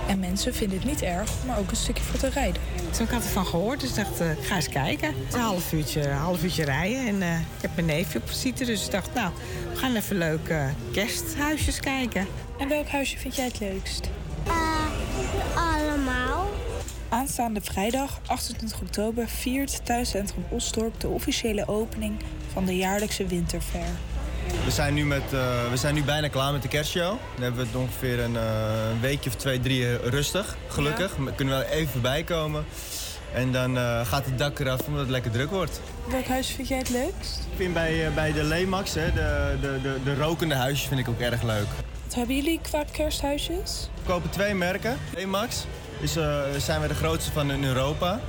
En 0.09 0.19
mensen 0.19 0.55
vinden 0.55 0.79
het 0.79 0.87
niet 0.87 1.03
erg 1.03 1.31
om 1.43 1.51
er 1.51 1.59
ook 1.59 1.71
een 1.71 1.77
stukje 1.77 2.05
voor 2.05 2.19
te 2.19 2.29
rijden. 2.29 2.63
Toen 2.91 3.07
ik 3.07 3.13
had 3.13 3.23
ervan 3.23 3.47
gehoord, 3.47 3.81
dus 3.81 3.89
ik 3.89 3.97
dacht, 3.97 4.21
eh, 4.21 4.31
ik 4.31 4.45
ga 4.45 4.57
eens 4.57 4.69
kijken. 4.69 5.09
Het 5.09 5.29
is 5.29 5.35
een 5.35 5.41
half 5.41 5.73
uurtje, 5.73 6.09
half 6.09 6.43
uurtje 6.43 6.65
rijden 6.65 7.07
en 7.07 7.23
eh, 7.23 7.39
ik 7.39 7.63
heb 7.63 7.71
mijn 7.75 7.87
neefje 7.87 8.19
op 8.19 8.29
visite. 8.29 8.65
Dus 8.65 8.85
ik 8.85 8.91
dacht, 8.91 9.15
nou, 9.15 9.33
we 9.71 9.77
gaan 9.77 9.95
even 9.97 10.19
leuk 10.19 10.49
eh, 10.49 10.67
kersthuisjes 10.93 11.81
kijken. 11.81 12.27
En 12.59 12.69
welk 12.69 12.89
huisje 12.89 13.19
vind 13.19 13.37
jij 13.37 13.45
het 13.45 13.61
leukst? 13.61 14.11
allemaal. 15.55 16.51
Aanstaande 17.09 17.61
vrijdag, 17.61 18.21
28 18.27 18.81
oktober, 18.81 19.29
viert 19.29 19.85
tuincentrum 19.85 20.45
Osdorp 20.49 21.01
de 21.01 21.09
officiële 21.09 21.69
opening 21.69 22.15
van 22.53 22.65
de 22.65 22.77
jaarlijkse 22.77 23.27
winterfair. 23.27 23.93
We 24.65 24.71
zijn, 24.71 24.95
nu 24.95 25.05
met, 25.05 25.23
eh, 25.23 25.71
we 25.71 25.77
zijn 25.77 25.95
nu 25.95 26.03
bijna 26.03 26.29
klaar 26.29 26.53
met 26.53 26.63
de 26.63 26.69
kerstshow. 26.69 27.19
Dan 27.35 27.43
hebben 27.43 27.61
we 27.61 27.67
het 27.67 27.77
ongeveer 27.77 28.21
een 28.21 28.35
een 28.35 29.01
weekje 29.01 29.31
of 29.31 29.37
twee, 29.37 29.61
drie 29.61 29.87
eh, 29.87 30.09
rustig, 30.09 30.57
gelukkig. 30.69 31.17
We 31.17 31.33
kunnen 31.35 31.59
wel 31.59 31.67
even 31.67 31.93
voorbij 31.93 32.23
komen. 32.23 32.65
En 33.35 33.53
dan 33.53 33.77
gaat 34.07 34.25
het 34.25 34.39
dak 34.39 34.59
eraf 34.59 34.81
omdat 34.87 35.01
het 35.01 35.11
lekker 35.11 35.31
druk 35.31 35.51
wordt. 35.51 35.81
Welk 36.09 36.27
huis 36.27 36.49
vind 36.49 36.69
jij 36.69 36.79
het 36.79 36.89
leukst? 36.89 37.39
Ik 37.51 37.57
vind 37.57 37.75
bij, 37.75 38.11
bij 38.15 38.33
de 38.33 38.43
Leemax, 38.45 38.95
hè, 38.95 39.13
de, 39.13 39.57
de, 39.61 39.79
de, 39.83 39.97
de 40.05 40.15
rokende 40.15 40.55
huisjes, 40.55 40.89
vind 40.89 41.01
ik 41.01 41.09
ook 41.09 41.21
erg 41.21 41.43
leuk. 41.43 41.67
Wat 42.05 42.15
hebben 42.15 42.37
jullie 42.37 42.61
qua 42.63 42.85
kersthuisjes? 42.93 43.89
We 43.95 44.11
kopen 44.13 44.31
twee 44.31 44.55
merken. 44.55 44.97
Leemax 45.15 45.65
is, 46.01 46.13
zijn 46.59 46.81
we 46.81 46.89
de 46.89 46.95
grootste 46.95 47.33
van 47.33 47.51
in 47.51 47.65
Europa. 47.65 48.21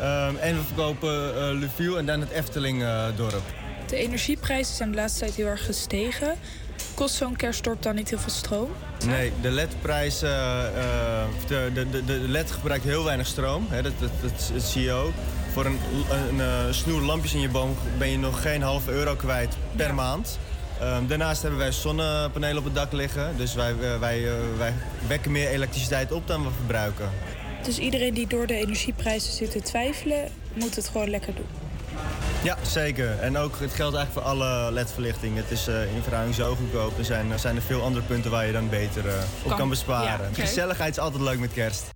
Ehm, 0.00 0.36
en 0.36 0.56
we 0.56 0.62
verkopen 0.62 1.52
Luviel 1.58 1.98
en 1.98 2.06
dan 2.06 2.20
het 2.20 2.30
Efteling-dorp. 2.30 3.65
De 3.86 3.96
energieprijzen 3.96 4.74
zijn 4.74 4.90
de 4.90 4.96
laatste 4.96 5.18
tijd 5.18 5.34
heel 5.34 5.46
erg 5.46 5.64
gestegen. 5.64 6.34
Kost 6.94 7.14
zo'n 7.14 7.36
kerstdorp 7.36 7.82
dan 7.82 7.94
niet 7.94 8.10
heel 8.10 8.18
veel 8.18 8.32
stroom? 8.32 8.70
Nee, 9.06 9.32
de 9.40 9.50
LED-prijs, 9.50 10.22
eh, 10.22 10.30
de, 11.46 11.70
de, 11.74 11.90
de, 11.90 12.04
de 12.04 12.12
LED 12.12 12.50
gebruikt 12.50 12.84
heel 12.84 13.04
weinig 13.04 13.26
stroom. 13.26 13.66
Hè, 13.68 13.82
dat, 13.82 13.92
dat, 13.98 14.10
dat, 14.20 14.50
dat 14.52 14.62
zie 14.62 14.82
je 14.82 14.92
ook. 14.92 15.12
Voor 15.52 15.66
een, 15.66 15.78
een 16.28 16.40
eh, 16.40 16.46
snoer 16.70 17.00
lampjes 17.00 17.34
in 17.34 17.40
je 17.40 17.48
boom 17.48 17.76
ben 17.98 18.10
je 18.10 18.18
nog 18.18 18.42
geen 18.42 18.62
halve 18.62 18.90
euro 18.90 19.14
kwijt 19.14 19.56
per 19.76 19.94
maand. 19.94 20.38
Ehm, 20.80 21.06
daarnaast 21.06 21.42
hebben 21.42 21.60
wij 21.60 21.72
zonnepanelen 21.72 22.58
op 22.58 22.64
het 22.64 22.74
dak 22.74 22.92
liggen. 22.92 23.36
Dus 23.36 23.54
wij, 23.54 23.70
eh, 23.70 23.98
wij, 23.98 24.28
wij 24.56 24.74
wekken 25.08 25.32
meer 25.32 25.48
elektriciteit 25.48 26.12
op 26.12 26.26
dan 26.26 26.42
we 26.42 26.48
verbruiken. 26.56 27.10
Dus 27.62 27.78
iedereen 27.78 28.14
die 28.14 28.26
door 28.26 28.46
de 28.46 28.54
energieprijzen 28.54 29.32
zit 29.32 29.50
te 29.50 29.62
twijfelen, 29.62 30.28
moet 30.54 30.76
het 30.76 30.88
gewoon 30.88 31.10
lekker 31.10 31.34
doen. 31.34 31.65
Ja, 32.42 32.56
zeker. 32.62 33.18
En 33.20 33.36
ook 33.38 33.52
het 33.60 33.72
geldt 33.74 33.96
eigenlijk 33.96 34.12
voor 34.12 34.22
alle 34.34 34.72
LED-verlichting. 34.72 35.36
Het 35.36 35.50
is 35.50 35.66
eh, 35.66 35.94
in 35.94 36.02
verhouding 36.02 36.34
zo 36.36 36.54
goedkoop. 36.54 36.98
Er 36.98 37.04
zijn, 37.04 37.32
er 37.32 37.38
zijn 37.38 37.56
er 37.56 37.62
veel 37.62 37.82
andere 37.82 38.04
punten 38.04 38.30
waar 38.30 38.46
je 38.46 38.52
dan 38.52 38.68
beter 38.68 39.08
eh, 39.08 39.14
op 39.42 39.48
Kan- 39.48 39.58
kan, 39.58 39.68
besparen. 39.68 40.28
ja. 40.34 40.42
Gezelligheid 40.44 40.90
is 40.90 40.98
altijd 40.98 41.22
leuk 41.22 41.38
met 41.38 41.52
kerst. 41.52 41.94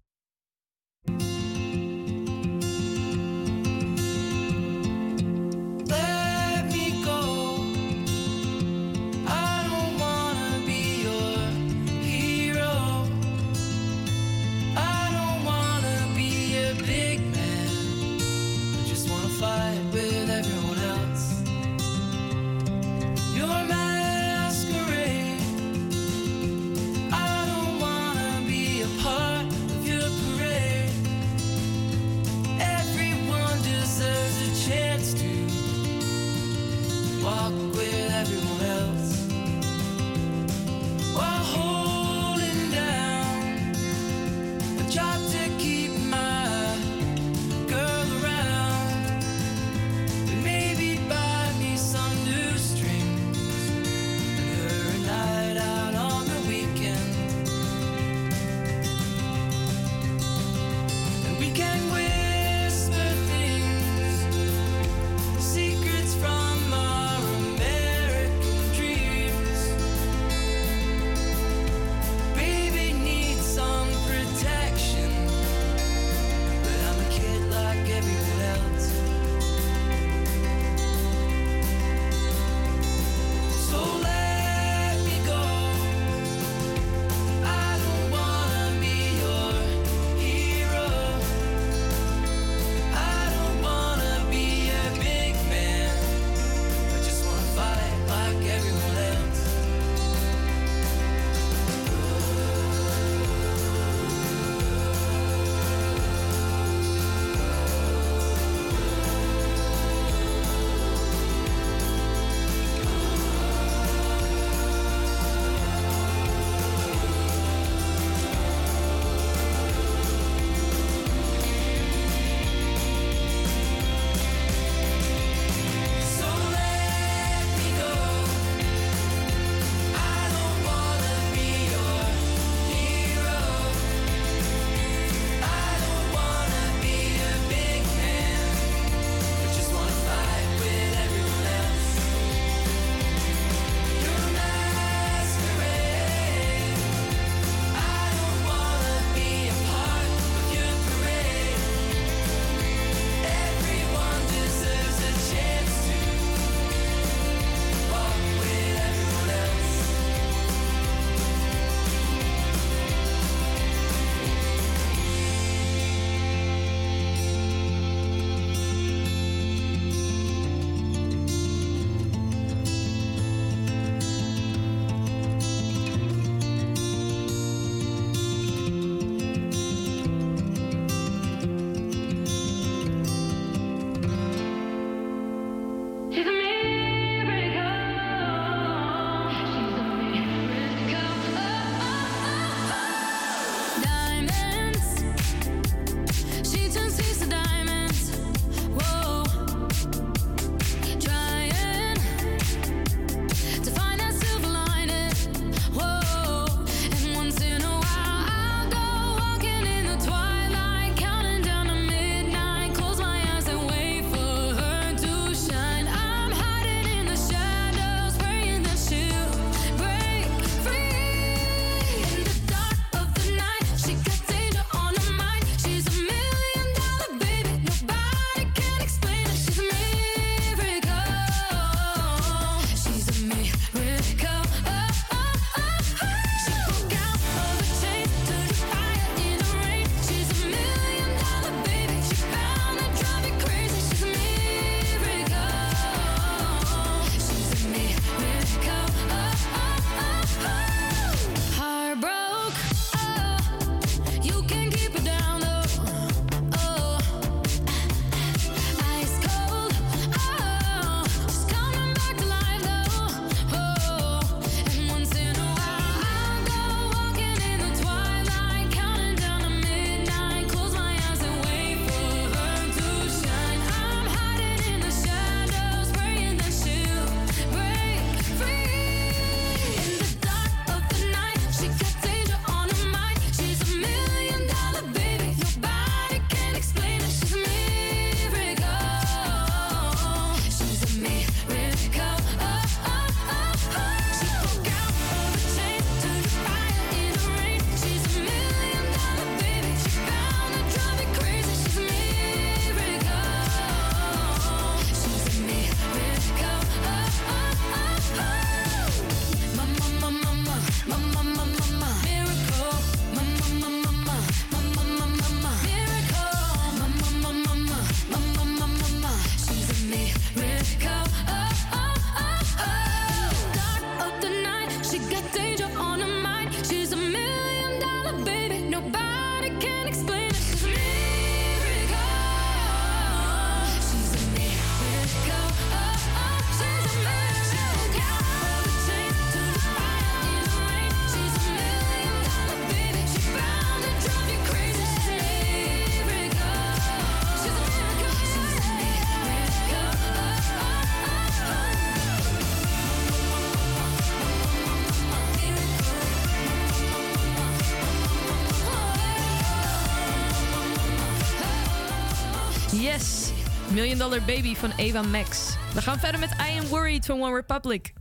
Yes, 362.72 363.32
Million 363.72 363.98
Dollar 363.98 364.20
Baby 364.20 364.54
van 364.56 364.72
Eva 364.76 365.02
Max. 365.02 365.56
We 365.74 365.82
gaan 365.82 365.98
verder 365.98 366.20
met 366.20 366.30
I 366.30 366.58
Am 366.58 366.68
Worried 366.68 367.04
van 367.04 367.20
One 367.20 367.34
Republic. 367.34 367.92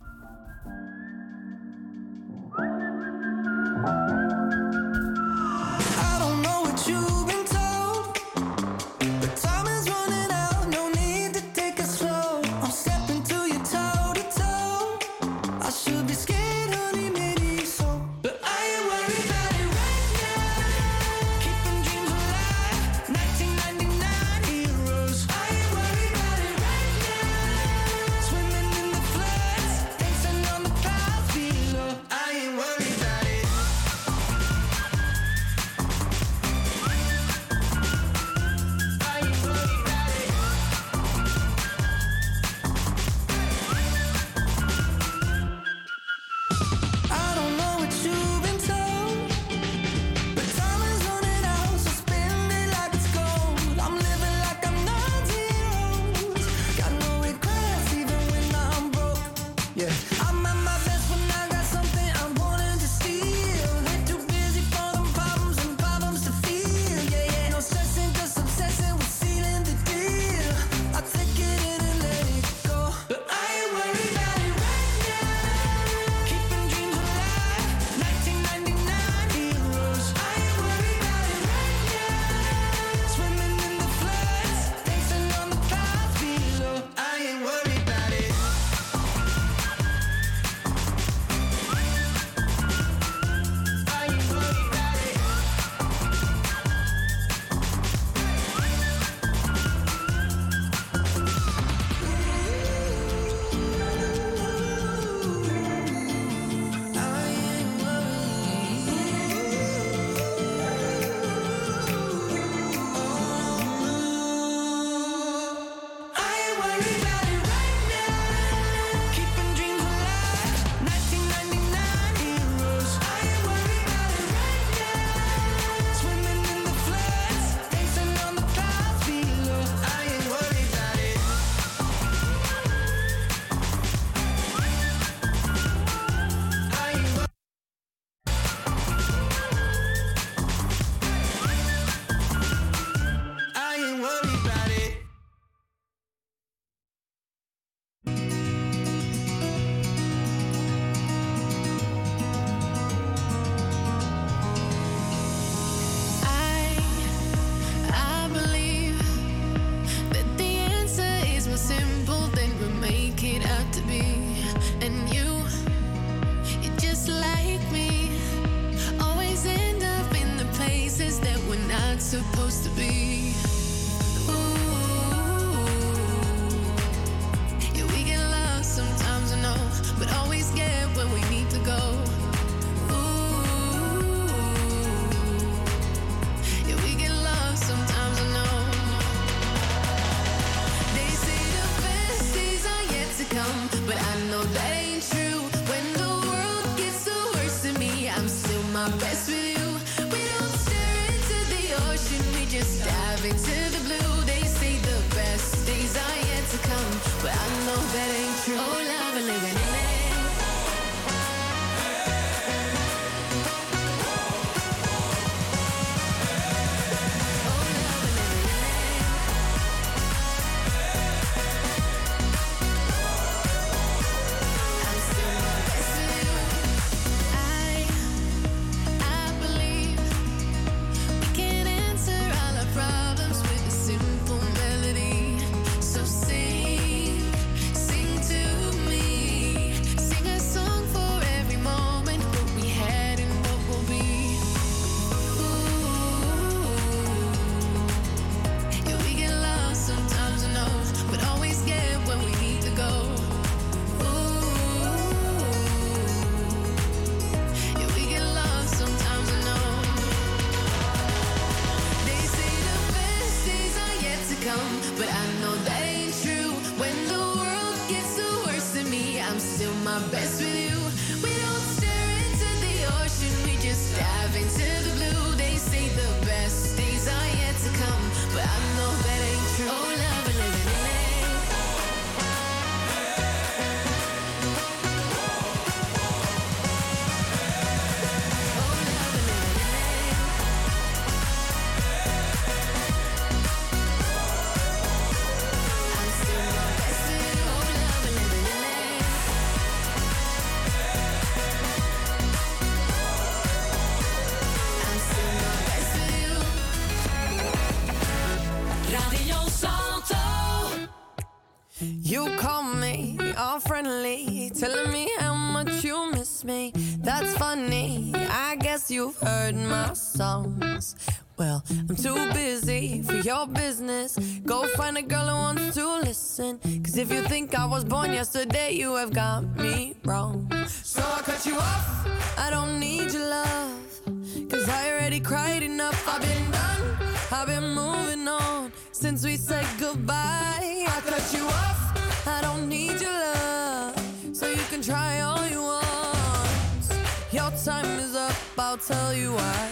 Was 327.79 327.85
born 327.85 328.11
yesterday, 328.11 328.73
you 328.73 328.93
have 328.95 329.13
got 329.13 329.55
me 329.55 329.95
wrong. 330.03 330.51
So 330.67 331.01
I 331.01 331.21
cut 331.21 331.45
you 331.45 331.55
off. 331.55 332.07
I 332.37 332.49
don't 332.49 332.77
need 332.77 333.13
your 333.13 333.25
love. 333.25 334.01
Cause 334.49 334.67
I 334.67 334.91
already 334.91 335.21
cried 335.21 335.63
enough. 335.63 335.97
I've 336.05 336.21
been 336.21 336.51
done. 336.51 336.97
I've 337.31 337.47
been 337.47 337.73
moving 337.73 338.27
on 338.27 338.73
since 338.91 339.23
we 339.23 339.37
said 339.37 339.65
goodbye. 339.79 340.85
I 340.95 341.01
cut 341.05 341.25
you 341.33 341.45
off. 341.45 342.27
I 342.27 342.41
don't 342.41 342.67
need 342.67 342.99
your 342.99 343.17
love. 343.27 343.95
So 344.33 344.49
you 344.49 344.63
can 344.69 344.81
try 344.81 345.21
all 345.21 345.47
you 345.47 345.61
want. 345.61 346.83
Your 347.31 347.49
time 347.63 347.97
is 347.99 348.13
up. 348.13 348.35
I'll 348.57 348.77
tell 348.77 349.13
you 349.13 349.31
why. 349.31 349.68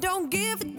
Don't 0.00 0.30
give 0.30 0.69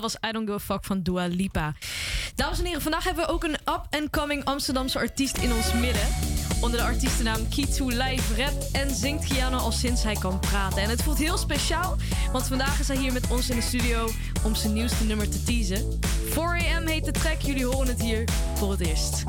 dat 0.00 0.12
was 0.12 0.30
I 0.30 0.32
Don't 0.32 0.48
Give 0.48 0.58
a 0.58 0.74
Fuck 0.74 0.84
van 0.84 1.02
Dua 1.02 1.26
Lipa. 1.26 1.74
Dames 2.34 2.58
en 2.58 2.64
heren, 2.64 2.82
vandaag 2.82 3.04
hebben 3.04 3.26
we 3.26 3.30
ook 3.30 3.44
een 3.44 3.54
up-and-coming 3.54 4.44
Amsterdamse 4.44 4.98
artiest 4.98 5.36
in 5.36 5.52
ons 5.52 5.72
midden. 5.72 6.06
Onder 6.60 6.78
de 6.78 6.84
artiestennaam 6.84 7.48
Kitu 7.48 7.84
Live 7.84 8.42
rapt 8.42 8.70
en 8.70 8.94
zingt 8.94 9.24
Giano 9.24 9.56
al 9.56 9.72
sinds 9.72 10.02
hij 10.02 10.14
kan 10.14 10.40
praten. 10.40 10.82
En 10.82 10.88
het 10.88 11.02
voelt 11.02 11.18
heel 11.18 11.36
speciaal, 11.36 11.96
want 12.32 12.46
vandaag 12.46 12.80
is 12.80 12.88
hij 12.88 12.96
hier 12.96 13.12
met 13.12 13.30
ons 13.30 13.50
in 13.50 13.56
de 13.56 13.62
studio 13.62 14.08
om 14.44 14.54
zijn 14.54 14.72
nieuwste 14.72 15.04
nummer 15.04 15.30
te 15.30 15.42
teasen. 15.42 16.00
4am 16.30 16.84
heet 16.84 17.04
de 17.04 17.12
track, 17.12 17.40
jullie 17.40 17.66
horen 17.66 17.88
het 17.88 18.02
hier 18.02 18.28
voor 18.54 18.70
het 18.70 18.80
eerst. 18.80 19.24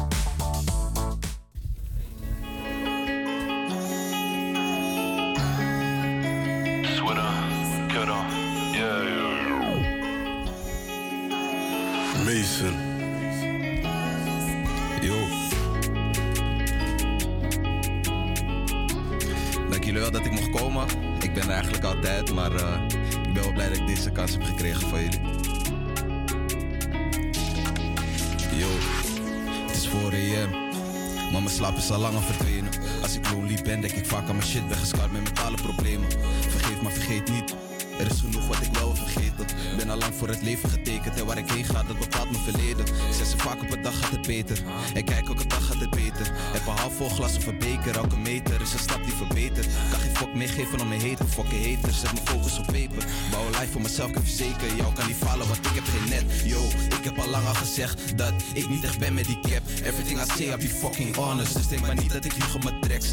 Leven 40.47 40.69
getekend. 40.69 41.19
En 41.19 41.25
waar 41.25 41.37
ik 41.37 41.51
heen 41.51 41.65
ga, 41.65 41.83
dat 41.83 41.99
bepaalt 41.99 42.31
mijn 42.31 42.43
verleden. 42.43 42.85
Ik 42.85 43.13
zeg 43.17 43.27
ze 43.27 43.37
vaak 43.37 43.61
op 43.61 43.71
een 43.71 43.81
dag 43.81 43.99
gaat 43.99 44.11
het 44.11 44.27
beter. 44.27 44.57
En 44.93 45.03
kijk, 45.03 45.27
elke 45.27 45.47
dag 45.47 45.65
gaat 45.65 45.79
het 45.79 45.89
beter. 45.89 46.25
Heb 46.55 46.65
een 46.67 46.77
half 46.81 46.95
vol 46.95 47.09
glas 47.09 47.37
of 47.37 47.47
een 47.47 47.57
beker. 47.57 47.95
Elke 47.95 48.17
meter 48.17 48.61
is 48.61 48.73
een 48.73 48.79
stap 48.79 49.03
die 49.03 49.13
verbetert. 49.13 49.67
Kan 49.91 49.99
geen 49.99 50.15
fok 50.15 50.33
meer 50.33 50.49
geven 50.49 50.79
om 50.81 50.87
me 50.87 50.95
heten. 50.95 51.27
Fucking 51.29 51.65
haters, 51.65 51.99
zet 51.99 52.13
mijn 52.13 52.27
focus 52.27 52.59
op 52.59 52.65
peper. 52.65 53.03
Bouw 53.31 53.45
een 53.45 53.51
life 53.59 53.71
voor 53.71 53.81
mezelf, 53.81 54.09
ik 54.09 54.15
heb 54.15 54.23
verzekerd. 54.23 54.71
Jou 54.75 54.93
kan 54.93 55.07
niet 55.07 55.15
falen, 55.15 55.47
want 55.47 55.65
ik 55.65 55.75
heb 55.79 55.87
geen 55.93 56.09
net. 56.09 56.25
Yo, 56.43 56.61
ik 56.99 57.03
heb 57.03 57.17
al 57.17 57.29
lang 57.29 57.45
al 57.47 57.53
gezegd 57.53 58.17
dat 58.17 58.33
ik 58.53 58.69
niet 58.69 58.83
echt 58.83 58.99
ben 58.99 59.13
met 59.13 59.25
die 59.25 59.39
cap. 59.39 59.63
Everything 59.83 60.19
I 60.19 60.25
say, 60.37 60.53
I 60.53 60.57
be 60.57 60.69
fucking 60.69 61.15
honest. 61.15 61.53
Dus 61.53 61.67
denk 61.67 61.81
maar 61.81 61.95
niet 61.95 62.13
dat 62.13 62.25
ik 62.25 62.33
lieg 62.33 62.55
op 62.55 62.63
mijn 62.63 62.79
tracks. 62.79 63.11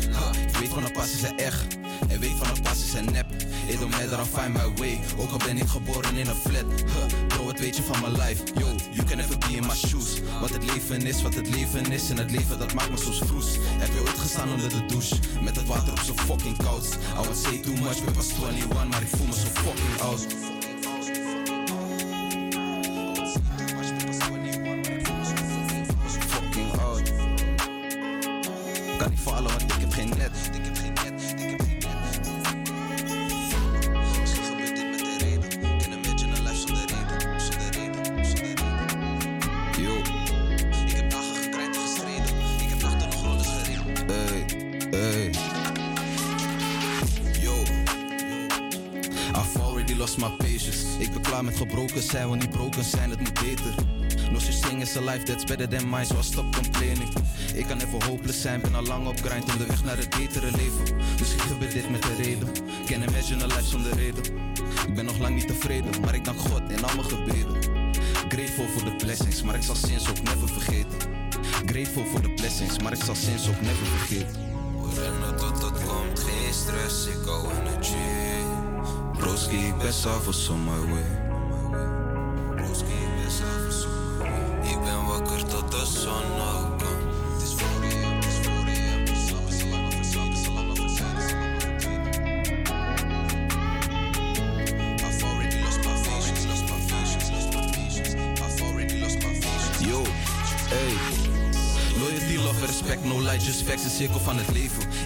Ik 0.50 0.56
weet 0.60 0.68
van 0.68 0.84
een 0.84 0.92
pas 0.92 1.12
is 1.12 1.22
er 1.22 1.34
echt. 1.34 1.78
En 2.08 2.20
weet 2.20 2.36
van 2.38 2.56
een 2.56 2.62
pas 2.62 2.84
is 2.84 2.94
er 2.94 3.04
nep. 3.12 3.26
It 3.68 3.80
don't 3.80 3.90
matter, 3.90 4.16
I'll 4.16 4.24
find 4.24 4.52
my 4.52 4.68
way. 4.76 5.00
Ook 5.18 5.30
al 5.30 5.38
ben 5.38 5.56
ik 5.56 5.66
geboren 5.66 6.16
in 6.16 6.26
een 6.26 6.34
flat. 6.34 6.64
Huh, 6.64 7.26
bro, 7.28 7.44
wat 7.44 7.58
weet 7.58 7.76
je 7.76 7.82
van 7.82 8.00
mijn 8.00 8.12
life? 8.12 8.42
Yo, 8.58 8.66
you 8.90 9.06
can 9.06 9.16
never 9.16 9.38
be 9.38 9.56
in 9.56 9.66
my 9.66 9.74
shoes. 9.74 10.20
Wat 10.40 10.50
het 10.50 10.64
leven 10.72 11.06
is, 11.06 11.22
wat 11.22 11.34
het 11.34 11.48
leven 11.48 11.92
is. 11.92 12.10
En 12.10 12.18
het 12.18 12.30
leven 12.30 12.58
dat 12.58 12.74
maakt 12.74 12.90
me 12.90 12.96
soms 12.96 13.18
vroes. 13.18 13.56
Heb 13.60 13.92
je 13.92 14.00
ooit 14.00 14.18
gestaan 14.18 14.52
onder 14.52 14.68
de 14.68 14.86
douche? 14.86 15.14
Met 15.42 15.56
het 15.56 15.66
water 15.66 15.92
op 15.92 15.98
zo 15.98 16.14
fucking 16.14 16.56
koud. 16.56 16.84
I 16.94 17.22
would 17.22 17.36
say 17.36 17.58
too 17.58 17.72
much, 17.72 17.96
ik 17.96 18.14
was 18.14 18.28
21, 18.32 18.88
maar 18.88 19.02
ik 19.02 19.08
voel 19.08 19.26
me 19.26 19.32
zo 19.32 19.48
fucking 19.62 20.00
oud. 20.00 20.53
Life 55.04 55.24
that's 55.24 55.44
better 55.44 55.68
than 55.68 55.90
mine, 55.90 56.04
so 56.04 56.18
I 56.18 56.22
stop 56.22 56.54
complaining. 56.54 57.08
Ik 57.54 57.66
kan 57.66 57.80
even 57.80 58.02
hopeless 58.04 58.40
zijn, 58.40 58.60
ben 58.60 58.74
al 58.74 58.82
lang 58.82 59.06
op 59.06 59.20
grind 59.20 59.56
weg 59.56 59.84
naar 59.84 59.96
het 59.96 60.10
betere 60.10 60.50
leven. 60.50 60.96
Misschien 61.18 61.40
gebeurt 61.40 61.72
dit 61.72 61.90
met 61.90 62.02
de 62.02 62.14
reden. 62.22 62.48
Can 62.86 63.02
imagine 63.02 63.42
a 63.42 63.46
life 63.46 63.64
zonder 63.64 63.94
reden. 63.94 64.24
Ik 64.88 64.94
ben 64.94 65.04
nog 65.04 65.18
lang 65.18 65.34
niet 65.34 65.46
tevreden, 65.46 66.00
maar 66.00 66.14
ik 66.14 66.24
dank 66.24 66.38
God 66.38 66.62
in 66.68 66.84
al 66.84 66.94
mijn 66.94 67.08
gebeden. 67.08 67.56
Grateful 68.28 68.66
voor 68.66 68.84
de 68.84 68.96
blessings, 68.96 69.42
maar 69.42 69.54
ik 69.54 69.62
zal 69.62 69.74
sinds 69.74 70.08
ook 70.08 70.22
never 70.22 70.48
vergeten. 70.48 70.98
Grateful 71.66 72.04
voor 72.06 72.22
de 72.22 72.30
blessings, 72.34 72.78
maar 72.78 72.92
ik 72.92 73.02
zal 73.02 73.14
sinds 73.14 73.48
ook 73.48 73.60
never 73.60 73.86
vergeten. 73.86 74.42
We 74.80 75.00
rennen 75.00 75.36
tot 75.36 75.62
het 75.62 75.84
komt, 75.84 76.18
geen 76.18 76.52
stress, 76.52 77.06
ik 77.06 77.18
go 77.24 77.50
energy. 77.50 77.94
Broski, 79.18 79.56
ik 79.56 79.78
ben 79.78 79.92
s'avonds 79.92 80.48
on 80.48 80.64
my 80.64 80.92
way. 80.92 81.23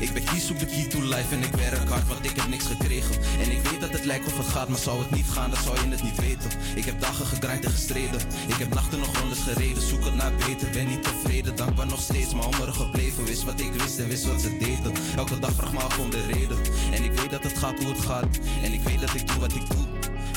Ik 0.00 0.12
ben 0.12 0.24
kies 0.24 0.50
op 0.50 0.58
de 0.58 0.66
key 0.66 0.84
to 0.84 1.00
life 1.02 1.34
en 1.34 1.42
ik 1.42 1.54
werk 1.54 1.88
hard, 1.88 2.08
want 2.08 2.24
ik 2.24 2.36
heb 2.36 2.48
niks 2.48 2.66
gekregen. 2.66 3.14
En 3.42 3.50
ik 3.50 3.62
weet 3.62 3.80
dat 3.80 3.90
het 3.90 4.04
lijkt 4.04 4.26
of 4.26 4.36
het 4.36 4.46
gaat, 4.46 4.68
maar 4.68 4.78
zou 4.78 4.98
het 4.98 5.10
niet 5.10 5.28
gaan, 5.30 5.50
dan 5.50 5.62
zou 5.62 5.76
je 5.80 5.88
het 5.90 6.02
niet 6.02 6.20
weten. 6.20 6.50
Ik 6.74 6.84
heb 6.84 7.00
dagen 7.00 7.26
gegrind 7.26 7.64
en 7.64 7.70
gestreden. 7.70 8.20
Ik 8.46 8.54
heb 8.54 8.74
nachten 8.74 8.98
nog 8.98 9.18
rondes 9.18 9.38
gereden, 9.38 9.82
zoek 9.82 10.04
het 10.04 10.14
naar 10.14 10.32
beter. 10.34 10.70
Ben 10.72 10.86
niet 10.86 11.02
tevreden, 11.02 11.56
dankbaar 11.56 11.86
nog 11.86 12.00
steeds, 12.00 12.34
maar 12.34 12.44
hongerig 12.44 12.76
gebleven. 12.76 13.24
Wist 13.24 13.44
wat 13.44 13.60
ik 13.60 13.72
wist 13.72 13.98
en 13.98 14.08
wist 14.08 14.26
wat 14.26 14.40
ze 14.40 14.56
deden. 14.58 14.92
Elke 15.16 15.38
dag 15.38 15.52
vraag 15.52 15.72
me 15.72 15.80
af 15.80 15.98
om 15.98 16.10
de 16.10 16.26
reden. 16.26 16.58
En 16.92 17.04
ik 17.04 17.12
weet 17.12 17.30
dat 17.30 17.42
het 17.42 17.58
gaat 17.58 17.78
hoe 17.78 17.92
het 17.92 18.00
gaat. 18.00 18.38
En 18.62 18.72
ik 18.72 18.80
weet 18.82 19.00
dat 19.00 19.14
ik 19.14 19.26
doe 19.26 19.38
wat 19.38 19.54
ik 19.54 19.70
doe. 19.70 19.86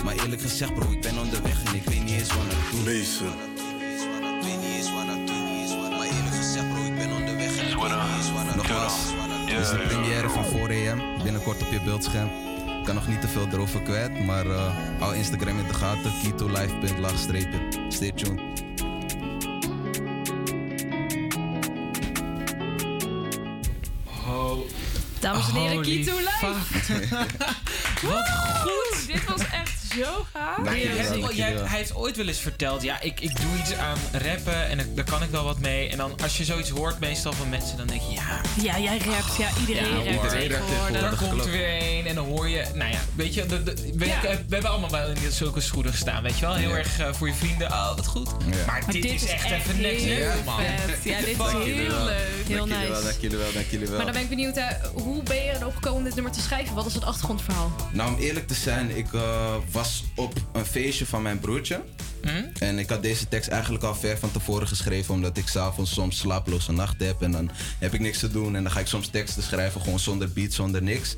Maar 0.03 0.15
eerlijk 0.15 0.41
gezegd, 0.41 0.73
bro, 0.73 0.91
ik 0.91 1.01
ben 1.01 1.19
onderweg 1.19 1.63
en 1.63 1.75
ik 1.75 1.83
weet 1.83 2.03
niet 2.03 2.19
eens 2.19 2.33
wat 2.33 2.45
ik 2.51 2.71
doe. 2.71 2.93
Mason. 2.93 3.50
Is 9.71 9.77
de 9.77 9.87
première 9.87 10.29
van 10.29 10.45
4 10.45 10.91
AM. 10.91 11.23
Binnenkort 11.23 11.61
op 11.61 11.71
je 11.71 11.81
beeldscherm. 11.81 12.29
Ik 12.79 12.85
kan 12.85 12.95
nog 12.95 13.07
niet 13.07 13.21
te 13.21 13.27
veel 13.27 13.47
erover 13.51 13.81
kwijt, 13.81 14.25
maar 14.25 14.45
uh, 14.45 14.75
hou 14.99 15.15
Instagram 15.15 15.59
in 15.59 15.67
de 15.67 15.73
gaten. 15.73 16.11
Kito-live.laagstreepje. 16.23 17.59
Stay 17.89 18.11
tuned. 18.11 18.41
Dames 25.19 25.47
en 25.49 25.55
heren, 25.55 25.81
Kito 25.81 26.17
Live. 26.17 26.53
Wat 28.07 28.29
goed. 28.61 29.07
Dit 29.07 29.25
was 29.25 29.41
echt 29.51 29.70
zo 29.97 30.25
gaaf. 30.33 30.57
Ja, 30.65 30.71
zeker. 31.13 31.33
jij- 31.35 31.53
hij 31.53 31.77
heeft 31.77 31.95
ooit 31.95 32.17
wel 32.17 32.27
eens 32.27 32.39
verteld, 32.39 32.81
ja, 32.81 33.01
ik, 33.01 33.19
ik 33.19 33.41
doe 33.41 33.57
iets 33.59 33.73
aan 33.75 33.97
rappen 34.11 34.65
en 34.69 34.79
ik- 34.79 34.95
daar 34.95 35.05
kan 35.05 35.23
ik 35.23 35.29
wel 35.29 35.43
wat 35.43 35.59
mee. 35.59 35.89
En 35.89 35.97
dan 35.97 36.13
als 36.23 36.37
je 36.37 36.45
zoiets 36.45 36.69
hoort 36.69 36.99
meestal 36.99 37.33
van 37.33 37.49
mensen, 37.49 37.77
dan 37.77 37.87
denk 37.87 38.01
je, 38.01 38.11
ja... 38.13 38.41
Ja, 38.61 38.79
jij 38.79 38.97
rapt. 38.97 39.35
Ja, 39.37 39.49
iedereen 39.59 40.03
Ja, 40.03 40.11
rapt 40.21 40.29
tegenwoordig. 40.29 41.01
Daar 41.01 41.15
komt 41.29 41.45
er 41.45 41.51
weer 41.51 41.81
een 41.81 42.05
en 42.07 42.15
dan 42.15 42.25
hoor 42.25 42.49
je, 42.49 42.65
nou 42.73 42.91
ja, 42.91 42.99
weet 43.15 43.33
je, 43.33 43.45
de, 43.45 43.63
de- 43.63 43.73
we, 43.75 44.05
we 44.47 44.53
hebben 44.53 44.69
allemaal 44.69 44.89
wel 44.89 45.07
in 45.09 45.31
zulke 45.31 45.61
schoenen 45.61 45.91
gestaan, 45.91 46.23
weet 46.23 46.39
je 46.39 46.45
wel? 46.45 46.55
Heel 46.55 46.69
Ja. 46.69 46.75
erg 46.75 46.99
eh, 46.99 47.13
voor 47.13 47.27
je 47.27 47.33
vrienden, 47.33 47.67
oh, 47.67 47.95
wat 47.95 48.07
goed. 48.07 48.29
Maar, 48.65 48.83
dit, 48.91 49.05
is 49.05 49.25
echt 49.25 49.51
even 49.51 49.81
next 49.81 50.05
level, 50.05 50.43
man. 50.45 50.63
Ja, 50.63 50.69
dit 50.85 51.05
is 51.27 51.35
heel 51.35 52.05
leuk. 52.05 52.47
Heel 52.47 52.57
dank 52.57 52.69
jullie 52.69 52.77
nice. 52.77 52.91
wel, 52.91 53.03
dank 53.03 53.15
jullie 53.21 53.37
wel, 53.37 53.51
dank 53.53 53.65
jullie 53.69 53.87
wel. 53.87 53.95
Maar 53.95 54.05
dan 54.05 54.13
ben 54.13 54.23
ik 54.23 54.29
benieuwd, 54.29 54.55
hè, 54.55 54.67
hoe 54.93 55.23
ben 55.23 55.35
je 55.35 55.51
erop 55.59 55.73
gekomen 55.75 55.97
om 55.97 56.03
dit 56.03 56.13
nummer 56.15 56.31
te 56.33 56.41
schrijven? 56.41 56.75
Wat 56.75 56.85
is 56.85 56.93
het 56.93 57.03
achtergrondverhaal? 57.05 57.71
Nou, 57.91 58.13
om 58.13 58.19
eerlijk 58.19 58.47
te 58.47 58.53
zijn, 58.53 58.97
ik 58.97 59.13
eh, 59.13 59.55
was 59.71 59.80
op 60.15 60.33
een 60.53 60.65
feestje 60.65 61.05
van 61.05 61.21
mijn 61.21 61.39
broertje. 61.39 61.81
En 62.59 62.79
ik 62.79 62.89
had 62.89 63.01
deze 63.01 63.27
tekst 63.27 63.49
eigenlijk 63.49 63.83
al 63.83 63.95
ver 63.95 64.17
van 64.17 64.31
tevoren 64.31 64.67
geschreven, 64.67 65.13
omdat 65.13 65.37
ik 65.37 65.47
s'avonds 65.47 65.93
soms 65.93 66.17
slapeloze 66.17 66.71
nachten 66.71 67.07
heb. 67.07 67.21
En 67.21 67.31
dan 67.31 67.51
heb 67.79 67.93
ik 67.93 67.99
niks 67.99 68.19
te 68.19 68.31
doen 68.31 68.55
en 68.55 68.63
dan 68.63 68.71
ga 68.71 68.79
ik 68.79 68.87
soms 68.87 69.07
teksten 69.07 69.43
schrijven, 69.43 69.81
gewoon 69.81 69.99
zonder 69.99 70.31
beat, 70.31 70.53
zonder 70.53 70.83
niks. 70.83 71.15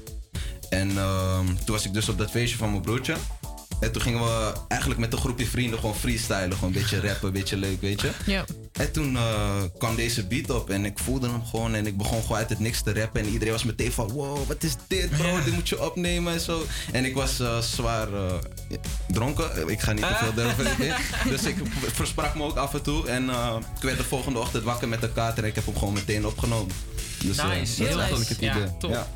En 0.70 0.98
ehm, 0.98 1.46
toen 1.46 1.76
was 1.76 1.86
ik 1.86 1.94
dus 1.94 2.10
op 2.10 2.18
dat 2.18 2.32
feestje 2.32 2.58
van 2.58 2.70
mijn 2.70 2.82
broertje. 2.82 3.16
En 3.84 3.92
toen 3.92 4.02
gingen 4.02 4.20
we 4.20 4.52
eigenlijk 4.68 5.00
met 5.02 5.14
een 5.14 5.20
groepje 5.20 5.46
vrienden 5.46 5.80
gewoon 5.80 5.96
freestylen. 5.96 6.54
Gewoon 6.54 6.74
een 6.74 6.80
beetje 6.80 7.00
rappen, 7.00 7.28
een 7.28 7.34
beetje 7.34 7.58
leuk, 7.58 7.82
weet 7.82 8.02
je. 8.02 8.12
Ja. 8.26 8.46
En 8.72 8.92
toen 8.92 9.16
eh, 9.16 9.62
kwam 9.78 9.96
deze 9.96 10.28
beat 10.28 10.50
op 10.50 10.70
en 10.70 10.86
ik 10.86 11.00
voelde 11.00 11.30
hem 11.30 11.46
gewoon. 11.46 11.76
En 11.76 11.88
ik 11.88 11.98
begon 11.98 12.22
gewoon 12.22 12.38
uit 12.38 12.50
het 12.50 12.60
niks 12.60 12.82
te 12.82 12.94
rappen. 12.94 13.22
En 13.22 13.28
iedereen 13.28 13.54
was 13.54 13.64
meteen 13.64 13.92
van, 13.92 14.12
wow, 14.12 14.48
wat 14.48 14.64
is 14.64 14.76
dit 14.88 15.10
bro? 15.10 15.44
Dit 15.44 15.54
moet 15.54 15.70
je 15.70 15.84
opnemen 15.86 16.34
en 16.34 16.40
zo. 16.40 16.66
En 16.92 17.06
ik 17.06 17.16
was 17.16 17.40
eh, 17.40 17.60
zwaar 17.60 18.14
eh, 18.14 18.34
ja, 18.70 18.78
dronken. 19.08 19.70
Ik 19.70 19.80
ga 19.82 19.92
niet 19.92 20.08
te 20.08 20.16
veel 20.36 20.66
zeggen. 20.66 20.96
Dus 21.32 21.44
ik 21.44 21.56
versprak 21.94 22.36
me 22.36 22.44
ook 22.44 22.58
af 22.58 22.74
en 22.74 22.82
toe. 22.82 23.08
En 23.08 23.30
ik 23.76 23.82
werd 23.82 23.98
de 23.98 24.04
volgende 24.04 24.40
ochtend 24.40 24.64
wakker 24.64 24.88
met 24.88 25.02
de 25.02 25.12
kater. 25.12 25.44
En 25.44 25.50
ik 25.50 25.56
heb 25.56 25.66
hem 25.66 25.78
gewoon 25.78 25.94
meteen 25.94 26.26
opgenomen. 26.26 26.76
Dus 27.24 27.38
Nice, 27.38 27.50
dat 27.50 27.58
is 27.62 27.78
heel 27.78 28.00
eigenlijk 28.00 28.30
het 28.30 28.40
Ja, 28.40 28.56
idee. 28.56 28.78
top. 28.80 28.92
Ja. 28.92 29.08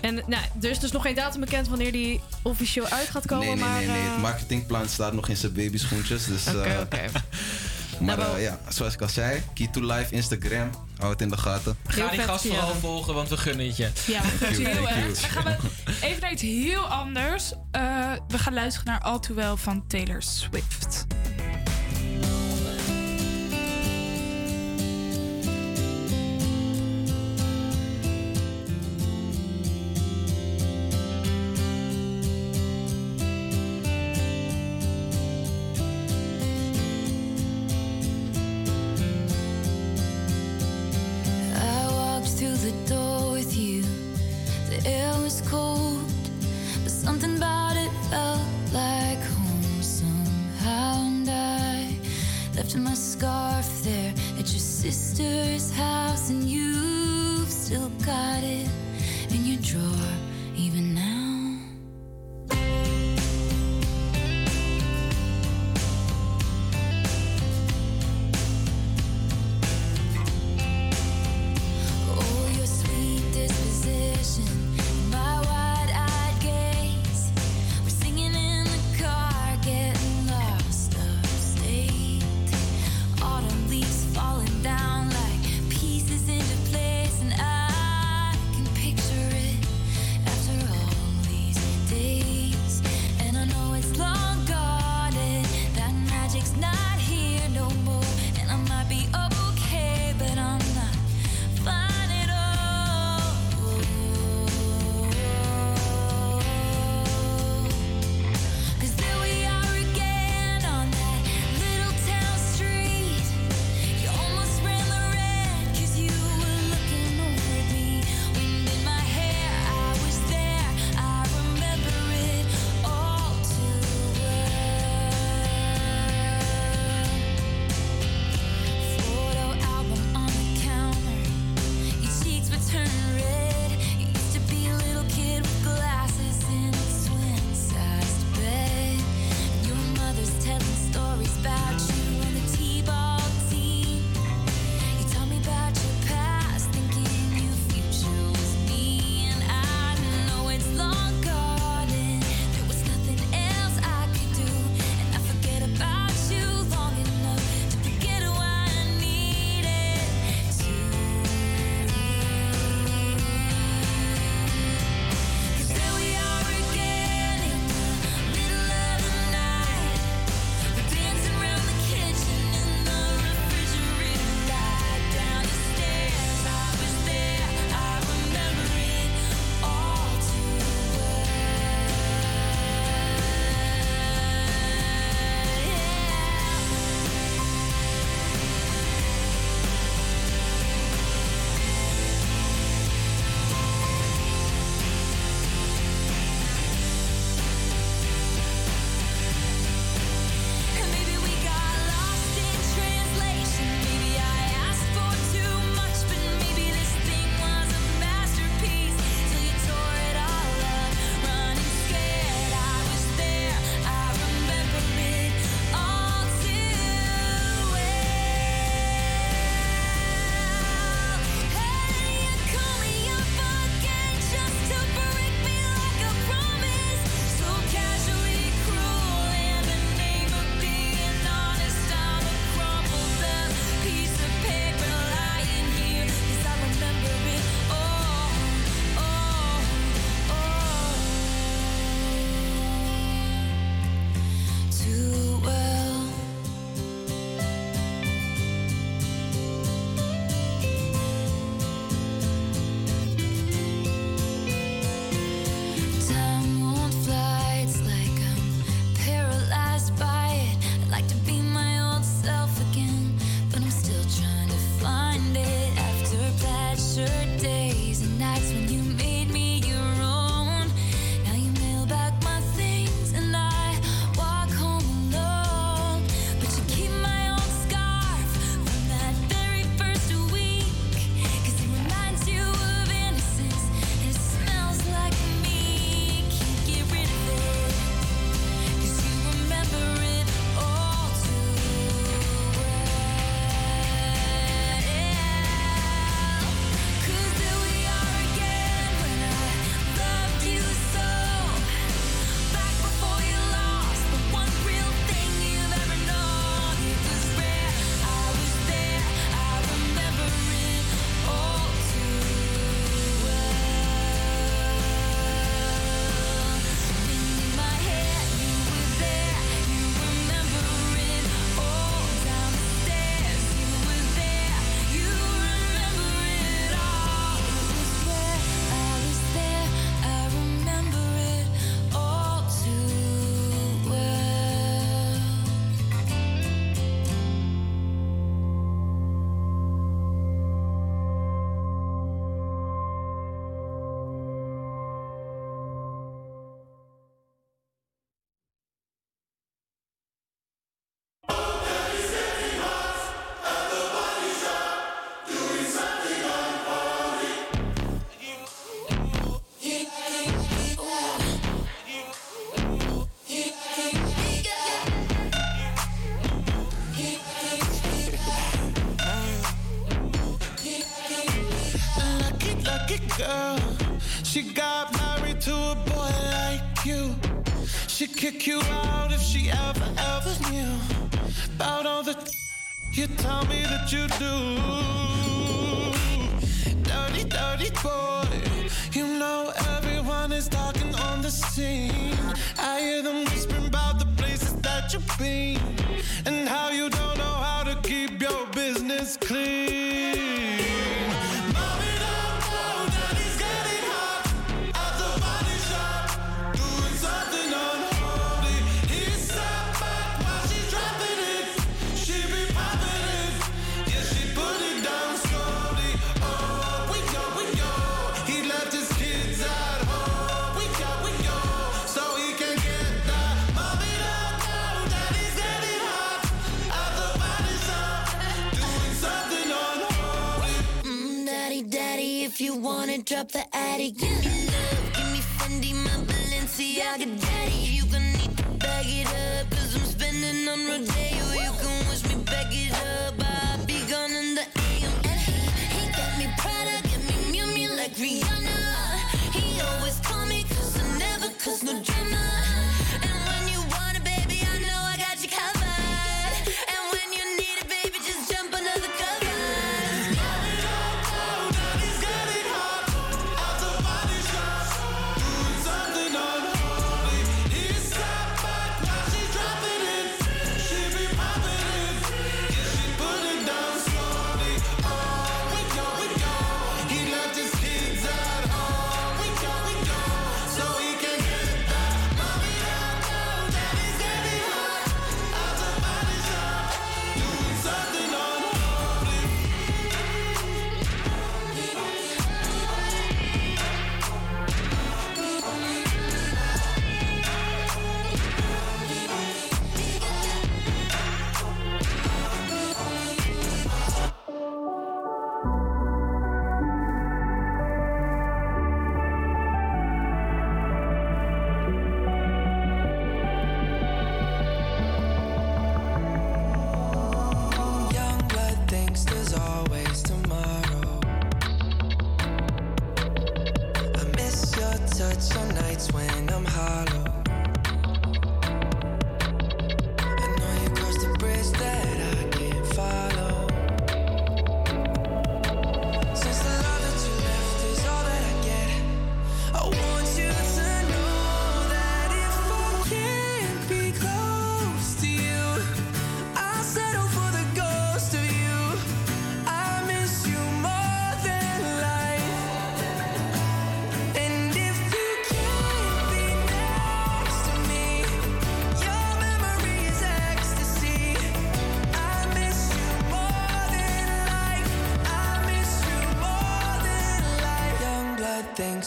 En 0.00 0.14
nou, 0.14 0.42
er 0.62 0.70
is 0.70 0.78
dus 0.78 0.92
nog 0.92 1.02
geen 1.02 1.14
datum 1.14 1.40
bekend 1.40 1.68
wanneer 1.68 1.92
die 1.92 2.20
officieel 2.42 2.86
uit 2.86 3.08
gaat 3.10 3.26
komen. 3.26 3.46
Nee, 3.46 3.54
nee, 3.54 3.64
maar, 3.64 3.78
nee, 3.78 3.86
nee. 3.88 4.00
eh, 4.04 4.12
Het 4.12 4.20
marketingplan 4.22 4.88
staat 4.88 5.12
nog 5.12 5.28
in 5.28 5.36
zijn 5.36 5.52
babyschoentjes. 5.52 6.24
Dus, 6.26 6.46
Oké, 6.48 6.62
eh, 6.62 6.80
oké. 6.80 7.00
Maar 8.00 8.16
Nou, 8.16 8.28
wel- 8.28 8.36
eh, 8.36 8.42
ja, 8.42 8.58
zoals 8.68 8.94
ik 8.94 9.00
al 9.02 9.08
zei, 9.08 9.42
Key 9.54 9.66
to 9.72 9.80
Live, 9.80 10.14
Instagram. 10.14 10.70
Hou 10.98 11.10
het 11.12 11.20
in 11.20 11.28
de 11.28 11.36
gaten. 11.36 11.76
Ga 11.86 12.08
die 12.08 12.20
gast 12.20 12.46
vooral 12.46 12.74
volgen, 12.74 13.14
want 13.14 13.28
we 13.28 13.36
gunnen 13.36 13.66
het 13.66 13.76
je. 13.76 13.90
Ja, 14.06 14.20
Thank 14.40 14.54
you, 14.56 14.64
gaan 14.64 14.72
heel 14.76 14.88
erg. 14.88 15.20
Dan 15.20 15.30
gaan 15.30 15.44
we 15.44 15.56
even 16.06 16.20
naar 16.20 16.32
iets 16.32 16.42
heel 16.42 16.86
anders. 16.86 17.52
Eh, 17.70 18.12
we 18.28 18.38
gaan 18.38 18.54
luisteren 18.54 18.88
naar 18.92 19.00
All 19.00 19.18
Too 19.18 19.36
Well 19.36 19.56
van 19.56 19.86
Taylor 19.86 20.22
Swift. 20.22 21.06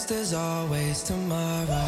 There's 0.08 0.34
always 0.34 1.02
tomorrow. 1.04 1.85